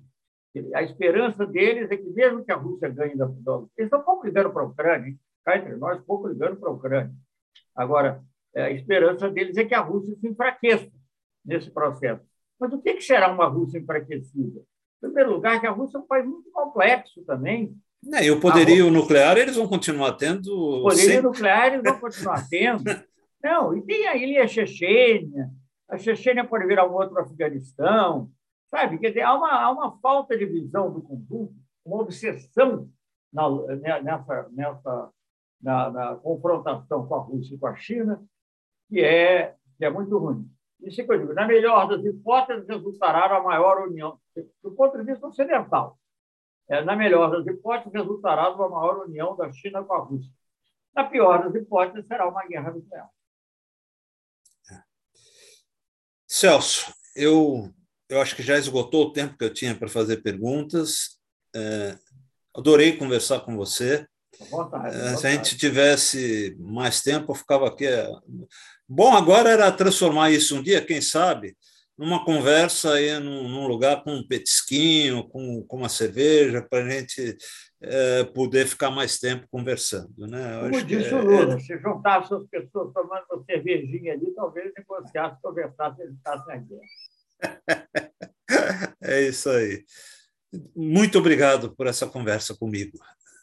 A 0.74 0.82
esperança 0.82 1.46
deles 1.46 1.90
é 1.90 1.96
que, 1.96 2.10
mesmo 2.10 2.44
que 2.44 2.52
a 2.52 2.56
Rússia 2.56 2.88
ganhe 2.90 3.16
da. 3.16 3.24
Eles 3.24 3.70
estão 3.78 4.02
pouco 4.02 4.26
ligando 4.26 4.52
para 4.52 4.62
a 4.62 4.66
Ucrânia, 4.66 5.16
cá 5.44 5.56
entre 5.56 5.76
nós, 5.76 6.02
pouco 6.04 6.28
ligando 6.28 6.56
para 6.56 6.68
a 6.68 6.72
Ucrânia. 6.72 7.14
Agora, 7.74 8.22
a 8.54 8.70
esperança 8.70 9.30
deles 9.30 9.56
é 9.56 9.64
que 9.64 9.74
a 9.74 9.80
Rússia 9.80 10.14
se 10.16 10.28
enfraqueça 10.28 10.90
nesse 11.44 11.70
processo. 11.70 12.22
Mas 12.58 12.72
o 12.72 12.80
que 12.80 13.00
será 13.00 13.32
uma 13.32 13.46
Rússia 13.46 13.78
enfraquecida? 13.78 14.60
Em 14.60 15.06
primeiro 15.06 15.32
lugar, 15.32 15.60
que 15.60 15.66
a 15.66 15.70
Rússia 15.70 15.98
é 15.98 16.00
um 16.00 16.06
país 16.06 16.24
muito 16.24 16.50
complexo 16.52 17.24
também. 17.24 17.74
É, 18.12 18.24
e 18.24 18.30
o 18.30 18.40
poderio 18.40 18.84
Rússia... 18.84 19.00
nuclear 19.00 19.36
eles 19.36 19.56
vão 19.56 19.66
continuar 19.66 20.12
tendo. 20.12 20.52
O 20.52 20.82
poderio 20.82 21.04
sempre... 21.04 21.22
nuclear 21.22 21.72
eles 21.72 21.82
vão 21.82 21.98
continuar 21.98 22.48
tendo. 22.48 22.84
Não, 23.42 23.76
e 23.76 23.82
tem 23.82 24.06
a 24.06 24.16
ilha 24.16 24.46
Chechênia, 24.46 25.50
a 25.88 25.98
Chechênia 25.98 26.44
pode 26.44 26.66
virar 26.66 26.88
um 26.88 26.94
outro 26.94 27.18
Afeganistão, 27.18 28.30
sabe? 28.70 28.98
Quer 28.98 29.08
dizer, 29.08 29.22
há 29.22 29.34
uma, 29.34 29.52
há 29.52 29.70
uma 29.70 29.98
falta 29.98 30.38
de 30.38 30.46
visão 30.46 30.92
do 30.92 31.02
conjunto, 31.02 31.52
uma 31.84 32.00
obsessão 32.00 32.88
na, 33.32 33.50
né, 33.76 34.00
nessa, 34.00 34.48
nessa 34.52 35.10
na, 35.60 35.90
na, 35.90 36.14
confrontação 36.16 37.06
com 37.06 37.14
a 37.14 37.18
Rússia 37.18 37.54
e 37.54 37.58
com 37.58 37.66
a 37.66 37.74
China, 37.74 38.22
que 38.92 39.00
é, 39.02 39.54
que 39.78 39.84
é 39.86 39.90
muito 39.90 40.18
ruim. 40.18 40.46
Isso 40.82 41.00
é 41.00 41.04
que 41.04 41.12
eu 41.12 41.18
digo, 41.18 41.32
na 41.32 41.46
melhor 41.46 41.88
das 41.88 42.04
hipóteses, 42.04 42.68
resultará 42.68 43.24
a 43.34 43.42
maior 43.42 43.88
união, 43.88 44.20
do 44.62 44.72
ponto 44.72 44.98
de 44.98 45.04
vista 45.04 45.26
ocidental. 45.26 45.98
É, 46.68 46.84
na 46.84 46.94
melhor 46.94 47.30
das 47.30 47.46
hipóteses, 47.46 47.92
resultará 47.92 48.50
uma 48.50 48.68
maior 48.68 49.06
união 49.06 49.34
da 49.34 49.50
China 49.50 49.82
com 49.82 49.94
a 49.94 49.98
Rússia. 50.00 50.30
Na 50.94 51.04
pior 51.04 51.42
das 51.42 51.54
hipóteses, 51.54 52.06
será 52.06 52.28
uma 52.28 52.46
guerra 52.46 52.70
nuclear. 52.70 53.08
Celso, 56.26 56.92
eu, 57.16 57.72
eu 58.10 58.20
acho 58.20 58.36
que 58.36 58.42
já 58.42 58.58
esgotou 58.58 59.06
o 59.06 59.12
tempo 59.12 59.38
que 59.38 59.44
eu 59.44 59.52
tinha 59.52 59.74
para 59.74 59.88
fazer 59.88 60.22
perguntas. 60.22 61.18
É, 61.54 61.96
adorei 62.54 62.98
conversar 62.98 63.40
com 63.40 63.56
você. 63.56 64.06
Vontade, 64.50 64.96
é, 64.96 65.16
se 65.16 65.26
a 65.26 65.30
gente 65.30 65.56
tivesse 65.56 66.56
mais 66.58 67.00
tempo, 67.02 67.32
eu 67.32 67.36
ficava 67.36 67.68
aqui. 67.68 67.86
É, 67.86 68.08
bom, 68.88 69.12
agora 69.14 69.50
era 69.50 69.72
transformar 69.72 70.30
isso 70.30 70.56
um 70.56 70.62
dia, 70.62 70.84
quem 70.84 71.00
sabe, 71.00 71.56
numa 71.96 72.24
conversa 72.24 72.94
aí 72.94 73.18
num, 73.18 73.48
num 73.48 73.66
lugar 73.66 74.02
com 74.02 74.14
um 74.14 74.26
petisquinho, 74.26 75.28
com, 75.28 75.62
com 75.64 75.76
uma 75.76 75.88
cerveja, 75.88 76.62
para 76.62 76.84
a 76.84 76.90
gente 76.90 77.36
é, 77.80 78.24
poder 78.24 78.66
ficar 78.66 78.90
mais 78.90 79.18
tempo 79.18 79.46
conversando. 79.50 80.26
Né? 80.26 80.56
Eu 80.56 80.70
Como 80.70 80.84
disse 80.84 81.14
o 81.14 81.18
é, 81.18 81.22
Lula, 81.22 81.54
é... 81.54 81.60
se 81.60 81.78
juntasse 81.78 82.34
as 82.34 82.46
pessoas 82.46 82.92
tomando 82.92 83.24
uma 83.30 83.44
cervejinha 83.44 84.14
ali, 84.14 84.32
talvez 84.34 84.72
negociasse, 84.76 85.40
conversasse, 85.42 86.02
eles 86.02 86.14
estassem 86.16 86.54
aqui. 86.54 86.78
É 89.00 89.20
isso 89.22 89.48
aí. 89.50 89.82
Muito 90.76 91.18
obrigado 91.18 91.74
por 91.74 91.86
essa 91.86 92.06
conversa 92.06 92.54
comigo. 92.54 92.98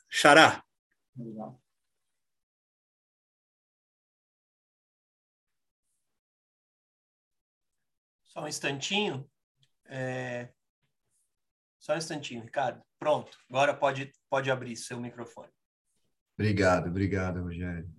Xará. 0.09 0.63
Obrigado. 1.19 1.59
Só 8.23 8.43
um 8.43 8.47
instantinho. 8.47 9.29
É... 9.87 10.49
Só 11.79 11.93
um 11.93 11.97
instantinho, 11.97 12.43
Ricardo. 12.43 12.81
Pronto, 12.97 13.37
agora 13.49 13.73
pode, 13.73 14.13
pode 14.29 14.49
abrir 14.49 14.75
seu 14.77 14.99
microfone. 14.99 15.49
Obrigado, 16.37 16.87
obrigado, 16.87 17.41
Rogério. 17.41 17.89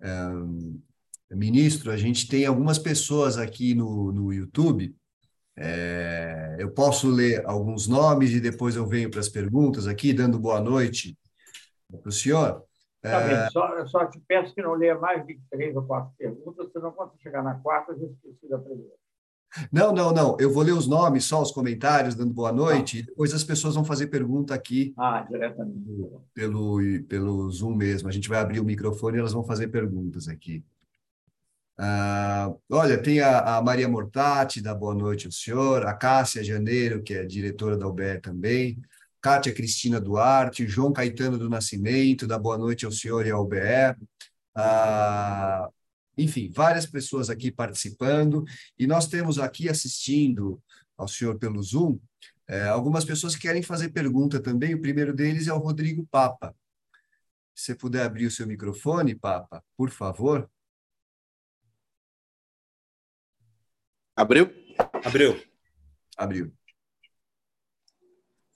Um, 0.00 0.82
ministro, 1.30 1.90
a 1.90 1.96
gente 1.96 2.28
tem 2.28 2.44
algumas 2.44 2.78
pessoas 2.78 3.38
aqui 3.38 3.74
no, 3.74 4.12
no 4.12 4.32
YouTube. 4.32 4.94
É, 5.56 6.56
eu 6.58 6.72
posso 6.72 7.08
ler 7.08 7.46
alguns 7.46 7.86
nomes 7.86 8.32
e 8.32 8.40
depois 8.40 8.76
eu 8.76 8.86
venho 8.86 9.10
para 9.10 9.20
as 9.20 9.28
perguntas 9.28 9.86
aqui, 9.86 10.12
dando 10.12 10.38
boa 10.38 10.60
noite 10.60 11.16
para 11.90 12.08
o 12.08 12.12
senhor. 12.12 12.64
Tá 13.02 13.20
é... 13.20 13.50
só, 13.50 13.86
só 13.86 14.06
te 14.06 14.18
peço 14.26 14.54
que 14.54 14.62
não 14.62 14.74
leia 14.74 14.98
mais 14.98 15.26
de 15.26 15.38
três 15.50 15.76
ou 15.76 15.82
quatro 15.82 16.12
perguntas, 16.16 16.72
senão 16.72 16.90
quando 16.92 17.12
chegar 17.22 17.42
na 17.42 17.54
quarta, 17.56 17.92
a 17.92 17.94
gente 17.94 18.14
precisa 18.22 18.56
aprender. 18.56 18.92
Não, 19.70 19.92
não, 19.92 20.12
não. 20.12 20.36
Eu 20.40 20.52
vou 20.52 20.62
ler 20.62 20.72
os 20.72 20.86
nomes, 20.86 21.24
só 21.24 21.40
os 21.40 21.52
comentários, 21.52 22.14
dando 22.14 22.32
boa 22.32 22.50
noite, 22.50 22.98
ah. 22.98 23.00
e 23.00 23.02
depois 23.04 23.32
as 23.32 23.44
pessoas 23.44 23.74
vão 23.74 23.84
fazer 23.84 24.08
pergunta 24.08 24.54
aqui. 24.54 24.92
Ah, 24.96 25.24
diretamente. 25.28 25.84
Pelo, 26.32 26.78
pelo 27.08 27.50
Zoom 27.50 27.74
mesmo. 27.74 28.08
A 28.08 28.12
gente 28.12 28.28
vai 28.28 28.40
abrir 28.40 28.58
o 28.58 28.64
microfone 28.64 29.16
e 29.16 29.20
elas 29.20 29.32
vão 29.32 29.44
fazer 29.44 29.68
perguntas 29.68 30.26
aqui. 30.26 30.64
Ah, 31.76 32.52
olha, 32.70 33.00
tem 33.00 33.20
a, 33.20 33.56
a, 33.56 33.62
Maria 33.62 33.88
Mortati, 33.88 34.60
da 34.60 34.74
Boa 34.74 34.94
Noite 34.94 35.26
ao 35.26 35.32
Senhor, 35.32 35.84
a 35.86 35.94
Cássia 35.94 36.42
Janeiro, 36.42 37.02
que 37.02 37.14
é 37.14 37.24
diretora 37.24 37.76
da 37.76 37.86
UBE 37.86 38.20
também, 38.22 38.80
Kátia 39.24 39.54
Cristina 39.54 39.98
Duarte, 39.98 40.68
João 40.68 40.92
Caetano 40.92 41.38
do 41.38 41.48
Nascimento, 41.48 42.26
da 42.26 42.38
Boa 42.38 42.58
Noite 42.58 42.84
ao 42.84 42.92
Senhor 42.92 43.26
e 43.26 43.30
ao 43.30 43.42
UBE, 43.42 43.96
ah, 44.54 45.66
enfim, 46.14 46.50
várias 46.54 46.84
pessoas 46.84 47.30
aqui 47.30 47.50
participando, 47.50 48.44
e 48.78 48.86
nós 48.86 49.08
temos 49.08 49.38
aqui 49.38 49.66
assistindo 49.66 50.62
ao 50.94 51.08
senhor 51.08 51.38
pelo 51.38 51.62
Zoom 51.62 51.98
é, 52.46 52.68
algumas 52.68 53.02
pessoas 53.02 53.34
que 53.34 53.40
querem 53.40 53.62
fazer 53.62 53.88
pergunta 53.88 54.38
também. 54.38 54.74
O 54.74 54.80
primeiro 54.82 55.14
deles 55.14 55.48
é 55.48 55.54
o 55.54 55.58
Rodrigo 55.58 56.06
Papa. 56.10 56.54
Se 57.54 57.64
você 57.64 57.74
puder 57.74 58.04
abrir 58.04 58.26
o 58.26 58.30
seu 58.30 58.46
microfone, 58.46 59.14
Papa, 59.14 59.64
por 59.74 59.88
favor. 59.88 60.50
Abriu? 64.14 64.50
Abriu. 65.02 65.42
Abriu. 66.14 66.52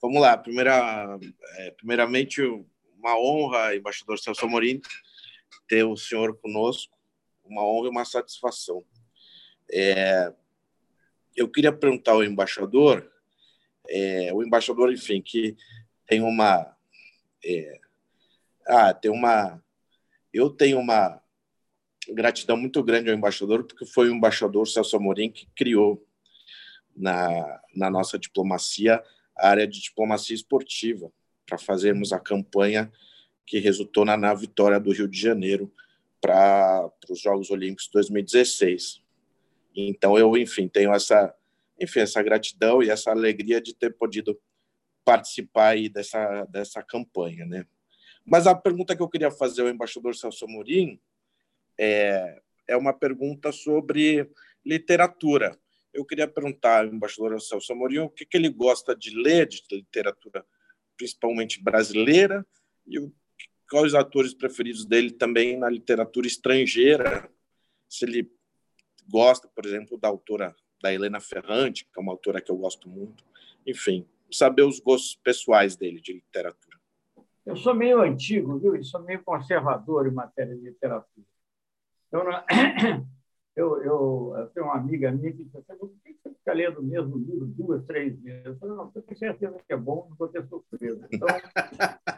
Vamos 0.01 0.21
lá. 0.21 0.37
Primeira, 0.37 1.19
é, 1.57 1.71
primeiramente, 1.71 2.41
uma 2.97 3.19
honra, 3.19 3.75
embaixador 3.75 4.17
Celso 4.17 4.45
Amorim, 4.45 4.81
ter 5.67 5.83
o 5.83 5.97
senhor 5.97 6.37
conosco 6.39 6.97
uma 7.49 7.63
honra 7.65 7.87
e 7.87 7.89
uma 7.89 8.05
satisfação. 8.05 8.85
É, 9.71 10.31
eu 11.35 11.49
queria 11.49 11.73
perguntar 11.73 12.13
ao 12.13 12.23
embaixador, 12.23 13.11
é, 13.87 14.31
o 14.33 14.43
embaixador, 14.43 14.93
enfim, 14.93 15.21
que 15.21 15.57
tem 16.07 16.21
uma, 16.21 16.75
é, 17.43 17.79
ah, 18.67 18.93
tem 18.93 19.11
uma, 19.11 19.61
eu 20.31 20.49
tenho 20.49 20.79
uma 20.79 21.21
gratidão 22.09 22.55
muito 22.55 22.83
grande 22.83 23.09
ao 23.09 23.15
embaixador, 23.15 23.63
porque 23.63 23.85
foi 23.85 24.09
o 24.09 24.15
embaixador 24.15 24.67
Celso 24.67 24.95
Amorim 24.95 25.31
que 25.31 25.47
criou 25.55 26.05
na, 26.95 27.61
na 27.75 27.89
nossa 27.89 28.17
diplomacia 28.17 29.03
área 29.41 29.67
de 29.67 29.81
diplomacia 29.81 30.35
esportiva, 30.35 31.11
para 31.45 31.57
fazermos 31.57 32.13
a 32.13 32.19
campanha 32.19 32.91
que 33.45 33.59
resultou 33.59 34.05
na, 34.05 34.15
na 34.15 34.33
vitória 34.33 34.79
do 34.79 34.91
Rio 34.91 35.07
de 35.07 35.19
Janeiro 35.19 35.71
para 36.21 36.91
os 37.09 37.19
Jogos 37.19 37.49
Olímpicos 37.49 37.89
2016. 37.91 39.01
Então 39.75 40.17
eu, 40.17 40.37
enfim, 40.37 40.67
tenho 40.67 40.93
essa, 40.93 41.33
enfim, 41.79 42.01
essa 42.01 42.21
gratidão 42.21 42.83
e 42.83 42.89
essa 42.89 43.11
alegria 43.11 43.61
de 43.61 43.73
ter 43.73 43.93
podido 43.95 44.39
participar 45.03 45.69
aí 45.69 45.89
dessa 45.89 46.45
dessa 46.45 46.83
campanha, 46.83 47.45
né? 47.45 47.65
Mas 48.25 48.45
a 48.45 48.53
pergunta 48.53 48.95
que 48.95 49.01
eu 49.01 49.09
queria 49.09 49.31
fazer 49.31 49.63
ao 49.63 49.69
embaixador 49.69 50.15
Celso 50.15 50.45
Amorim 50.45 50.99
é, 51.79 52.41
é 52.67 52.77
uma 52.77 52.93
pergunta 52.93 53.51
sobre 53.51 54.29
literatura. 54.63 55.57
Eu 55.93 56.05
queria 56.05 56.27
perguntar 56.27 56.85
ao 56.85 56.93
embaixador 56.93 57.39
Celso 57.41 57.73
Amorim 57.73 57.99
o 57.99 58.09
que, 58.09 58.27
ele 58.33 58.49
gosta 58.49 58.95
de 58.95 59.15
ler 59.15 59.47
de 59.47 59.63
literatura, 59.71 60.45
principalmente 60.95 61.61
brasileira, 61.61 62.45
e 62.87 63.11
quais 63.69 63.87
os 63.87 63.95
atores 63.95 64.33
preferidos 64.33 64.85
dele 64.85 65.11
também 65.11 65.57
na 65.57 65.69
literatura 65.69 66.27
estrangeira, 66.27 67.29
se 67.87 68.05
ele 68.05 68.31
gosta, 69.07 69.47
por 69.47 69.65
exemplo, 69.65 69.97
da 69.97 70.07
autora 70.07 70.55
da 70.81 70.93
Helena 70.93 71.19
Ferrante, 71.19 71.85
que 71.85 71.99
é 71.99 72.01
uma 72.01 72.11
autora 72.11 72.41
que 72.41 72.51
eu 72.51 72.57
gosto 72.57 72.87
muito, 72.87 73.23
enfim, 73.65 74.07
saber 74.31 74.63
os 74.63 74.79
gostos 74.79 75.15
pessoais 75.15 75.75
dele 75.75 75.99
de 75.99 76.13
literatura. 76.13 76.79
Eu 77.45 77.55
sou 77.55 77.73
meio 77.73 78.01
antigo, 78.01 78.59
viu? 78.59 78.75
E 78.75 78.83
sou 78.83 79.01
meio 79.01 79.23
conservador 79.23 80.07
em 80.07 80.11
matéria 80.11 80.55
de 80.55 80.61
literatura. 80.61 81.25
Então, 82.07 82.21
eu, 82.21 83.07
eu, 83.59 84.35
eu 84.35 84.51
tenho 84.53 84.65
uma 84.65 84.77
amiga 84.77 85.11
minha 85.11 85.31
que 85.31 85.43
disse 85.43 85.61
por 85.77 85.89
que 85.89 86.17
você 86.23 86.29
fica 86.29 86.53
lendo 86.53 86.79
o 86.79 86.83
mesmo 86.83 87.17
livro 87.17 87.45
duas, 87.45 87.83
três 87.85 88.19
vezes? 88.21 88.45
Eu 88.45 88.57
falei, 88.57 88.75
não, 88.75 88.91
eu 88.95 89.01
tenho 89.01 89.17
certeza 89.17 89.57
que 89.67 89.73
é 89.73 89.77
bom, 89.77 90.07
não 90.09 90.15
vou 90.15 90.27
ter 90.27 90.45
surpresa. 90.47 91.07
Então, 91.11 91.27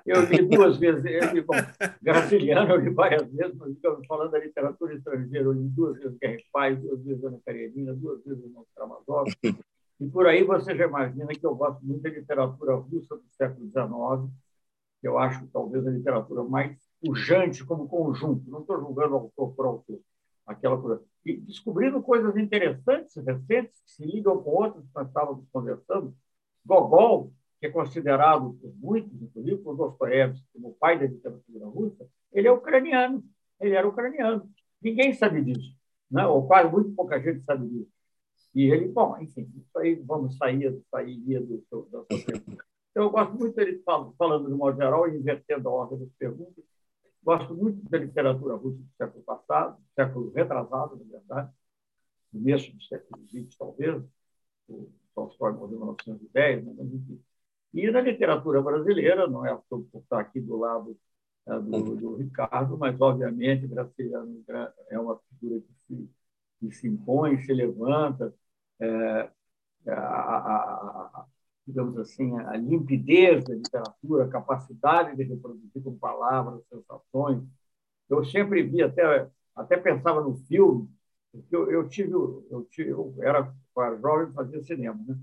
eu 0.05 0.21
li 0.23 0.47
duas 0.47 0.77
vezes, 0.77 1.03
eu 1.05 1.33
li, 1.33 1.41
bom, 1.41 1.55
Graciliano, 2.01 2.71
eu 2.71 2.79
li 2.79 2.89
várias 2.89 3.31
vezes, 3.31 3.55
mas 3.55 3.75
falando 4.07 4.31
da 4.31 4.39
literatura 4.39 4.93
estrangeira, 4.93 5.45
eu 5.45 5.53
li 5.53 5.67
duas 5.69 5.97
vezes 5.97 6.17
Guerra 6.17 6.35
e 6.35 6.45
Paz, 6.51 6.79
duas 6.79 7.03
vezes 7.03 7.23
Ana 7.23 7.39
Karenina, 7.45 7.93
duas 7.93 8.23
vezes 8.23 8.43
Irmão 8.43 8.65
Karamazov, 8.75 9.31
e 9.99 10.07
por 10.09 10.27
aí 10.27 10.43
você 10.43 10.75
já 10.75 10.85
imagina 10.85 11.27
que 11.27 11.45
eu 11.45 11.55
gosto 11.55 11.85
muito 11.85 12.01
da 12.01 12.09
literatura 12.09 12.75
russa 12.75 13.15
do 13.15 13.23
século 13.29 13.67
XIX, 13.67 14.31
que 14.99 15.07
eu 15.07 15.17
acho 15.17 15.47
talvez 15.47 15.85
a 15.85 15.91
literatura 15.91 16.43
mais 16.43 16.77
pujante 17.03 17.63
como 17.63 17.87
conjunto, 17.87 18.49
não 18.49 18.61
estou 18.61 18.79
julgando 18.79 19.15
autor 19.15 19.53
por 19.53 19.65
autor, 19.65 19.99
aquela 20.45 20.79
coisa 20.79 21.03
e 21.25 21.37
descobrindo 21.37 22.01
coisas 22.01 22.35
interessantes, 22.35 23.15
recentes, 23.15 23.81
que 23.81 23.91
se 23.91 24.05
ligam 24.05 24.41
com 24.41 24.51
outras 24.51 24.83
que 24.83 24.95
nós 24.95 25.07
estávamos 25.07 25.45
conversando. 25.51 26.15
Gogol, 26.65 27.31
que 27.59 27.67
é 27.67 27.69
considerado 27.69 28.53
por 28.53 28.73
muitos, 28.77 29.21
inclusive 29.21 29.57
por 29.57 29.75
Dostoiévski, 29.75 30.45
como 30.53 30.69
o 30.69 30.73
pai 30.73 30.97
da 30.99 31.05
literatura 31.05 31.65
russa, 31.67 32.07
ele 32.33 32.47
é 32.47 32.51
ucraniano. 32.51 33.23
Ele 33.59 33.75
era 33.75 33.87
ucraniano. 33.87 34.49
Ninguém 34.81 35.13
sabe 35.13 35.43
disso, 35.43 35.75
né? 36.09 36.25
ou 36.25 36.47
quase 36.47 36.71
muito 36.71 36.91
pouca 36.95 37.21
gente 37.21 37.43
sabe 37.43 37.67
disso. 37.67 37.91
E 38.53 38.63
ele, 38.69 38.87
bom, 38.87 39.17
enfim, 39.21 39.49
isso 39.55 39.77
aí 39.77 39.95
vamos 39.95 40.35
sair, 40.37 40.81
sair 40.89 41.39
do 41.39 41.63
sua 41.69 42.05
pergunta. 42.05 42.65
Então, 42.89 43.03
eu 43.03 43.09
gosto 43.09 43.37
muito 43.37 43.55
dele 43.55 43.81
falando 44.17 44.49
de 44.49 44.53
modo 44.53 44.75
geral 44.75 45.07
e 45.07 45.17
invertendo 45.17 45.69
a 45.69 45.71
ordem 45.71 45.99
das 45.99 46.09
perguntas, 46.17 46.65
Gosto 47.23 47.53
muito 47.55 47.87
da 47.89 47.97
literatura 47.99 48.55
russa 48.55 48.77
do 48.77 48.89
século 48.97 49.23
passado, 49.23 49.77
século 49.95 50.31
retrasado, 50.31 50.95
na 50.97 51.19
verdade, 51.19 51.51
começo 52.31 52.71
do 52.71 52.83
século 52.83 53.21
XX, 53.27 53.57
talvez. 53.57 54.03
O 54.67 54.91
Tolstói 55.13 55.51
morreu 55.53 55.75
em 55.75 55.79
1910, 55.79 56.65
mas 56.65 56.93
enfim. 56.93 57.23
E 57.73 57.91
na 57.91 58.01
literatura 58.01 58.61
brasileira, 58.61 59.27
não 59.27 59.45
é 59.45 59.57
por 59.69 59.85
estar 59.93 60.19
aqui 60.19 60.41
do 60.41 60.57
lado 60.57 60.97
é, 61.47 61.59
do, 61.59 61.95
do, 61.95 62.15
Ricardo, 62.15 62.77
mas, 62.77 62.99
obviamente, 62.99 63.67
Graciliano 63.67 64.43
é 64.89 64.99
uma 64.99 65.19
figura 65.39 65.61
que 65.61 65.73
se, 65.87 66.09
que 66.59 66.71
se 66.71 66.87
impõe, 66.87 67.39
se 67.39 67.53
levanta. 67.53 68.33
É, 68.79 69.31
a, 69.87 69.93
a, 69.93 71.21
a, 71.21 71.25
digamos 71.71 71.97
assim, 71.97 72.37
a 72.37 72.57
limpidez 72.57 73.43
da 73.45 73.55
literatura, 73.55 74.25
a 74.25 74.29
capacidade 74.29 75.15
de 75.15 75.23
reproduzir 75.23 75.81
com 75.81 75.97
palavras, 75.97 76.61
sensações. 76.67 77.43
Eu 78.09 78.23
sempre 78.25 78.61
vi, 78.63 78.83
até, 78.83 79.29
até 79.55 79.77
pensava 79.77 80.21
no 80.21 80.35
filme, 80.35 80.89
porque 81.31 81.55
eu, 81.55 81.71
eu 81.71 81.87
tive, 81.87 82.11
eu, 82.11 82.67
tive, 82.69 82.89
eu 82.89 83.15
era 83.21 83.53
jovem 84.01 84.33
fazia 84.33 84.61
cinema, 84.63 85.01
né? 85.07 85.17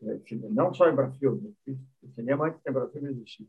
É, 0.00 0.20
não 0.50 0.72
só 0.72 0.88
em 0.88 0.94
Brasil, 0.94 1.54
cinema 2.14 2.46
antes 2.46 2.60
em 2.64 2.72
Brasil 2.72 3.02
não 3.02 3.10
existia. 3.10 3.46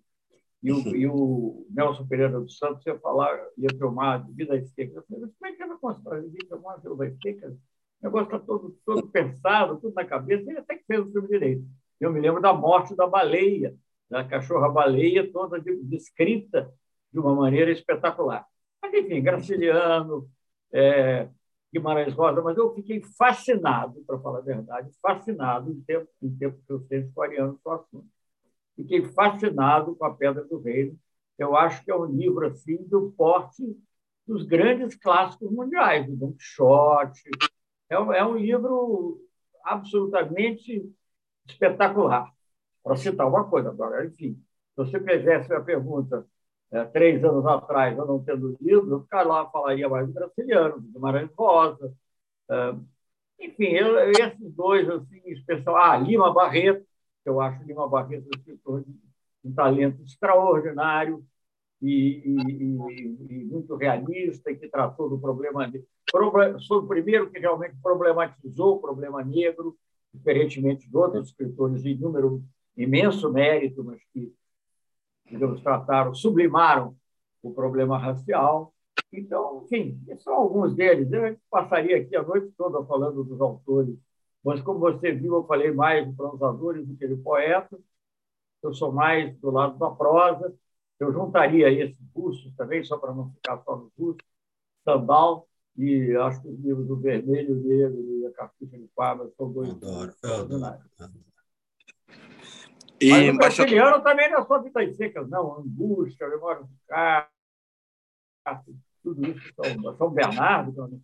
E 0.63 0.71
o, 0.71 0.95
e 0.95 1.07
o 1.07 1.67
Nelson 1.69 2.07
Pereira 2.07 2.39
dos 2.39 2.57
Santos 2.57 2.85
ia 2.85 2.97
falar, 2.99 3.37
ia 3.57 3.69
filmar 3.77 4.25
de 4.25 4.33
Vida 4.33 4.57
Esteca. 4.57 4.95
Eu 4.95 5.03
falei, 5.03 5.29
como 5.39 5.45
é 5.45 5.55
que 5.55 5.61
ela 5.61 5.77
consegue 5.77 6.47
filmar 6.47 6.81
Vida 6.81 7.07
Esteca? 7.07 7.49
O 7.49 8.05
negócio 8.05 8.25
está 8.25 8.39
todo, 8.39 8.77
todo 8.85 9.07
pensado, 9.07 9.79
tudo 9.79 9.93
na 9.93 10.05
cabeça. 10.05 10.49
Ele 10.49 10.59
até 10.59 10.75
que 10.75 10.85
fez 10.85 11.01
o 11.01 11.11
filme 11.11 11.27
direito. 11.27 11.65
Eu 11.99 12.11
me 12.11 12.19
lembro 12.19 12.41
da 12.41 12.53
morte 12.53 12.95
da 12.95 13.05
baleia, 13.05 13.75
da 14.09 14.23
cachorra-baleia, 14.23 15.31
toda 15.31 15.59
descrita 15.59 16.73
de 17.11 17.19
uma 17.19 17.35
maneira 17.35 17.71
espetacular. 17.71 18.45
Mas, 18.81 18.93
enfim, 18.93 19.21
Graciliano, 19.21 20.29
é, 20.71 21.29
Guimarães 21.73 22.13
Rosa, 22.13 22.41
mas 22.41 22.57
eu 22.57 22.73
fiquei 22.73 23.01
fascinado, 23.01 24.01
para 24.05 24.19
falar 24.19 24.39
a 24.39 24.41
verdade, 24.41 24.91
fascinado 25.01 25.71
em 25.71 25.81
tempo, 25.81 26.07
em 26.21 26.35
tempo 26.35 26.59
que 26.65 26.73
eu 26.73 26.79
sei 26.81 27.01
historiano 27.01 27.59
do 27.63 27.71
assunto. 27.71 28.07
Fiquei 28.75 29.03
fascinado 29.05 29.95
com 29.95 30.05
a 30.05 30.13
Pedra 30.13 30.43
do 30.45 30.59
Reino. 30.59 30.97
Eu 31.37 31.55
acho 31.55 31.83
que 31.83 31.91
é 31.91 31.95
um 31.95 32.05
livro 32.05 32.47
assim 32.47 32.77
do 32.83 33.11
porte 33.11 33.77
dos 34.25 34.43
grandes 34.43 34.95
clássicos 34.95 35.51
mundiais, 35.51 36.07
do 36.07 36.15
Don 36.15 36.33
Quixote. 36.33 37.29
É, 37.89 37.95
é 37.95 38.25
um 38.25 38.37
livro 38.37 39.21
absolutamente 39.63 40.89
espetacular, 41.51 42.31
para 42.83 42.95
citar 42.95 43.27
uma 43.27 43.49
coisa. 43.49 43.69
Agora, 43.69 44.05
enfim, 44.05 44.33
se 44.33 44.75
você 44.75 44.99
fizesse 44.99 45.53
a 45.53 45.61
pergunta 45.61 46.25
é, 46.71 46.85
três 46.85 47.23
anos 47.23 47.45
atrás, 47.45 47.97
eu 47.97 48.05
não 48.05 48.23
tendo 48.23 48.57
lido, 48.61 48.91
eu 48.91 49.01
ficar 49.01 49.23
lá 49.23 49.49
falaria 49.49 49.89
mais 49.89 50.07
do 50.07 50.13
Brasiliano, 50.13 50.79
do 50.79 50.87
Guimarães 50.91 51.29
Rosa. 51.37 51.93
É, 52.49 52.75
enfim, 53.39 53.65
eu, 53.65 54.11
esses 54.11 54.53
dois, 54.53 54.87
assim, 54.89 55.21
especial. 55.27 55.77
Ah, 55.77 55.97
Lima 55.97 56.33
Barreto, 56.33 56.85
que 57.23 57.29
eu 57.29 57.41
acho 57.41 57.63
Lima 57.63 57.87
Barreto 57.87 58.25
um 58.27 58.37
escritor 58.37 58.83
de 58.83 58.93
um 59.43 59.53
talento 59.53 60.01
extraordinário 60.03 61.25
e, 61.81 62.21
e, 62.25 62.63
e, 63.29 63.45
muito 63.45 63.75
realista, 63.75 64.53
que 64.53 64.67
tratou 64.67 65.09
do 65.09 65.19
problema, 65.19 65.71
sobre 66.59 66.85
o 66.85 66.87
primeiro 66.87 67.29
que 67.31 67.39
realmente 67.39 67.75
problematizou 67.81 68.75
o 68.75 68.81
problema 68.81 69.23
negro, 69.23 69.77
diferentemente 70.13 70.89
de 70.89 70.97
outros 70.97 71.27
escritores 71.27 71.83
de 71.83 71.95
número 71.95 72.43
imenso 72.75 73.31
mérito, 73.31 73.83
mas 73.83 74.01
que 74.13 74.33
digamos, 75.29 75.61
trataram, 75.61 76.13
sublimaram 76.13 76.95
o 77.41 77.53
problema 77.53 77.97
racial. 77.97 78.73
Então, 79.11 79.63
enfim, 79.65 79.99
são 80.19 80.33
alguns 80.33 80.75
deles. 80.75 81.11
Eu 81.11 81.37
passaria 81.49 81.97
aqui 81.97 82.15
a 82.15 82.23
noite 82.23 82.51
toda 82.57 82.85
falando 82.85 83.23
dos 83.23 83.39
autores, 83.39 83.97
mas 84.43 84.61
como 84.61 84.79
você 84.79 85.11
viu, 85.11 85.35
eu 85.35 85.45
falei 85.45 85.71
mais 85.71 86.07
de 86.07 86.15
prosadores 86.15 86.85
do 86.85 86.95
que 86.95 87.07
de 87.07 87.15
poetas. 87.17 87.79
Eu 88.61 88.73
sou 88.73 88.91
mais 88.91 89.37
do 89.39 89.51
lado 89.51 89.77
da 89.77 89.89
prosa. 89.89 90.53
Eu 90.99 91.13
juntaria 91.13 91.71
esses 91.71 92.01
bustos 92.13 92.53
também, 92.55 92.83
só 92.83 92.97
para 92.97 93.13
não 93.13 93.31
ficar 93.31 93.57
só 93.63 93.75
no 93.75 93.91
busto. 93.97 94.23
Sandal, 94.83 95.47
e 95.79 96.15
acho 96.17 96.41
que 96.41 96.49
os 96.49 96.59
livros 96.59 96.87
do 96.87 96.97
Vermelho, 96.97 97.55
Negro 97.55 98.19
e 98.19 98.25
a 98.25 98.31
Cartucha 98.31 98.77
de 98.77 98.89
Fábio 98.93 99.33
são 99.37 99.49
dois. 99.49 99.69
Adoro, 99.69 100.13
eu 100.21 100.35
adoro. 100.35 100.79
E 102.99 103.11
Mas 103.11 103.33
o 103.33 103.37
brasiliano 103.37 104.03
também 104.03 104.29
não 104.29 104.39
é 104.39 104.45
só 104.45 104.61
vidas 104.61 104.97
secas, 104.97 105.29
não. 105.29 105.59
Angústia, 105.59 106.27
memória 106.27 106.63
do 106.63 106.69
carro, 106.85 107.29
tudo 109.01 109.25
isso. 109.25 109.53
São, 109.55 109.97
São 109.97 110.09
Bernardo, 110.09 111.01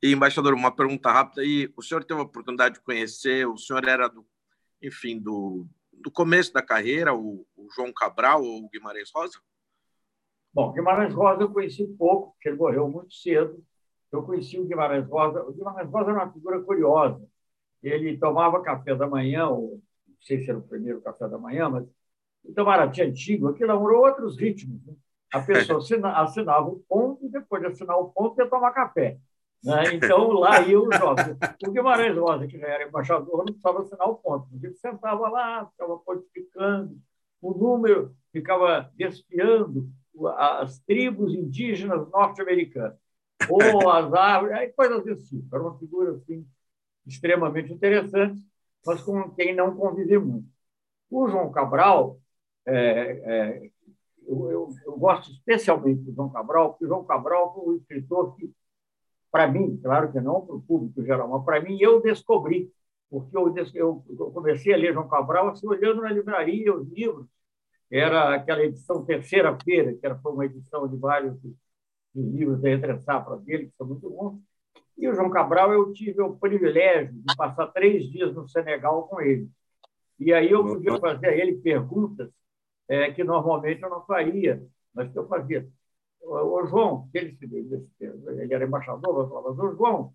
E, 0.00 0.12
embaixador, 0.12 0.54
uma 0.54 0.70
pergunta 0.70 1.10
rápida. 1.10 1.44
E 1.44 1.72
o 1.76 1.82
senhor 1.82 2.04
teve 2.04 2.20
a 2.20 2.24
oportunidade 2.24 2.76
de 2.76 2.80
conhecer, 2.82 3.44
o 3.48 3.58
senhor 3.58 3.88
era, 3.88 4.06
do, 4.06 4.24
enfim, 4.80 5.18
do, 5.18 5.66
do 5.92 6.12
começo 6.12 6.52
da 6.52 6.62
carreira, 6.62 7.12
o, 7.12 7.44
o 7.56 7.68
João 7.74 7.92
Cabral 7.92 8.40
ou 8.40 8.64
o 8.64 8.68
Guimarães 8.68 9.10
Rosa? 9.12 9.40
Bom, 10.56 10.72
Guimarães 10.72 11.12
Rosa 11.12 11.42
eu 11.42 11.52
conheci 11.52 11.86
pouco, 11.98 12.32
porque 12.32 12.48
ele 12.48 12.56
morreu 12.56 12.88
muito 12.88 13.12
cedo. 13.12 13.62
Eu 14.10 14.22
conheci 14.22 14.58
o 14.58 14.64
Guimarães 14.64 15.06
Rosa. 15.06 15.42
O 15.42 15.52
Guimarães 15.52 15.90
Rosa 15.90 16.10
era 16.12 16.24
uma 16.24 16.32
figura 16.32 16.62
curiosa. 16.62 17.22
Ele 17.82 18.16
tomava 18.16 18.62
café 18.62 18.94
da 18.94 19.06
manhã, 19.06 19.50
ou 19.50 19.82
sei 20.18 20.40
se 20.40 20.48
era 20.48 20.58
o 20.58 20.62
primeiro 20.62 21.02
café 21.02 21.28
da 21.28 21.36
manhã, 21.36 21.68
mas 21.68 21.84
o 22.42 22.50
Itamaraty 22.50 23.02
antigo, 23.02 23.48
aquilo 23.48 23.70
eram 23.70 23.84
outros 23.84 24.38
ritmos. 24.38 24.82
Né? 24.86 24.94
A 25.34 25.42
pessoa 25.42 25.78
assinava 26.16 26.66
o 26.66 26.82
ponto 26.88 27.26
e 27.26 27.28
depois 27.28 27.60
de 27.60 27.68
assinar 27.68 27.98
o 27.98 28.08
ponto 28.08 28.40
ia 28.40 28.48
tomar 28.48 28.72
café. 28.72 29.18
Né? 29.62 29.82
Então, 29.92 30.30
lá 30.30 30.62
ia 30.62 30.80
o 30.80 30.90
jovem. 30.90 31.36
O 31.66 31.70
Guimarães 31.70 32.16
Rosa, 32.16 32.46
que 32.46 32.58
já 32.58 32.66
era 32.66 32.88
embaixador, 32.88 33.44
não 33.44 33.44
precisava 33.44 33.82
assinar 33.82 34.08
o 34.08 34.14
ponto. 34.14 34.48
Ele 34.54 34.72
sentava 34.72 35.28
lá, 35.28 35.66
ficava 35.66 35.98
codificando, 35.98 36.98
o 37.42 37.52
número 37.52 38.16
ficava 38.32 38.90
desfiando 38.94 39.86
as 40.36 40.78
tribos 40.80 41.34
indígenas 41.34 42.08
norte-americanas, 42.10 42.96
ou 43.48 43.90
as 43.90 44.12
árvores, 44.12 44.74
coisas 44.74 45.04
desse 45.04 45.28
tipo. 45.28 45.54
Era 45.54 45.62
uma 45.62 45.78
figura 45.78 46.12
assim, 46.12 46.46
extremamente 47.06 47.72
interessante 47.72 48.42
mas 48.86 49.02
com 49.02 49.30
quem 49.30 49.54
não 49.54 49.76
convive 49.76 50.18
muito. 50.18 50.48
O 51.10 51.28
João 51.28 51.50
Cabral, 51.50 52.20
é, 52.64 52.74
é, 52.74 53.70
eu, 54.26 54.50
eu, 54.50 54.68
eu, 54.86 54.98
gosto 54.98 55.30
especialmente 55.32 56.02
do 56.02 56.14
João 56.14 56.30
Cabral, 56.30 56.70
porque 56.70 56.84
o 56.84 56.88
João 56.88 57.04
Cabral 57.04 57.54
foi 57.54 57.74
um 57.74 57.76
escritor 57.76 58.36
que, 58.36 58.52
para 59.30 59.48
mim, 59.48 59.78
claro 59.82 60.12
que 60.12 60.20
não 60.20 60.46
para 60.46 60.56
o 60.56 60.62
público 60.62 61.02
geral, 61.04 61.28
mas 61.28 61.44
para 61.44 61.60
mim 61.60 61.78
eu 61.80 62.00
descobri, 62.00 62.72
porque 63.10 63.36
eu, 63.36 63.54
eu, 63.74 64.30
comecei 64.32 64.72
a 64.72 64.76
ler 64.76 64.94
João 64.94 65.08
Cabral 65.08 65.48
assim, 65.48 65.66
olhando 65.66 66.02
na 66.02 66.10
livraria 66.10 66.74
os 66.74 66.88
livros, 66.88 67.26
era 67.90 68.34
aquela 68.34 68.64
edição 68.64 69.04
terceira-feira, 69.04 69.94
que 69.94 70.04
era, 70.04 70.18
foi 70.18 70.32
uma 70.32 70.46
edição 70.46 70.88
de 70.88 70.96
vários 70.96 71.36
livros 72.14 72.60
da 72.60 72.70
Entre 72.70 72.98
Safra 73.00 73.36
dele, 73.36 73.66
que 73.66 73.76
são 73.76 73.86
muito 73.86 74.08
bons, 74.08 74.40
e 74.96 75.08
o 75.08 75.14
João 75.14 75.30
Cabral, 75.30 75.72
eu 75.72 75.92
tive 75.92 76.22
o 76.22 76.36
privilégio 76.36 77.12
de 77.12 77.36
passar 77.36 77.66
três 77.68 78.08
dias 78.10 78.34
no 78.34 78.48
Senegal 78.48 79.06
com 79.06 79.20
ele. 79.20 79.48
E 80.18 80.32
aí 80.32 80.50
eu 80.50 80.64
podia 80.64 80.98
fazer 80.98 81.26
a 81.26 81.36
ele 81.36 81.58
perguntas 81.58 82.30
é, 82.88 83.10
que 83.12 83.22
normalmente 83.22 83.82
eu 83.82 83.90
não 83.90 84.06
faria, 84.06 84.64
mas 84.94 85.12
que 85.12 85.18
eu 85.18 85.28
fazia. 85.28 85.68
Ô, 86.22 86.64
João, 86.66 87.08
ele, 87.12 87.36
ele 88.00 88.54
era 88.54 88.64
embaixador, 88.64 89.20
eu 89.20 89.28
falava, 89.28 89.50
Ô, 89.50 89.76
João, 89.76 90.14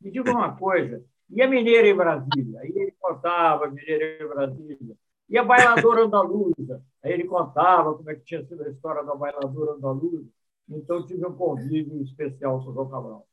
me 0.00 0.10
diga 0.10 0.30
uma 0.32 0.56
coisa, 0.56 1.04
e 1.28 1.42
a 1.42 1.48
mineira 1.48 1.86
em 1.86 1.94
Brasília? 1.94 2.60
Aí 2.60 2.72
ele 2.74 2.94
contava 2.98 3.70
mineira 3.70 4.24
em 4.24 4.28
Brasília. 4.28 4.96
E 5.28 5.38
a 5.38 5.44
bailadora 5.44 6.04
andaluza? 6.04 6.82
Ele 7.12 7.24
contava 7.24 7.94
como 7.94 8.10
é 8.10 8.14
que 8.14 8.24
tinha 8.24 8.44
sido 8.44 8.62
a 8.62 8.70
história 8.70 9.02
da 9.04 9.14
bailadora 9.14 9.72
andaluza. 9.72 10.24
Então, 10.68 11.04
tive 11.06 11.26
um 11.26 11.34
convívio 11.34 12.02
especial 12.02 12.62
com 12.62 12.70
o 12.70 12.74
João 12.74 12.88
Cabral. 12.88 13.26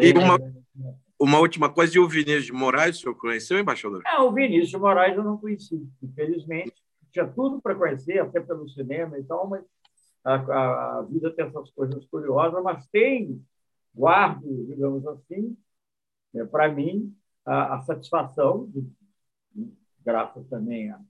E 0.00 0.12
uma, 0.12 0.38
uma 1.18 1.38
última 1.38 1.72
coisa, 1.72 1.96
e 1.96 2.00
o 2.00 2.08
Vinícius 2.08 2.46
de 2.46 2.52
Moraes, 2.52 2.96
o 2.96 3.00
senhor 3.00 3.14
conheceu, 3.14 3.58
embaixador? 3.58 4.02
Não, 4.04 4.28
o 4.28 4.32
Vinícius 4.32 4.70
de 4.70 4.78
Moraes 4.78 5.16
eu 5.16 5.24
não 5.24 5.38
conheci, 5.38 5.88
infelizmente. 6.02 6.74
Tinha 7.10 7.26
tudo 7.26 7.60
para 7.60 7.74
conhecer, 7.74 8.18
até 8.18 8.40
pelo 8.40 8.68
cinema 8.68 9.18
e 9.18 9.24
tal, 9.24 9.48
mas 9.48 9.64
a, 10.24 10.34
a, 10.34 10.98
a, 10.98 11.02
vida 11.02 11.30
tem 11.30 11.46
essas 11.46 11.70
coisas 11.70 12.04
curiosas, 12.06 12.62
mas 12.62 12.86
tem, 12.88 13.44
guardo, 13.94 14.66
digamos 14.66 15.06
assim, 15.06 15.56
é, 16.34 16.44
para 16.44 16.72
mim, 16.72 17.14
a, 17.44 17.76
a 17.76 17.80
satisfação, 17.82 18.66
de, 18.70 18.86
graças 20.04 20.46
também 20.48 20.90
à, 20.90 21.00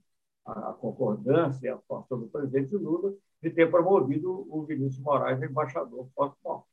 à 0.45 0.73
concordância 0.73 1.65
e 1.65 1.69
à 1.69 1.77
força 1.77 2.15
do 2.15 2.27
presidente 2.27 2.75
Lula, 2.75 3.15
de 3.41 3.49
ter 3.49 3.69
promovido 3.69 4.45
o 4.49 4.63
Vinícius 4.65 5.03
Moraes 5.03 5.41
embaixador 5.41 6.09
pós-morte. 6.15 6.67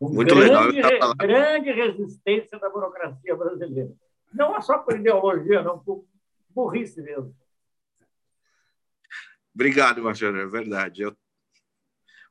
Muito 0.00 0.34
grande, 0.34 0.80
legal. 0.80 1.14
grande 1.16 1.72
resistência 1.72 2.58
da 2.58 2.70
burocracia 2.70 3.34
brasileira. 3.34 3.92
Não 4.32 4.56
é 4.56 4.60
só 4.60 4.78
por 4.78 4.96
ideologia, 4.96 5.62
não, 5.62 5.78
por 5.78 6.06
burrice 6.50 7.02
mesmo. 7.02 7.34
Obrigado, 9.54 10.02
Marcelo, 10.02 10.38
é 10.38 10.46
verdade. 10.46 11.02
Eu... 11.02 11.16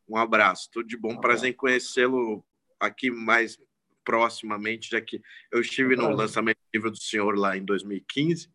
Um 0.07 0.15
abraço, 0.15 0.69
tudo 0.71 0.87
de 0.87 0.95
bom. 0.95 1.19
Prazer 1.19 1.49
em 1.49 1.53
conhecê-lo 1.53 2.45
aqui 2.79 3.11
mais 3.11 3.59
proximamente, 4.05 4.89
já 4.89 5.01
que 5.01 5.21
eu 5.51 5.59
estive 5.59 5.97
no 5.97 6.09
lançamento 6.11 6.57
do 6.57 6.69
livro 6.73 6.91
do 6.91 6.97
senhor 6.97 7.37
lá 7.37 7.57
em 7.57 7.65
2015 7.65 8.49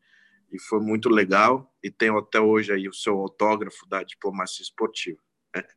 e 0.53 0.59
foi 0.59 0.81
muito 0.81 1.09
legal. 1.09 1.73
E 1.83 1.91
tenho 1.91 2.19
até 2.19 2.41
hoje 2.41 2.73
aí 2.73 2.89
o 2.89 2.93
seu 2.93 3.19
autógrafo 3.19 3.89
da 3.89 4.03
diplomacia 4.03 4.63
esportiva. 4.63 5.21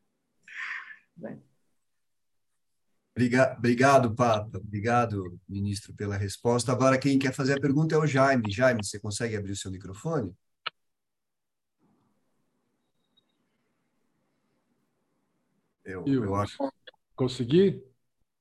Obrigado, 3.58 4.14
Papa. 4.14 4.58
Obrigado, 4.58 5.40
ministro, 5.48 5.94
pela 5.94 6.16
resposta. 6.16 6.70
Agora, 6.70 6.98
quem 6.98 7.18
quer 7.18 7.32
fazer 7.32 7.54
a 7.54 7.60
pergunta 7.60 7.94
é 7.94 7.98
o 7.98 8.06
Jaime. 8.06 8.52
Jaime, 8.52 8.84
você 8.84 9.00
consegue 9.00 9.34
abrir 9.36 9.52
o 9.52 9.56
seu 9.56 9.70
microfone? 9.70 10.36
Eu, 15.82 16.04
eu, 16.06 16.24
eu 16.24 16.34
acho. 16.34 16.58
Consegui? 17.14 17.82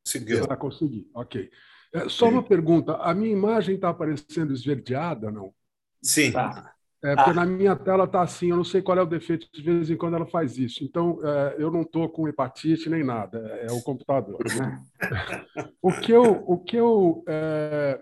Conseguiu. 0.04 0.46
Ah, 0.50 0.58
consegui, 0.58 1.10
ok. 1.14 1.50
É, 1.94 2.10
só 2.10 2.28
uma 2.28 2.44
pergunta: 2.44 2.98
a 2.98 3.14
minha 3.14 3.32
imagem 3.32 3.76
está 3.76 3.90
aparecendo 3.90 4.52
esverdeada, 4.52 5.32
não? 5.32 5.54
Sim. 6.06 6.32
Tá. 6.32 6.72
É, 7.04 7.16
porque 7.16 7.30
ah. 7.30 7.34
na 7.34 7.46
minha 7.46 7.76
tela 7.76 8.06
está 8.06 8.22
assim, 8.22 8.50
eu 8.50 8.58
não 8.58 8.64
sei 8.64 8.82
qual 8.82 8.98
é 8.98 9.02
o 9.02 9.06
defeito, 9.06 9.48
de 9.54 9.62
vez 9.62 9.90
em 9.92 9.98
quando 9.98 10.16
ela 10.16 10.26
faz 10.26 10.58
isso. 10.58 10.84
Então, 10.84 11.20
é, 11.24 11.56
eu 11.60 11.70
não 11.70 11.82
estou 11.82 12.10
com 12.10 12.28
hepatite 12.28 12.90
nem 12.90 13.04
nada, 13.04 13.38
é, 13.62 13.68
é 13.68 13.72
o 13.72 13.82
computador. 13.82 14.40
o 15.82 15.92
que 15.92 16.12
eu, 16.12 16.44
o 16.48 16.58
que 16.58 16.76
eu, 16.78 17.24
é, 17.28 18.02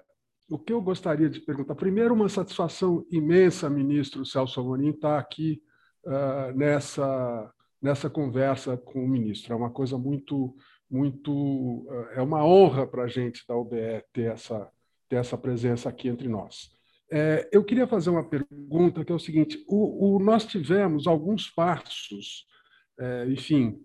o 0.49 0.57
que 0.57 0.71
eu 0.71 0.81
gostaria 0.81 1.29
de 1.29 1.41
perguntar, 1.41 1.75
primeiro, 1.75 2.13
uma 2.13 2.29
satisfação 2.29 3.05
imensa, 3.11 3.69
ministro 3.69 4.25
Celso 4.25 4.61
Amorim, 4.61 4.91
estar 4.91 5.17
aqui 5.17 5.61
uh, 6.05 6.55
nessa, 6.55 7.51
nessa 7.81 8.09
conversa 8.09 8.77
com 8.77 9.03
o 9.03 9.09
ministro. 9.09 9.51
É 9.51 9.55
uma 9.55 9.71
coisa 9.71 9.97
muito, 9.97 10.55
muito, 10.89 11.33
uh, 11.33 12.07
é 12.13 12.21
uma 12.21 12.45
honra 12.45 12.87
para 12.87 13.03
a 13.03 13.07
gente 13.07 13.43
da 13.47 13.55
UBE 13.55 14.03
ter 14.13 14.31
essa, 14.31 14.69
ter 15.09 15.17
essa 15.17 15.37
presença 15.37 15.89
aqui 15.89 16.07
entre 16.07 16.29
nós. 16.29 16.71
É, 17.15 17.47
eu 17.51 17.63
queria 17.63 17.85
fazer 17.85 18.09
uma 18.09 18.27
pergunta 18.27 19.05
que 19.05 19.11
é 19.11 19.15
o 19.15 19.19
seguinte: 19.19 19.63
o, 19.67 20.15
o 20.15 20.19
nós 20.19 20.45
tivemos 20.45 21.05
alguns 21.05 21.47
passos, 21.47 22.47
é, 22.99 23.27
enfim, 23.29 23.79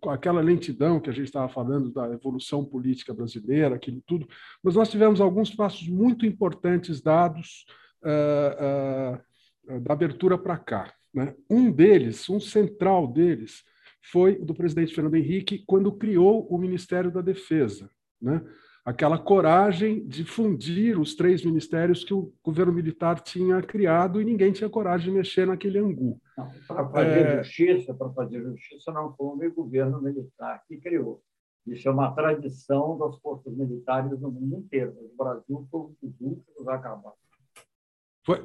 com 0.00 0.10
aquela 0.10 0.40
lentidão 0.40 1.00
que 1.00 1.10
a 1.10 1.12
gente 1.12 1.26
estava 1.26 1.48
falando 1.48 1.92
da 1.92 2.08
evolução 2.12 2.64
política 2.64 3.12
brasileira, 3.12 3.74
aquilo 3.74 4.02
tudo, 4.06 4.28
mas 4.62 4.74
nós 4.74 4.90
tivemos 4.90 5.20
alguns 5.20 5.54
passos 5.54 5.88
muito 5.88 6.24
importantes 6.24 7.00
dados 7.00 7.64
uh, 8.02 9.74
uh, 9.74 9.80
da 9.80 9.92
abertura 9.92 10.38
para 10.38 10.56
cá. 10.56 10.92
Né? 11.12 11.34
Um 11.50 11.70
deles, 11.70 12.28
um 12.28 12.38
central 12.38 13.06
deles, 13.12 13.64
foi 14.02 14.36
do 14.36 14.54
presidente 14.54 14.94
Fernando 14.94 15.16
Henrique 15.16 15.64
quando 15.66 15.92
criou 15.92 16.46
o 16.48 16.58
Ministério 16.58 17.10
da 17.10 17.20
Defesa. 17.20 17.90
Né? 18.20 18.42
Aquela 18.84 19.18
coragem 19.18 20.06
de 20.06 20.24
fundir 20.24 21.00
os 21.00 21.14
três 21.14 21.42
ministérios 21.42 22.04
que 22.04 22.12
o 22.12 22.32
governo 22.42 22.72
militar 22.72 23.18
tinha 23.20 23.62
criado 23.62 24.20
e 24.20 24.24
ninguém 24.24 24.52
tinha 24.52 24.68
coragem 24.68 25.10
de 25.10 25.16
mexer 25.16 25.46
naquele 25.46 25.78
angu. 25.78 26.20
Para 26.68 26.88
fazer 26.90 27.26
é... 27.26 27.42
justiça, 27.42 27.94
para 27.94 28.10
fazer 28.10 28.42
justiça 28.42 28.92
não 28.92 29.14
foi 29.16 29.48
o 29.48 29.54
governo 29.54 30.02
militar 30.02 30.62
que 30.68 30.76
criou. 30.76 31.22
Isso 31.66 31.88
é 31.88 31.90
uma 31.90 32.12
tradição 32.12 32.98
das 32.98 33.16
forças 33.20 33.56
militares 33.56 34.20
no 34.20 34.30
mundo 34.30 34.58
inteiro. 34.58 34.92
O 34.92 35.16
Brasil 35.16 35.66
foi 35.70 35.80
um 35.80 35.94
dos 36.02 36.20
últimos 36.20 36.68
a 36.68 36.74
acabar. 36.74 37.12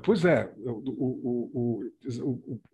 Pois 0.04 0.24
é, 0.26 0.54
o, 0.58 0.72
o, 1.54 1.92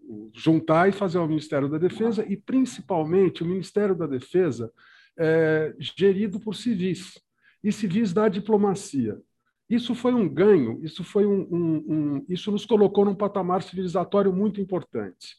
o, 0.07 0.31
juntar 0.33 0.89
e 0.89 0.91
fazer 0.91 1.19
o 1.19 1.27
Ministério 1.27 1.69
da 1.69 1.77
Defesa 1.77 2.25
e, 2.27 2.35
principalmente, 2.35 3.43
o 3.43 3.45
Ministério 3.45 3.95
da 3.95 4.07
Defesa 4.07 4.71
é, 5.17 5.73
gerido 5.79 6.39
por 6.39 6.55
civis 6.55 7.24
e 7.65 7.71
civis 7.71 8.13
da 8.13 8.29
diplomacia. 8.29 9.19
Isso 9.67 9.95
foi 9.95 10.13
um 10.13 10.29
ganho, 10.29 10.79
isso 10.83 11.03
foi 11.03 11.25
um, 11.25 11.41
um, 11.51 11.75
um, 11.87 12.25
isso 12.29 12.51
nos 12.51 12.63
colocou 12.63 13.03
num 13.03 13.15
patamar 13.15 13.63
civilizatório 13.63 14.31
muito 14.31 14.61
importante. 14.61 15.35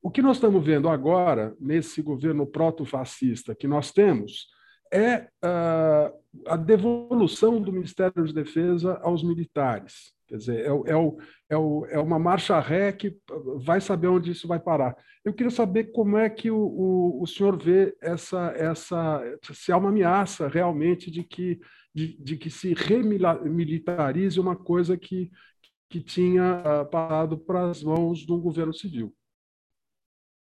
O 0.00 0.10
que 0.10 0.22
nós 0.22 0.38
estamos 0.38 0.64
vendo 0.64 0.88
agora 0.88 1.54
nesse 1.60 2.00
governo 2.00 2.46
proto-fascista 2.46 3.54
que 3.54 3.68
nós 3.68 3.92
temos 3.92 4.48
é 4.90 5.28
uh, 5.44 6.18
a 6.46 6.56
devolução 6.56 7.60
do 7.60 7.70
Ministério 7.70 8.24
de 8.24 8.32
Defesa 8.32 8.98
aos 9.02 9.22
militares. 9.22 10.14
Quer 10.28 10.36
dizer, 10.36 10.60
é, 10.60 10.66
é, 10.66 10.96
o, 10.96 11.18
é, 11.48 11.56
o, 11.56 11.86
é 11.86 11.98
uma 11.98 12.18
marcha 12.18 12.60
ré 12.60 12.92
que 12.92 13.18
vai 13.64 13.80
saber 13.80 14.08
onde 14.08 14.30
isso 14.30 14.46
vai 14.46 14.60
parar. 14.60 14.94
Eu 15.24 15.32
queria 15.32 15.50
saber 15.50 15.84
como 15.84 16.18
é 16.18 16.28
que 16.28 16.50
o, 16.50 16.58
o, 16.58 17.22
o 17.22 17.26
senhor 17.26 17.56
vê 17.56 17.96
essa, 18.00 18.52
essa, 18.54 19.22
se 19.54 19.72
há 19.72 19.78
uma 19.78 19.88
ameaça 19.88 20.46
realmente 20.46 21.10
de 21.10 21.24
que, 21.24 21.58
de, 21.94 22.22
de 22.22 22.36
que 22.36 22.50
se 22.50 22.74
remilitarize 22.74 24.38
uma 24.38 24.54
coisa 24.54 24.98
que, 24.98 25.30
que 25.88 26.02
tinha 26.02 26.62
uh, 26.62 26.90
parado 26.90 27.38
para 27.38 27.70
as 27.70 27.82
mãos 27.82 28.28
um 28.28 28.38
governo 28.38 28.74
civil. 28.74 29.14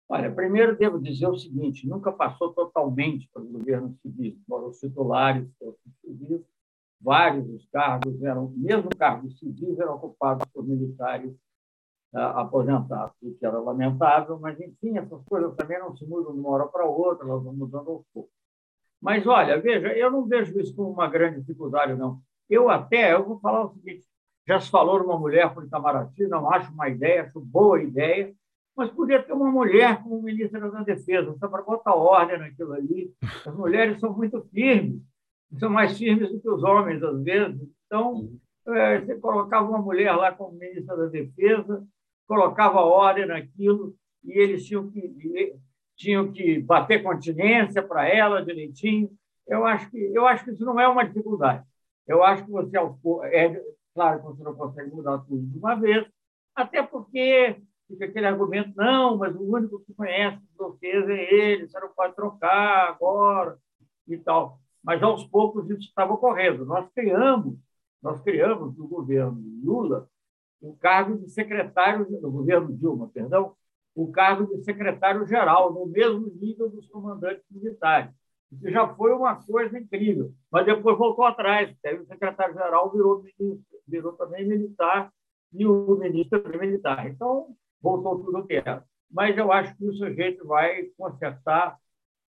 Olha, 0.07 0.34
primeiro 0.34 0.77
devo 0.77 0.97
dizer 0.97 1.27
o 1.27 1.38
seguinte: 1.38 1.88
nunca 1.88 2.11
passou 2.11 2.53
totalmente 2.53 3.29
para 3.34 3.41
o 3.41 3.47
governo 3.47 3.97
civil, 4.01 4.38
embora 4.45 4.67
os 4.67 4.79
titulares 4.79 5.45
fossem 5.59 5.91
civis, 6.01 6.41
vários 7.04 7.45
dos 7.45 7.66
cargos 7.70 8.22
eram, 8.24 8.54
mesmo 8.56 8.89
cargos 8.97 9.38
civis, 9.38 9.78
eram 9.78 9.95
ocupados 9.95 10.47
por 10.54 10.66
militares 10.66 11.36
ah, 12.14 12.41
aposentados, 12.41 13.16
o 13.22 13.34
que 13.34 13.45
era 13.45 13.60
lamentável, 13.60 14.39
mas, 14.39 14.60
enfim, 14.60 14.97
essas 14.97 15.24
coisas 15.26 15.56
também 15.56 15.80
não 15.80 15.95
se 15.95 16.06
mudam 16.06 16.34
de 16.34 16.39
uma 16.39 16.49
hora 16.51 16.66
para 16.68 16.86
outra, 16.86 17.28
elas 17.28 17.43
vão 17.43 17.54
mudando 17.54 17.89
aos 17.89 18.06
poucos. 18.14 18.32
Mas, 19.01 19.28
olha, 19.28 19.60
veja, 19.60 19.88
eu 19.89 20.10
não 20.10 20.26
vejo 20.26 20.58
isso 20.60 20.74
como 20.76 20.91
uma 20.91 21.08
grande 21.08 21.41
dificuldade, 21.41 21.93
não. 21.95 22.22
Eu 22.49 22.70
até, 22.70 23.14
eu 23.14 23.26
vou 23.26 23.39
falar 23.39 23.66
o 23.66 23.74
seguinte, 23.74 24.06
já 24.47 24.60
se 24.60 24.70
falou 24.70 24.99
numa 24.99 25.18
mulher 25.18 25.54
por 25.54 25.66
Itamaraty, 25.66 26.28
não 26.28 26.49
acho 26.49 26.72
uma 26.72 26.88
ideia, 26.88 27.24
acho 27.24 27.39
boa 27.39 27.82
ideia, 27.82 28.34
mas 28.76 28.89
podia 28.89 29.22
ter 29.22 29.34
uma 29.34 29.51
mulher 29.51 30.01
como 30.04 30.22
ministra 30.22 30.70
da 30.72 30.84
Defesa, 30.84 31.36
só 31.39 31.47
para 31.47 31.62
botar 31.62 31.95
ordem 31.95 32.39
naquilo 32.39 32.74
ali. 32.74 33.14
As 33.45 33.54
mulheres 33.56 33.99
são 33.99 34.14
muito 34.14 34.41
firmes, 34.51 35.01
são 35.60 35.70
mais 35.70 35.97
firmes 35.97 36.32
do 36.32 36.39
que 36.39 36.49
os 36.49 36.64
homens, 36.64 37.01
às 37.04 37.24
vezes. 37.24 37.62
Então, 37.86 38.30
é, 38.68 38.99
você 38.99 39.16
colocava 39.16 39.70
uma 39.70 39.82
mulher 39.82 40.16
lá 40.16 40.32
como 40.32 40.58
ministra 40.58 40.95
da 40.95 41.06
Defesa, 41.08 41.86
colocava 42.28 42.80
ordem 42.80 43.26
naquilo, 43.26 43.95
e 44.24 44.39
eles 44.39 44.66
tinham 44.66 44.89
que, 44.89 45.56
tinham 45.95 46.32
que 46.32 46.60
bater 46.60 47.04
continência 47.04 47.84
para 47.84 48.08
ela 48.08 48.43
direitinho. 48.43 49.12
Eu 49.45 49.66
acho, 49.66 49.89
que, 49.91 49.97
eu 49.97 50.26
acho 50.26 50.45
que 50.45 50.51
isso 50.51 50.66
não 50.66 50.80
é 50.80 50.88
uma 50.88 51.04
dificuldade. 51.04 51.64
Eu 52.08 52.24
acho 52.24 52.45
que 52.45 52.51
você, 52.51 52.78
é 52.78 53.62
claro 53.93 54.20
que 54.20 54.26
você 54.26 54.43
não 54.43 54.56
consegue 54.56 54.91
mudar 54.91 55.20
tudo 55.20 55.45
de 55.45 55.58
uma 55.58 55.76
vez, 55.76 56.06
até 56.56 56.82
porque 56.82 57.58
fica 57.88 58.06
aquele 58.06 58.26
argumento, 58.26 58.72
não, 58.76 59.18
mas 59.18 59.36
o 59.36 59.41
único 59.41 59.84
que 59.86 59.93
conhece 59.93 60.38
os 60.38 60.58
dossiês 60.58 61.08
é 61.10 61.34
ele, 61.34 61.68
você 61.68 61.80
não 61.80 61.89
pode 61.89 62.16
trocar 62.16 62.89
agora 62.89 63.58
e 64.08 64.18
tal 64.18 64.62
mas 64.84 65.01
aos 65.01 65.25
poucos 65.25 65.69
isso 65.69 65.81
estava 65.81 66.13
ocorrendo. 66.13 66.65
Nós 66.65 66.89
criamos, 66.93 67.57
nós 68.01 68.19
criamos 68.21 68.77
no 68.77 68.88
governo 68.88 69.41
Lula 69.63 70.07
o 70.61 70.75
cargo 70.77 71.17
de 71.17 71.29
secretário 71.29 72.07
no 72.21 72.31
governo 72.31 72.75
Dilma, 72.75 73.09
perdão, 73.09 73.53
o 73.93 74.11
cargo 74.11 74.45
de 74.45 74.63
secretário-geral 74.63 75.73
no 75.73 75.86
mesmo 75.86 76.27
nível 76.39 76.69
dos 76.69 76.88
comandantes 76.88 77.43
militares. 77.51 78.11
Isso 78.51 78.69
já 78.69 78.88
foi 78.95 79.11
uma 79.13 79.36
coisa 79.36 79.77
incrível, 79.77 80.34
mas 80.51 80.65
depois 80.65 80.97
voltou 80.97 81.25
atrás. 81.25 81.75
o 82.01 82.05
secretário-geral 82.05 82.91
virou 82.91 83.23
virou 83.88 84.13
também 84.13 84.47
militar 84.47 85.11
e 85.51 85.65
o 85.65 85.95
ministro 85.95 86.41
também 86.41 86.59
militar. 86.59 87.07
Então 87.07 87.55
voltou 87.81 88.23
tudo 88.23 88.39
o 88.39 88.47
que 88.47 88.55
era. 88.55 88.86
Mas 89.11 89.38
eu 89.38 89.51
acho 89.51 89.75
que 89.75 89.86
o 89.86 89.93
sujeito 89.93 90.47
vai 90.47 90.84
consertar 90.97 91.77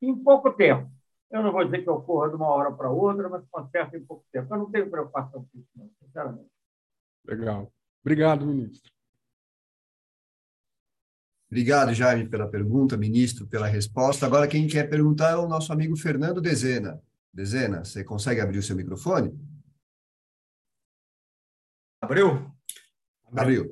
em 0.00 0.16
pouco 0.16 0.52
tempo. 0.52 0.90
Eu 1.34 1.42
não 1.42 1.50
vou 1.50 1.64
dizer 1.64 1.82
que 1.82 1.90
ocorra 1.90 2.28
de 2.28 2.36
uma 2.36 2.46
hora 2.46 2.70
para 2.70 2.88
outra, 2.88 3.28
mas 3.28 3.44
conserta 3.50 3.96
em 3.96 4.04
pouco 4.04 4.24
tempo. 4.30 4.54
Eu 4.54 4.58
não 4.58 4.70
tenho 4.70 4.88
preocupação 4.88 5.42
com 5.42 5.58
isso, 5.58 5.68
não, 5.74 5.90
sinceramente. 6.00 6.48
Legal. 7.26 7.72
Obrigado, 8.02 8.46
ministro. 8.46 8.92
Obrigado, 11.50 11.92
Jaime, 11.92 12.28
pela 12.28 12.48
pergunta, 12.48 12.96
ministro, 12.96 13.48
pela 13.48 13.66
resposta. 13.66 14.24
Agora, 14.24 14.46
quem 14.46 14.68
quer 14.68 14.88
perguntar 14.88 15.32
é 15.32 15.36
o 15.36 15.48
nosso 15.48 15.72
amigo 15.72 15.96
Fernando 15.96 16.40
Dezena. 16.40 17.02
Dezena, 17.32 17.84
você 17.84 18.04
consegue 18.04 18.40
abrir 18.40 18.58
o 18.58 18.62
seu 18.62 18.76
microfone? 18.76 19.36
Abriu? 22.00 22.48
Abriu. 23.32 23.68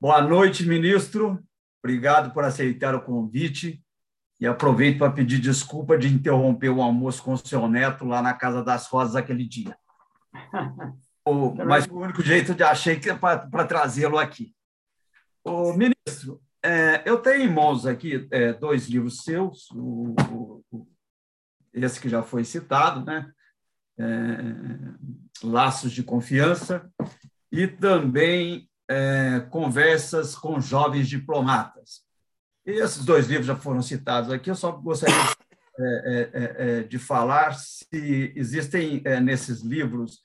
Boa 0.00 0.22
noite, 0.22 0.64
ministro. 0.64 1.42
Obrigado 1.82 2.32
por 2.32 2.44
aceitar 2.44 2.94
o 2.94 3.02
convite. 3.02 3.82
E 4.40 4.46
aproveito 4.46 4.98
para 4.98 5.12
pedir 5.12 5.38
desculpa 5.38 5.98
de 5.98 6.08
interromper 6.08 6.70
o 6.70 6.80
almoço 6.80 7.22
com 7.22 7.34
o 7.34 7.38
seu 7.38 7.68
neto 7.68 8.06
lá 8.06 8.22
na 8.22 8.32
Casa 8.32 8.64
das 8.64 8.86
Rosas 8.86 9.14
aquele 9.14 9.46
dia. 9.46 9.76
o, 11.24 11.54
mas 11.54 11.86
o 11.86 11.98
único 11.98 12.22
jeito 12.22 12.54
de 12.54 12.62
achei 12.62 12.98
que 12.98 13.10
é 13.10 13.14
para 13.14 13.64
trazê-lo 13.66 14.18
aqui. 14.18 14.54
O 15.44 15.74
ministro, 15.74 16.40
é, 16.62 17.02
eu 17.04 17.18
tenho 17.18 17.42
em 17.42 17.52
mãos 17.52 17.86
aqui 17.86 18.26
é, 18.30 18.52
dois 18.52 18.88
livros 18.88 19.22
seus, 19.22 19.70
o, 19.72 20.14
o, 20.70 20.88
esse 21.72 22.00
que 22.00 22.08
já 22.08 22.22
foi 22.22 22.44
citado, 22.44 23.04
né? 23.04 23.30
É, 23.98 24.06
Laços 25.42 25.92
de 25.92 26.02
Confiança, 26.02 26.90
e 27.52 27.66
também 27.66 28.68
é, 28.88 29.40
Conversas 29.50 30.34
com 30.34 30.60
Jovens 30.60 31.08
Diplomatas. 31.08 31.99
E 32.70 32.80
esses 32.80 33.04
dois 33.04 33.26
livros 33.26 33.46
já 33.46 33.56
foram 33.56 33.82
citados 33.82 34.30
aqui, 34.30 34.48
eu 34.48 34.54
só 34.54 34.70
gostaria 34.70 35.16
de, 35.16 35.34
é, 35.82 36.20
é, 36.20 36.30
é, 36.32 36.82
de 36.84 36.98
falar 36.98 37.54
se 37.54 38.32
existem 38.36 39.02
nesses 39.22 39.62
livros 39.62 40.22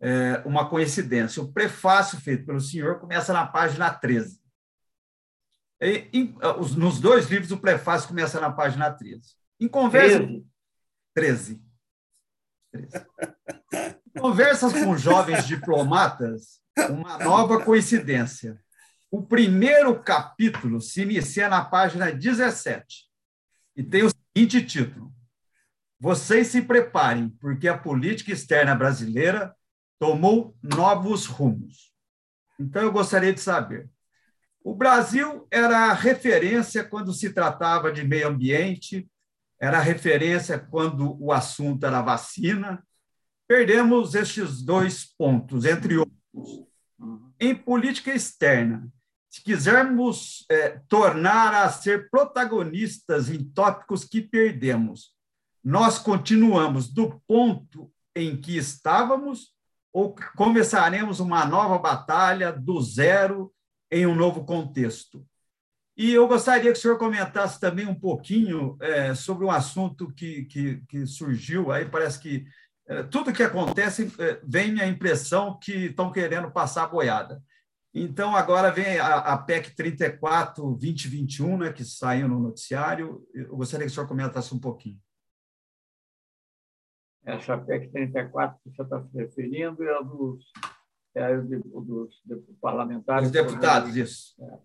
é, 0.00 0.40
uma 0.46 0.68
coincidência. 0.68 1.42
O 1.42 1.52
prefácio 1.52 2.20
feito 2.20 2.46
pelo 2.46 2.60
senhor 2.60 3.00
começa 3.00 3.32
na 3.32 3.46
página 3.46 3.92
13. 3.92 4.40
E, 5.82 6.08
em, 6.12 6.36
os, 6.58 6.76
nos 6.76 7.00
dois 7.00 7.28
livros, 7.28 7.50
o 7.50 7.58
prefácio 7.58 8.08
começa 8.08 8.40
na 8.40 8.52
página 8.52 8.90
13. 8.90 9.34
Em 9.58 9.68
conversa. 9.68 10.18
13. 11.14 11.60
13. 12.72 13.00
Conversas 14.18 14.72
com 14.72 14.96
jovens 14.96 15.46
diplomatas, 15.46 16.60
uma 16.88 17.18
nova 17.18 17.64
coincidência 17.64 18.62
o 19.10 19.22
primeiro 19.22 20.00
capítulo 20.00 20.80
se 20.80 21.02
inicia 21.02 21.48
na 21.48 21.64
página 21.64 22.12
17 22.12 23.10
e 23.76 23.82
tem 23.82 24.04
o 24.04 24.10
seguinte 24.10 24.64
título: 24.64 25.12
Vocês 25.98 26.46
se 26.46 26.62
preparem, 26.62 27.28
porque 27.40 27.66
a 27.66 27.76
política 27.76 28.32
externa 28.32 28.74
brasileira 28.74 29.54
tomou 29.98 30.56
novos 30.62 31.26
rumos. 31.26 31.92
Então, 32.58 32.82
eu 32.82 32.92
gostaria 32.92 33.32
de 33.32 33.40
saber: 33.40 33.90
o 34.62 34.74
Brasil 34.74 35.46
era 35.50 35.92
referência 35.92 36.84
quando 36.84 37.12
se 37.12 37.32
tratava 37.32 37.90
de 37.90 38.06
meio 38.06 38.28
ambiente, 38.28 39.10
era 39.58 39.80
referência 39.80 40.58
quando 40.58 41.20
o 41.20 41.32
assunto 41.32 41.84
era 41.84 42.00
vacina. 42.00 42.86
Perdemos 43.48 44.14
estes 44.14 44.62
dois 44.62 45.04
pontos, 45.04 45.64
entre 45.64 45.96
outros. 45.96 46.64
Em 47.40 47.54
política 47.54 48.14
externa, 48.14 48.86
se 49.30 49.42
quisermos 49.44 50.44
é, 50.50 50.80
tornar 50.88 51.54
a 51.54 51.70
ser 51.70 52.10
protagonistas 52.10 53.30
em 53.30 53.44
tópicos 53.44 54.04
que 54.04 54.20
perdemos, 54.20 55.14
nós 55.62 55.98
continuamos 56.00 56.92
do 56.92 57.22
ponto 57.28 57.92
em 58.16 58.36
que 58.36 58.56
estávamos 58.56 59.54
ou 59.92 60.16
começaremos 60.36 61.20
uma 61.20 61.44
nova 61.44 61.78
batalha 61.78 62.52
do 62.52 62.80
zero 62.80 63.52
em 63.88 64.04
um 64.04 64.16
novo 64.16 64.44
contexto? 64.44 65.24
E 65.96 66.12
eu 66.12 66.26
gostaria 66.26 66.72
que 66.72 66.78
o 66.78 66.80
senhor 66.80 66.98
comentasse 66.98 67.60
também 67.60 67.86
um 67.86 67.94
pouquinho 67.94 68.76
é, 68.80 69.14
sobre 69.14 69.44
um 69.44 69.50
assunto 69.50 70.12
que, 70.12 70.44
que, 70.46 70.82
que, 70.88 71.06
surgiu. 71.06 71.70
Aí 71.70 71.84
parece 71.84 72.18
que 72.18 72.46
é, 72.88 73.02
tudo 73.04 73.32
que 73.32 73.42
acontece 73.42 74.12
é, 74.18 74.40
vem 74.42 74.80
a 74.80 74.88
impressão 74.88 75.58
que 75.60 75.86
estão 75.86 76.10
querendo 76.10 76.50
passar 76.50 76.86
boiada. 76.86 77.42
Então, 77.92 78.36
agora 78.36 78.70
vem 78.70 78.98
a, 78.98 79.16
a 79.16 79.38
PEC 79.38 79.74
34 79.74 80.64
2021, 80.64 81.58
né, 81.58 81.72
que 81.72 81.84
saiu 81.84 82.28
no 82.28 82.38
noticiário. 82.38 83.26
Eu 83.34 83.56
gostaria 83.56 83.84
que 83.84 83.90
o 83.90 83.94
senhor 83.94 84.06
comentasse 84.06 84.54
um 84.54 84.60
pouquinho. 84.60 84.98
Essa 87.24 87.58
PEC 87.58 87.90
34 87.90 88.58
que 88.62 88.70
você 88.70 88.82
está 88.82 89.02
se 89.02 89.16
referindo 89.16 89.82
é 89.82 89.98
a 89.98 90.00
dos, 90.00 90.44
é 91.14 91.36
dos, 91.36 92.20
dos 92.24 92.44
parlamentares. 92.60 93.26
Os 93.26 93.32
deputados, 93.32 93.96
isso. 93.96 94.36
É. 94.40 94.58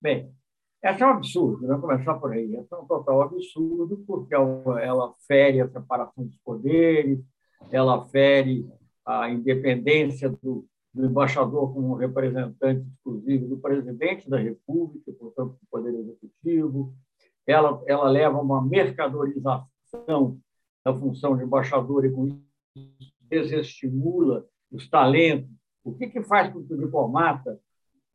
Bem, 0.00 0.34
essa 0.82 1.04
é 1.04 1.06
um 1.06 1.10
absurdo, 1.10 1.66
vamos 1.66 1.82
começar 1.82 2.14
por 2.14 2.32
aí. 2.32 2.56
Essa 2.56 2.74
é 2.74 2.78
um 2.78 2.86
total 2.86 3.22
absurdo, 3.22 4.02
porque 4.06 4.34
ela 4.34 5.14
fere 5.28 5.60
a 5.60 5.68
separação 5.68 6.24
dos 6.24 6.38
poderes, 6.38 7.20
ela 7.70 8.08
fere 8.08 8.66
a 9.04 9.28
independência 9.28 10.30
do, 10.30 10.66
do 10.92 11.06
embaixador 11.06 11.72
como 11.72 11.94
representante 11.94 12.86
exclusivo 12.88 13.46
do 13.48 13.58
presidente 13.58 14.28
da 14.28 14.38
República, 14.38 15.12
portanto, 15.12 15.52
do 15.52 15.66
Poder 15.70 15.94
Executivo. 15.94 16.94
Ela, 17.46 17.82
ela 17.86 18.08
leva 18.08 18.40
uma 18.40 18.60
mercadorização 18.62 20.38
da 20.84 20.94
função 20.94 21.36
de 21.36 21.44
embaixador 21.44 22.04
e, 22.04 22.10
com 22.10 22.26
isso, 22.26 23.12
desestimula 23.30 24.46
os 24.70 24.88
talentos. 24.88 25.50
O 25.84 25.94
que, 25.94 26.08
que 26.08 26.22
faz 26.22 26.52
com 26.52 26.64
que 26.64 26.74
o 26.74 26.78
diplomata 26.78 27.58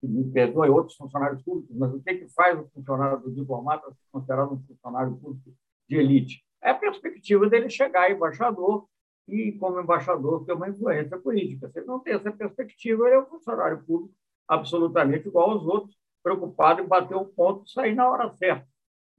me 0.01 0.23
perdoe 0.31 0.69
outros 0.69 0.95
funcionários 0.95 1.41
públicos, 1.41 1.75
mas 1.75 1.93
o 1.93 1.99
que, 1.99 2.13
que 2.13 2.27
faz 2.29 2.59
o 2.59 2.67
funcionário 2.69 3.19
do 3.19 3.31
diplomata 3.31 3.87
ser 3.91 4.05
considerado 4.11 4.53
um 4.53 4.63
funcionário 4.63 5.15
público 5.15 5.51
de 5.89 5.95
elite? 5.95 6.43
É 6.61 6.71
a 6.71 6.75
perspectiva 6.75 7.49
dele 7.49 7.69
chegar 7.69 8.11
embaixador 8.11 8.87
e, 9.27 9.53
como 9.53 9.79
embaixador, 9.79 10.45
ter 10.45 10.53
uma 10.53 10.69
influência 10.69 11.17
política. 11.17 11.69
Se 11.69 11.79
ele 11.79 11.87
não 11.87 11.99
tem 11.99 12.13
essa 12.13 12.31
perspectiva, 12.31 13.05
ele 13.05 13.15
é 13.15 13.19
um 13.19 13.25
funcionário 13.25 13.83
público 13.83 14.13
absolutamente 14.47 15.27
igual 15.27 15.51
aos 15.51 15.65
outros, 15.65 15.97
preocupado 16.21 16.81
em 16.81 16.87
bater 16.87 17.15
o 17.15 17.25
ponto 17.25 17.65
e 17.65 17.71
sair 17.71 17.95
na 17.95 18.09
hora 18.09 18.31
certa. 18.31 18.67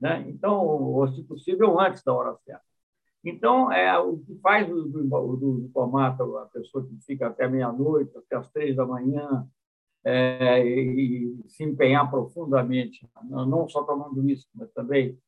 Né? 0.01 0.25
Então, 0.29 0.65
ou, 0.65 1.07
se 1.09 1.23
possível, 1.25 1.79
antes 1.81 2.03
da 2.03 2.13
hora 2.13 2.37
certa. 2.45 2.65
Então, 3.25 3.73
é, 3.73 3.99
o 3.99 4.19
que 4.19 4.37
faz 4.37 4.69
do, 4.69 4.85
do 4.85 5.61
diplomata, 5.63 6.23
a 6.23 6.47
pessoa 6.47 6.87
que 6.87 6.97
fica 7.05 7.27
até 7.27 7.49
meia-noite, 7.49 8.17
até 8.17 8.37
as 8.37 8.51
três 8.53 8.77
da 8.77 8.87
manhã, 8.87 9.49
é, 10.05 10.65
e 10.65 11.37
se 11.49 11.65
empenhar 11.65 12.09
profundamente, 12.09 13.09
não 13.25 13.69
só 13.69 13.83
tomando 13.83 14.29
isso, 14.31 14.47
mas 14.55 14.71
também 14.71 15.19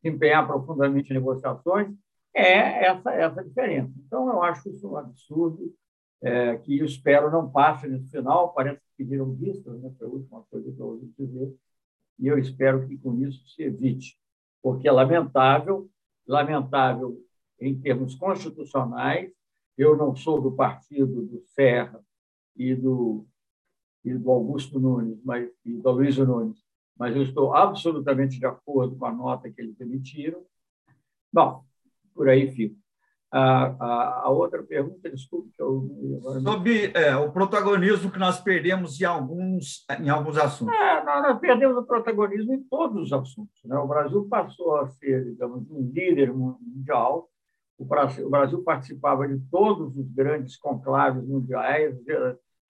se 0.00 0.08
empenhar 0.08 0.46
profundamente 0.46 1.10
em 1.10 1.14
negociações, 1.14 1.92
é 2.34 2.86
essa, 2.86 3.12
essa 3.12 3.44
diferença. 3.44 3.92
Então, 4.06 4.28
eu 4.28 4.42
acho 4.42 4.68
isso 4.70 4.88
um 4.88 4.96
absurdo, 4.96 5.74
é, 6.20 6.56
que 6.58 6.78
eu 6.78 6.84
espero 6.84 7.30
não 7.30 7.50
passe 7.50 7.86
nesse 7.86 8.10
final, 8.10 8.52
parece 8.52 8.80
que 8.80 9.04
pediram 9.04 9.32
vistas, 9.34 9.80
né, 9.80 9.92
foi 9.98 10.06
a 10.06 10.10
última 10.10 10.42
coisa 10.50 10.72
que 10.72 10.80
eu 10.80 10.86
ouvi 10.86 11.12
dizer, 11.18 11.54
e 12.18 12.26
eu 12.26 12.38
espero 12.38 12.86
que 12.86 12.98
com 12.98 13.14
isso 13.20 13.46
se 13.48 13.62
evite, 13.62 14.18
porque 14.60 14.88
é 14.88 14.92
lamentável, 14.92 15.88
lamentável 16.26 17.16
em 17.60 17.78
termos 17.80 18.14
constitucionais, 18.16 19.30
eu 19.76 19.96
não 19.96 20.14
sou 20.14 20.40
do 20.40 20.52
partido 20.52 21.22
do 21.22 21.40
Serra 21.46 22.04
e 22.56 22.74
do 22.74 23.24
e 24.04 24.14
do 24.14 24.30
Augusto 24.30 24.78
Nunes 24.78 25.20
mas, 25.24 25.48
e 25.64 25.76
do 25.76 25.90
Luiz 25.90 26.16
Nunes, 26.18 26.58
mas 26.96 27.14
eu 27.14 27.22
estou 27.22 27.54
absolutamente 27.54 28.38
de 28.38 28.46
acordo 28.46 28.96
com 28.96 29.06
a 29.06 29.12
nota 29.12 29.50
que 29.50 29.60
eles 29.60 29.80
emitiram. 29.80 30.44
Bom, 31.32 31.64
por 32.18 32.28
aí 32.28 32.50
fico. 32.50 32.74
A, 33.30 33.66
a, 33.78 34.22
a 34.24 34.30
outra 34.30 34.62
pergunta, 34.62 35.10
desculpe 35.10 35.50
que 35.54 35.62
eu. 35.62 35.86
Sobre 36.42 36.90
é, 36.94 37.14
o 37.14 37.30
protagonismo 37.30 38.10
que 38.10 38.18
nós 38.18 38.40
perdemos 38.40 38.98
em 39.00 39.04
alguns, 39.04 39.84
em 40.00 40.08
alguns 40.08 40.36
assuntos. 40.38 40.74
É, 40.74 41.04
nós, 41.04 41.38
perdemos 41.38 41.76
o 41.76 41.84
protagonismo 41.84 42.54
em 42.54 42.62
todos 42.64 43.02
os 43.02 43.12
assuntos. 43.12 43.62
Né? 43.64 43.76
O 43.76 43.86
Brasil 43.86 44.26
passou 44.28 44.76
a 44.76 44.88
ser, 44.88 45.26
digamos, 45.26 45.70
um 45.70 45.90
líder 45.92 46.32
mundial. 46.32 47.28
O 47.78 47.84
Brasil, 47.84 48.26
o 48.26 48.30
Brasil 48.30 48.62
participava 48.64 49.28
de 49.28 49.38
todos 49.50 49.96
os 49.96 50.10
grandes 50.10 50.56
conclaves 50.56 51.22
mundiais, 51.22 51.94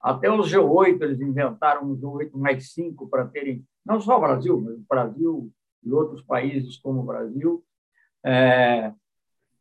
até 0.01 0.30
os 0.30 0.53
G8, 0.53 1.01
eles 1.03 1.20
inventaram 1.20 1.84
um 1.84 1.96
G8 1.96 2.30
mais 2.34 2.72
5 2.72 3.09
para 3.09 3.26
terem, 3.26 3.64
não 3.84 4.01
só 4.01 4.18
o 4.18 4.20
Brasil, 4.20 4.61
mas 4.61 4.74
o 4.74 4.86
Brasil 4.88 5.53
e 5.82 5.92
outros 5.92 6.22
países 6.22 6.76
como 6.76 7.01
o 7.01 7.07
Brasil. 7.07 7.64
É, 8.24 8.92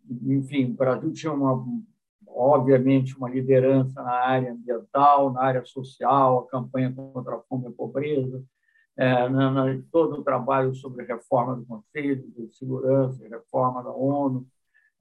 enfim, 0.10 0.72
o 0.72 0.74
Brasil 0.74 1.12
tinha, 1.14 1.32
uma, 1.32 1.66
obviamente, 2.28 3.18
uma 3.18 3.30
liderança 3.30 4.01
na 4.01 4.12
área 4.12 4.51
ambiental, 4.51 5.32
na 5.32 5.41
área 5.41 5.66
social, 5.66 6.39
a 6.39 6.47
campanha 6.47 6.93
contra 6.93 7.36
a 7.36 7.39
fome 7.41 7.66
e 7.66 7.68
a 7.68 7.72
pobreza, 7.72 8.43
é, 8.97 9.30
na, 9.30 9.51
na, 9.51 9.82
todo 9.91 10.20
o 10.20 10.24
trabalho 10.24 10.74
sobre 10.74 11.05
reforma 11.05 11.55
do 11.55 11.66
Conselho 11.66 12.24
de 12.36 12.55
Segurança, 12.55 13.28
reforma 13.28 13.84
da 13.84 13.91
ONU. 13.91 14.47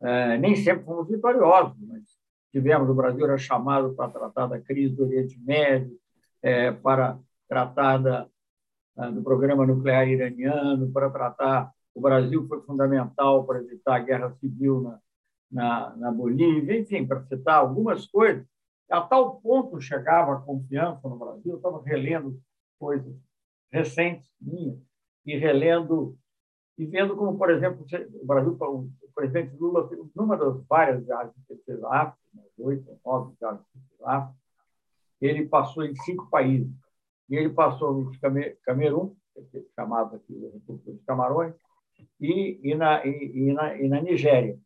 É, 0.02 0.36
nem 0.36 0.54
sempre 0.54 0.84
fomos 0.84 1.08
vitoriosos, 1.08 1.76
mas 1.80 2.02
tivemos, 2.52 2.88
o 2.88 2.94
Brasil 2.94 3.24
era 3.24 3.38
chamado 3.38 3.94
para 3.94 4.10
tratar 4.10 4.46
da 4.46 4.60
crise 4.60 4.94
do 4.94 5.04
Oriente 5.04 5.38
Médio, 5.40 5.98
é, 6.42 6.70
para 6.70 7.18
tratar 7.48 7.98
da, 7.98 8.28
do 9.12 9.22
programa 9.22 9.66
nuclear 9.66 10.08
iraniano, 10.08 10.90
para 10.90 11.10
tratar. 11.10 11.75
O 11.96 12.00
Brasil 12.02 12.46
foi 12.46 12.60
fundamental 12.60 13.46
para 13.46 13.58
evitar 13.58 13.96
a 13.96 14.00
guerra 14.00 14.30
civil 14.34 14.82
na, 14.82 15.00
na, 15.50 15.96
na 15.96 16.12
Bolívia, 16.12 16.78
enfim, 16.78 17.06
para 17.06 17.24
citar 17.24 17.54
algumas 17.54 18.06
coisas. 18.06 18.46
A 18.90 19.00
tal 19.00 19.40
ponto 19.40 19.80
chegava 19.80 20.34
a 20.34 20.40
confiança 20.42 21.08
no 21.08 21.16
Brasil, 21.16 21.52
eu 21.52 21.56
estava 21.56 21.82
relendo 21.82 22.38
coisas 22.78 23.16
recentes 23.72 24.30
minhas 24.38 24.78
e 25.24 25.38
relendo 25.38 26.18
e 26.76 26.84
vendo 26.84 27.16
como, 27.16 27.38
por 27.38 27.48
exemplo, 27.48 27.86
o 28.20 28.26
Brasil, 28.26 28.58
o 28.60 28.90
presidente 29.14 29.56
Lula, 29.56 29.88
numa 30.14 30.36
das 30.36 30.62
várias 30.66 31.02
viagens 31.02 31.34
que 31.46 31.54
ele 31.54 31.62
fez 31.64 31.82
à 31.82 32.02
África, 32.02 32.20
oito 32.58 32.90
ou 32.90 33.00
nove 33.06 33.34
viagens 33.40 33.64
que 33.72 33.78
ele 33.78 33.86
fez 33.88 34.00
à 34.02 34.16
África, 34.18 34.38
ele 35.22 35.48
passou 35.48 35.82
em 35.82 35.96
cinco 35.96 36.28
países. 36.28 36.70
E 37.30 37.36
ele 37.36 37.48
passou 37.48 37.94
no 37.94 38.10
Camerun, 38.66 39.16
é 39.34 39.62
chamado 39.74 40.16
aqui 40.16 40.34
da 40.38 40.48
República 40.48 40.92
Camarões, 41.06 41.54
e, 42.20 42.60
e, 42.62 42.74
na, 42.74 43.04
e, 43.04 43.52
na, 43.52 43.76
e 43.76 43.88
na 43.88 44.00
Nigéria. 44.00 44.58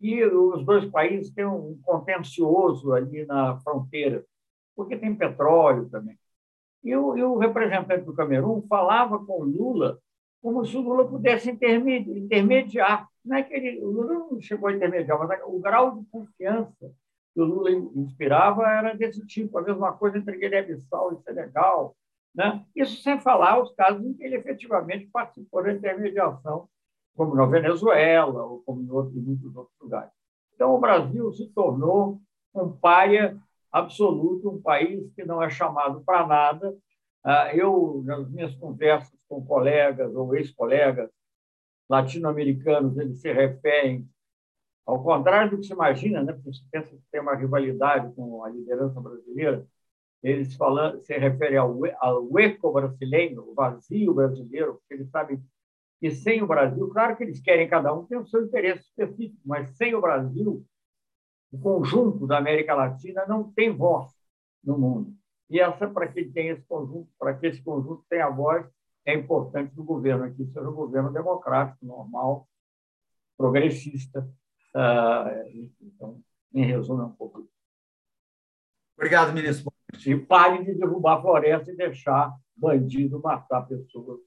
E 0.00 0.24
os 0.24 0.64
dois 0.64 0.84
países 0.86 1.32
têm 1.32 1.46
um 1.46 1.78
contencioso 1.82 2.92
ali 2.92 3.24
na 3.24 3.58
fronteira, 3.60 4.24
porque 4.76 4.96
tem 4.96 5.14
petróleo 5.14 5.88
também. 5.88 6.18
E 6.82 6.94
o, 6.94 7.16
e 7.16 7.22
o 7.22 7.38
representante 7.38 8.04
do 8.04 8.14
Camerun 8.14 8.62
falava 8.68 9.18
com 9.24 9.42
Lula 9.42 9.98
como 10.42 10.62
se 10.66 10.76
o 10.76 10.82
Lula 10.82 11.08
pudesse 11.08 11.50
intermediar. 11.50 13.08
Não 13.24 13.36
é 13.38 13.42
que 13.42 13.54
ele, 13.54 13.82
o 13.82 13.90
Lula 13.90 14.12
não 14.12 14.40
chegou 14.42 14.68
a 14.68 14.74
intermediar, 14.74 15.18
mas 15.18 15.40
o 15.46 15.58
grau 15.58 15.98
de 15.98 16.04
confiança 16.10 16.92
que 17.32 17.40
o 17.40 17.44
Lula 17.44 17.70
inspirava 17.70 18.62
era 18.68 18.94
desse 18.94 19.26
tipo, 19.26 19.56
a 19.56 19.62
mesma 19.62 19.92
coisa 19.94 20.18
entre 20.18 20.36
Guiné-Bissau 20.36 21.14
e 21.14 21.22
Senegal. 21.22 21.96
Né? 22.34 22.64
Isso 22.74 23.00
sem 23.02 23.20
falar 23.20 23.62
os 23.62 23.72
casos 23.74 24.04
em 24.04 24.12
que 24.12 24.24
ele 24.24 24.36
efetivamente 24.36 25.06
participou 25.06 25.62
da 25.62 25.72
intermediação, 25.72 26.68
como 27.16 27.34
na 27.34 27.46
Venezuela 27.46 28.44
ou 28.44 28.60
como 28.62 28.82
em 28.82 28.90
outros, 28.90 29.14
muitos 29.14 29.54
outros 29.54 29.76
lugares. 29.80 30.12
Então, 30.54 30.74
o 30.74 30.80
Brasil 30.80 31.32
se 31.32 31.46
tornou 31.48 32.20
um 32.54 32.70
paia 32.70 33.38
absoluto, 33.70 34.50
um 34.50 34.60
país 34.60 35.12
que 35.14 35.24
não 35.24 35.42
é 35.42 35.50
chamado 35.50 36.02
para 36.04 36.26
nada. 36.26 36.76
Ah, 37.22 37.54
eu, 37.54 38.02
nas 38.04 38.28
minhas 38.30 38.54
conversas 38.56 39.18
com 39.28 39.44
colegas 39.44 40.14
ou 40.14 40.34
ex-colegas 40.34 41.10
latino-americanos, 41.88 42.96
eles 42.96 43.20
se 43.20 43.32
referem, 43.32 44.08
ao 44.86 45.02
contrário 45.02 45.50
do 45.50 45.58
que 45.58 45.66
se 45.66 45.72
imagina, 45.72 46.22
né? 46.22 46.32
porque 46.32 46.52
se 46.52 46.64
pensa 46.70 46.90
que 46.90 47.02
tem 47.10 47.20
uma 47.20 47.34
rivalidade 47.34 48.12
com 48.14 48.44
a 48.44 48.48
liderança 48.48 49.00
brasileira, 49.00 49.66
eles 50.24 50.56
falam, 50.56 50.98
se 51.02 51.16
referem 51.18 51.58
ao, 51.58 51.78
ao 51.98 52.38
eco 52.38 52.72
brasileiro, 52.72 53.50
o 53.50 53.54
vazio 53.54 54.14
brasileiro, 54.14 54.74
porque 54.76 54.94
eles 54.94 55.10
sabem 55.10 55.42
que 56.00 56.10
sem 56.10 56.42
o 56.42 56.46
Brasil, 56.46 56.88
claro 56.88 57.14
que 57.16 57.24
eles 57.24 57.40
querem, 57.40 57.68
cada 57.68 57.92
um 57.92 58.06
tem 58.06 58.18
o 58.18 58.26
seu 58.26 58.42
interesse 58.42 58.82
específico, 58.88 59.40
mas 59.44 59.76
sem 59.76 59.94
o 59.94 60.00
Brasil, 60.00 60.64
o 61.52 61.58
conjunto 61.58 62.26
da 62.26 62.38
América 62.38 62.74
Latina 62.74 63.26
não 63.26 63.52
tem 63.52 63.70
voz 63.70 64.10
no 64.64 64.78
mundo. 64.78 65.14
E 65.50 65.60
essa, 65.60 65.86
para 65.86 66.08
que 66.08 66.24
tem 66.24 66.48
esse 66.48 66.64
conjunto, 66.64 67.08
para 67.18 67.34
que 67.34 67.46
esse 67.46 67.62
conjunto 67.62 68.04
tenha 68.08 68.28
voz, 68.30 68.66
é 69.04 69.14
importante 69.14 69.74
do 69.74 69.84
governo 69.84 70.24
aqui 70.24 70.46
seja 70.46 70.68
um 70.68 70.74
governo 70.74 71.12
democrático, 71.12 71.84
normal, 71.84 72.48
progressista. 73.36 74.26
Uh, 74.74 75.70
então, 75.82 76.22
em 76.54 76.64
resumo, 76.64 77.02
é 77.02 77.04
um 77.04 77.12
pouco. 77.12 77.46
Obrigado, 78.96 79.34
ministro. 79.34 79.70
E 80.06 80.16
pare 80.16 80.64
de 80.64 80.74
derrubar 80.74 81.18
a 81.18 81.22
floresta 81.22 81.70
e 81.70 81.76
deixar 81.76 82.32
bandido 82.56 83.20
matar 83.20 83.62
pessoas 83.62 84.20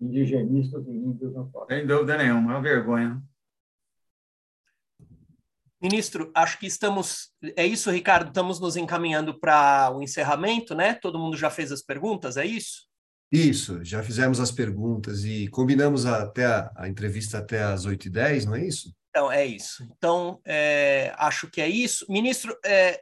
indigenistas 0.00 0.86
e 0.86 0.90
índios 0.90 1.34
na 1.34 1.44
floresta. 1.46 1.74
Sem 1.74 1.86
dúvida 1.86 2.16
nenhuma, 2.16 2.52
é 2.52 2.56
uma 2.56 2.62
vergonha. 2.62 3.22
Ministro, 5.80 6.30
acho 6.34 6.58
que 6.58 6.66
estamos. 6.66 7.30
É 7.56 7.66
isso, 7.66 7.90
Ricardo? 7.90 8.28
Estamos 8.28 8.58
nos 8.58 8.74
encaminhando 8.76 9.38
para 9.38 9.92
o 9.94 10.02
encerramento, 10.02 10.74
né? 10.74 10.94
Todo 10.94 11.18
mundo 11.18 11.36
já 11.36 11.50
fez 11.50 11.70
as 11.70 11.82
perguntas, 11.82 12.38
é 12.38 12.46
isso? 12.46 12.88
Isso, 13.30 13.84
já 13.84 14.02
fizemos 14.02 14.38
as 14.40 14.50
perguntas 14.50 15.24
e 15.24 15.48
combinamos 15.48 16.06
até 16.06 16.46
a, 16.46 16.72
a 16.76 16.88
entrevista 16.88 17.38
até 17.38 17.62
às 17.62 17.84
8h10, 17.84 18.46
não 18.46 18.54
é 18.54 18.64
isso? 18.64 18.94
Então, 19.10 19.30
é 19.30 19.44
isso. 19.44 19.86
Então, 19.96 20.40
é, 20.44 21.12
acho 21.18 21.50
que 21.50 21.60
é 21.60 21.68
isso. 21.68 22.06
Ministro, 22.08 22.56
é, 22.64 23.00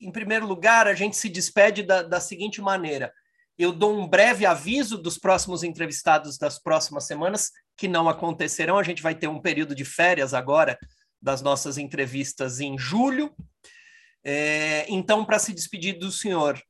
em 0.00 0.10
primeiro 0.12 0.46
lugar, 0.46 0.86
a 0.86 0.94
gente 0.94 1.16
se 1.16 1.28
despede 1.28 1.82
da, 1.82 2.02
da 2.02 2.20
seguinte 2.20 2.60
maneira: 2.60 3.12
eu 3.58 3.72
dou 3.72 3.98
um 3.98 4.06
breve 4.06 4.46
aviso 4.46 4.96
dos 4.96 5.18
próximos 5.18 5.62
entrevistados 5.62 6.38
das 6.38 6.58
próximas 6.58 7.04
semanas, 7.04 7.50
que 7.76 7.88
não 7.88 8.08
acontecerão. 8.08 8.78
A 8.78 8.82
gente 8.82 9.02
vai 9.02 9.14
ter 9.14 9.28
um 9.28 9.40
período 9.40 9.74
de 9.74 9.84
férias 9.84 10.32
agora 10.32 10.78
das 11.20 11.42
nossas 11.42 11.76
entrevistas 11.76 12.60
em 12.60 12.78
julho. 12.78 13.34
É, 14.24 14.86
então, 14.88 15.24
para 15.24 15.38
se 15.38 15.52
despedir 15.52 15.98
do 15.98 16.12
senhor 16.12 16.60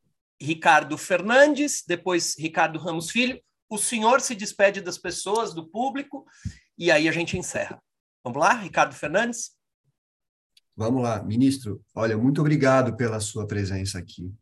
Ricardo 0.40 0.96
Fernandes, 0.96 1.82
depois 1.86 2.34
Ricardo 2.38 2.78
Ramos 2.78 3.10
Filho, 3.10 3.38
o 3.68 3.76
senhor 3.76 4.20
se 4.20 4.34
despede 4.34 4.80
das 4.80 4.96
pessoas, 4.96 5.52
do 5.52 5.68
público, 5.68 6.24
e 6.78 6.90
aí 6.90 7.08
a 7.08 7.12
gente 7.12 7.36
encerra. 7.36 7.82
Vamos 8.24 8.40
lá, 8.40 8.54
Ricardo 8.54 8.94
Fernandes? 8.94 9.57
Vamos 10.78 11.02
lá, 11.02 11.20
ministro. 11.24 11.82
Olha, 11.92 12.16
muito 12.16 12.40
obrigado 12.40 12.94
pela 12.96 13.18
sua 13.18 13.44
presença 13.48 13.98
aqui. 13.98 14.32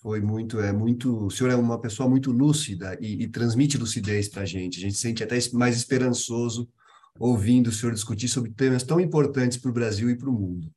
Foi 0.00 0.20
muito, 0.20 0.60
é 0.60 0.72
muito. 0.72 1.26
O 1.26 1.28
senhor 1.28 1.50
é 1.50 1.56
uma 1.56 1.76
pessoa 1.76 2.08
muito 2.08 2.30
lúcida 2.30 2.96
e, 3.00 3.24
e 3.24 3.26
transmite 3.26 3.76
lucidez 3.76 4.28
para 4.28 4.42
a 4.42 4.46
gente. 4.46 4.78
A 4.78 4.80
gente 4.80 4.94
se 4.94 5.00
sente 5.00 5.24
até 5.24 5.36
mais 5.52 5.76
esperançoso 5.76 6.70
ouvindo 7.18 7.66
o 7.66 7.72
senhor 7.72 7.92
discutir 7.92 8.28
sobre 8.28 8.52
temas 8.52 8.84
tão 8.84 9.00
importantes 9.00 9.58
para 9.58 9.72
o 9.72 9.74
Brasil 9.74 10.08
e 10.08 10.16
para 10.16 10.30
o 10.30 10.32
mundo. 10.32 10.72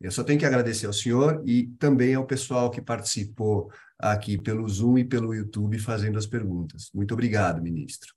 Eu 0.00 0.12
só 0.12 0.22
tenho 0.22 0.38
que 0.38 0.46
agradecer 0.46 0.86
ao 0.86 0.92
senhor 0.92 1.42
e 1.44 1.66
também 1.76 2.14
ao 2.14 2.24
pessoal 2.24 2.70
que 2.70 2.80
participou 2.80 3.72
aqui 3.98 4.40
pelo 4.40 4.68
Zoom 4.68 4.98
e 4.98 5.04
pelo 5.04 5.34
YouTube 5.34 5.80
fazendo 5.80 6.16
as 6.16 6.26
perguntas. 6.26 6.92
Muito 6.94 7.12
obrigado, 7.12 7.60
ministro. 7.60 8.14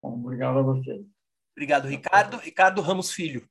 Bom, 0.00 0.20
obrigado 0.20 0.56
a 0.56 0.62
você. 0.62 1.04
Obrigado, 1.56 1.88
Ricardo. 1.88 2.36
Ricardo 2.36 2.80
Ramos 2.80 3.10
Filho. 3.10 3.49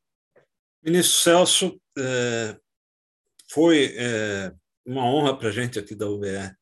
Ministro 0.81 1.17
Celso, 1.17 1.81
é, 1.97 2.57
foi 3.51 3.93
é, 3.97 4.53
uma 4.85 5.03
honra 5.03 5.37
para 5.37 5.49
a 5.49 5.51
gente 5.51 5.77
aqui 5.77 5.93
da 5.93 6.07
UBE 6.07 6.55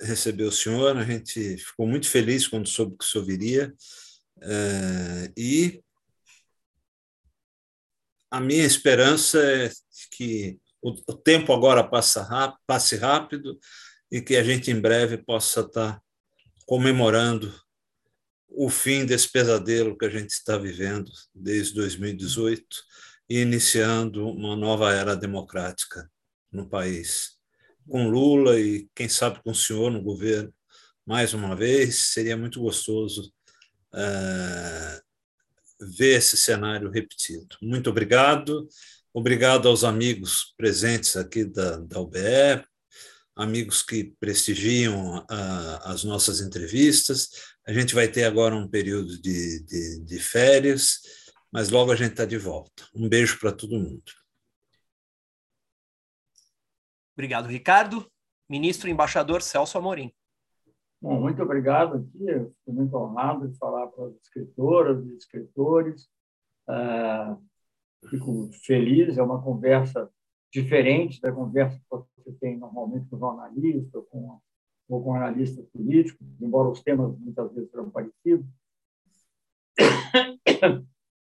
receber 0.00 0.44
o 0.44 0.52
senhor. 0.52 0.96
A 0.96 1.04
gente 1.04 1.58
ficou 1.58 1.86
muito 1.86 2.08
feliz 2.08 2.48
quando 2.48 2.68
soube 2.68 2.96
que 2.96 3.04
o 3.04 3.08
senhor 3.08 3.24
viria. 3.24 3.74
É, 4.40 5.32
e 5.36 5.82
a 8.30 8.40
minha 8.40 8.64
esperança 8.64 9.38
é 9.38 9.70
que 10.12 10.58
o, 10.82 10.92
tempo 11.14 11.52
agora 11.52 11.88
passe 12.66 12.96
rápido 12.96 13.58
e 14.10 14.20
que 14.20 14.36
a 14.36 14.42
gente 14.42 14.70
em 14.70 14.80
breve 14.80 15.18
possa 15.18 15.60
estar 15.60 16.00
comemorando 16.66 17.54
o 18.48 18.70
fim 18.70 19.04
desse 19.04 19.30
pesadelo 19.30 19.96
que 19.96 20.04
a 20.04 20.10
gente 20.10 20.30
está 20.30 20.56
vivendo 20.56 21.10
desde 21.34 21.74
2018 21.74 22.64
e 23.28 23.40
iniciando 23.40 24.28
uma 24.28 24.56
nova 24.56 24.92
era 24.92 25.16
democrática 25.16 26.10
no 26.52 26.68
país. 26.68 27.32
Com 27.88 28.08
Lula 28.08 28.58
e, 28.58 28.88
quem 28.94 29.08
sabe, 29.08 29.42
com 29.42 29.50
o 29.50 29.54
senhor 29.54 29.90
no 29.90 30.02
governo, 30.02 30.52
mais 31.06 31.34
uma 31.34 31.54
vez, 31.54 31.96
seria 31.96 32.36
muito 32.36 32.60
gostoso 32.60 33.32
é, 33.94 35.00
ver 35.80 36.18
esse 36.18 36.36
cenário 36.36 36.90
repetido. 36.90 37.56
Muito 37.60 37.90
obrigado. 37.90 38.66
Obrigado 39.12 39.68
aos 39.68 39.84
amigos 39.84 40.54
presentes 40.56 41.14
aqui 41.16 41.44
da, 41.44 41.76
da 41.76 42.00
UBE, 42.00 42.64
amigos 43.36 43.82
que 43.82 44.12
prestigiam 44.18 45.18
uh, 45.18 45.78
as 45.82 46.02
nossas 46.02 46.40
entrevistas. 46.40 47.28
A 47.66 47.72
gente 47.72 47.94
vai 47.94 48.08
ter 48.08 48.24
agora 48.24 48.56
um 48.56 48.68
período 48.68 49.20
de, 49.20 49.62
de, 49.64 50.00
de 50.00 50.18
férias 50.18 51.00
mas 51.54 51.70
logo 51.70 51.92
a 51.92 51.94
gente 51.94 52.10
está 52.10 52.24
de 52.24 52.36
volta. 52.36 52.82
Um 52.92 53.08
beijo 53.08 53.38
para 53.38 53.52
todo 53.52 53.78
mundo. 53.78 54.02
Obrigado, 57.14 57.46
Ricardo. 57.46 58.10
Ministro 58.50 58.90
embaixador 58.90 59.40
Celso 59.40 59.78
Amorim. 59.78 60.12
Bom, 61.00 61.20
muito 61.20 61.40
obrigado 61.40 61.98
aqui. 61.98 62.28
Estou 62.28 62.74
muito 62.74 62.96
honrado 62.96 63.48
de 63.48 63.56
falar 63.56 63.86
para 63.86 64.06
as 64.06 64.16
escritoras 64.16 65.06
e 65.06 65.16
escritores. 65.16 66.08
Uh, 66.68 67.40
fico 68.10 68.50
feliz. 68.66 69.16
É 69.16 69.22
uma 69.22 69.40
conversa 69.40 70.10
diferente 70.52 71.20
da 71.20 71.30
conversa 71.30 71.78
que 71.78 71.86
você 72.16 72.32
tem 72.32 72.58
normalmente 72.58 73.08
com 73.08 73.16
jornalista 73.16 73.98
ou 73.98 74.04
com, 74.04 74.40
ou 74.88 75.04
com 75.04 75.14
analistas 75.14 75.64
políticos, 75.66 76.26
embora 76.40 76.68
os 76.68 76.82
temas 76.82 77.16
muitas 77.16 77.54
vezes 77.54 77.70
sejam 77.70 77.90
parecidos 77.90 78.46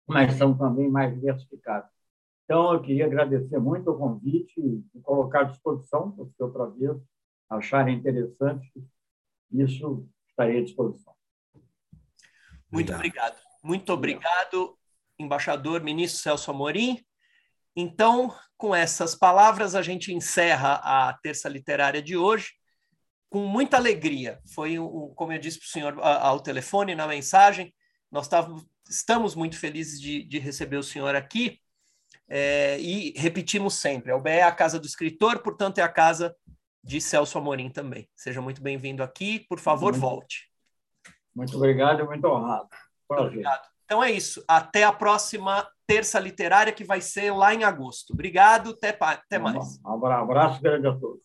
mas 0.08 0.34
são 0.36 0.58
também 0.58 0.90
mais 0.90 1.14
diversificados. 1.14 1.90
Então, 2.44 2.74
eu 2.74 2.82
queria 2.82 3.06
agradecer 3.06 3.58
muito 3.58 3.90
o 3.90 3.98
convite 3.98 4.60
e 4.60 5.00
colocar 5.02 5.42
à 5.42 5.44
disposição, 5.44 6.14
se 6.36 6.44
outra 6.44 6.68
vez 6.68 6.98
acharem 7.50 7.98
interessante, 7.98 8.72
isso 9.52 10.08
estarei 10.28 10.60
à 10.60 10.64
disposição. 10.64 11.14
Muito 12.72 12.94
obrigado. 12.94 13.38
Muito 13.64 13.94
obrigado, 13.94 14.78
embaixador 15.18 15.82
ministro 15.82 16.22
Celso 16.22 16.52
Amorim. 16.52 17.02
Então, 17.76 18.36
com 18.58 18.76
essas 18.76 19.16
palavras, 19.16 19.74
a 19.74 19.82
gente 19.82 20.14
encerra 20.14 20.82
a 20.84 21.14
terça 21.24 21.48
literária 21.48 22.02
de 22.02 22.18
hoje 22.18 22.52
com 23.30 23.48
muita 23.48 23.78
alegria. 23.78 24.40
Foi, 24.54 24.76
como 25.16 25.32
eu 25.32 25.40
disse 25.40 25.60
para 25.60 25.66
o 25.66 25.70
senhor 25.70 26.00
ao 26.00 26.40
telefone, 26.40 26.94
na 26.94 27.08
mensagem, 27.08 27.74
nós 28.12 28.26
estávamos 28.26 28.66
estamos 28.90 29.36
muito 29.36 29.58
felizes 29.58 30.00
de, 30.00 30.24
de 30.24 30.40
receber 30.40 30.78
o 30.78 30.84
senhor 30.84 31.16
aqui 31.16 31.60
é, 32.28 32.80
e 32.80 33.14
repetimos 33.18 33.76
sempre: 33.76 34.12
a 34.12 34.16
UBE 34.16 34.30
é 34.30 34.44
a 34.44 34.52
casa 34.52 34.80
do 34.80 34.86
escritor, 34.86 35.40
portanto, 35.40 35.80
é 35.80 35.82
a 35.82 35.90
casa 35.90 36.36
de 36.84 37.00
Celso 37.00 37.38
Amorim 37.38 37.70
também. 37.70 38.10
Seja 38.16 38.42
muito 38.42 38.62
bem-vindo 38.62 39.04
aqui, 39.04 39.40
por 39.48 39.60
favor, 39.60 39.92
muito, 39.92 40.02
volte. 40.02 40.52
Muito 41.36 41.56
obrigado, 41.56 42.06
muito 42.06 42.26
honrado. 42.28 42.68
Prazer. 43.08 43.28
Obrigado. 43.28 43.68
Então 43.86 44.04
é 44.04 44.12
isso. 44.12 44.44
Até 44.48 44.84
a 44.84 44.92
próxima 44.92 45.68
terça 45.86 46.20
literária, 46.20 46.74
que 46.74 46.84
vai 46.84 47.02
ser 47.02 47.32
lá 47.32 47.54
em 47.54 47.64
agosto. 47.64 48.14
Obrigado, 48.14 48.72
até, 48.72 48.98
até 49.00 49.38
mais. 49.38 49.80
Um 49.86 50.06
abraço 50.06 50.62
grande 50.62 50.88
a 50.88 50.94
todos. 50.94 51.22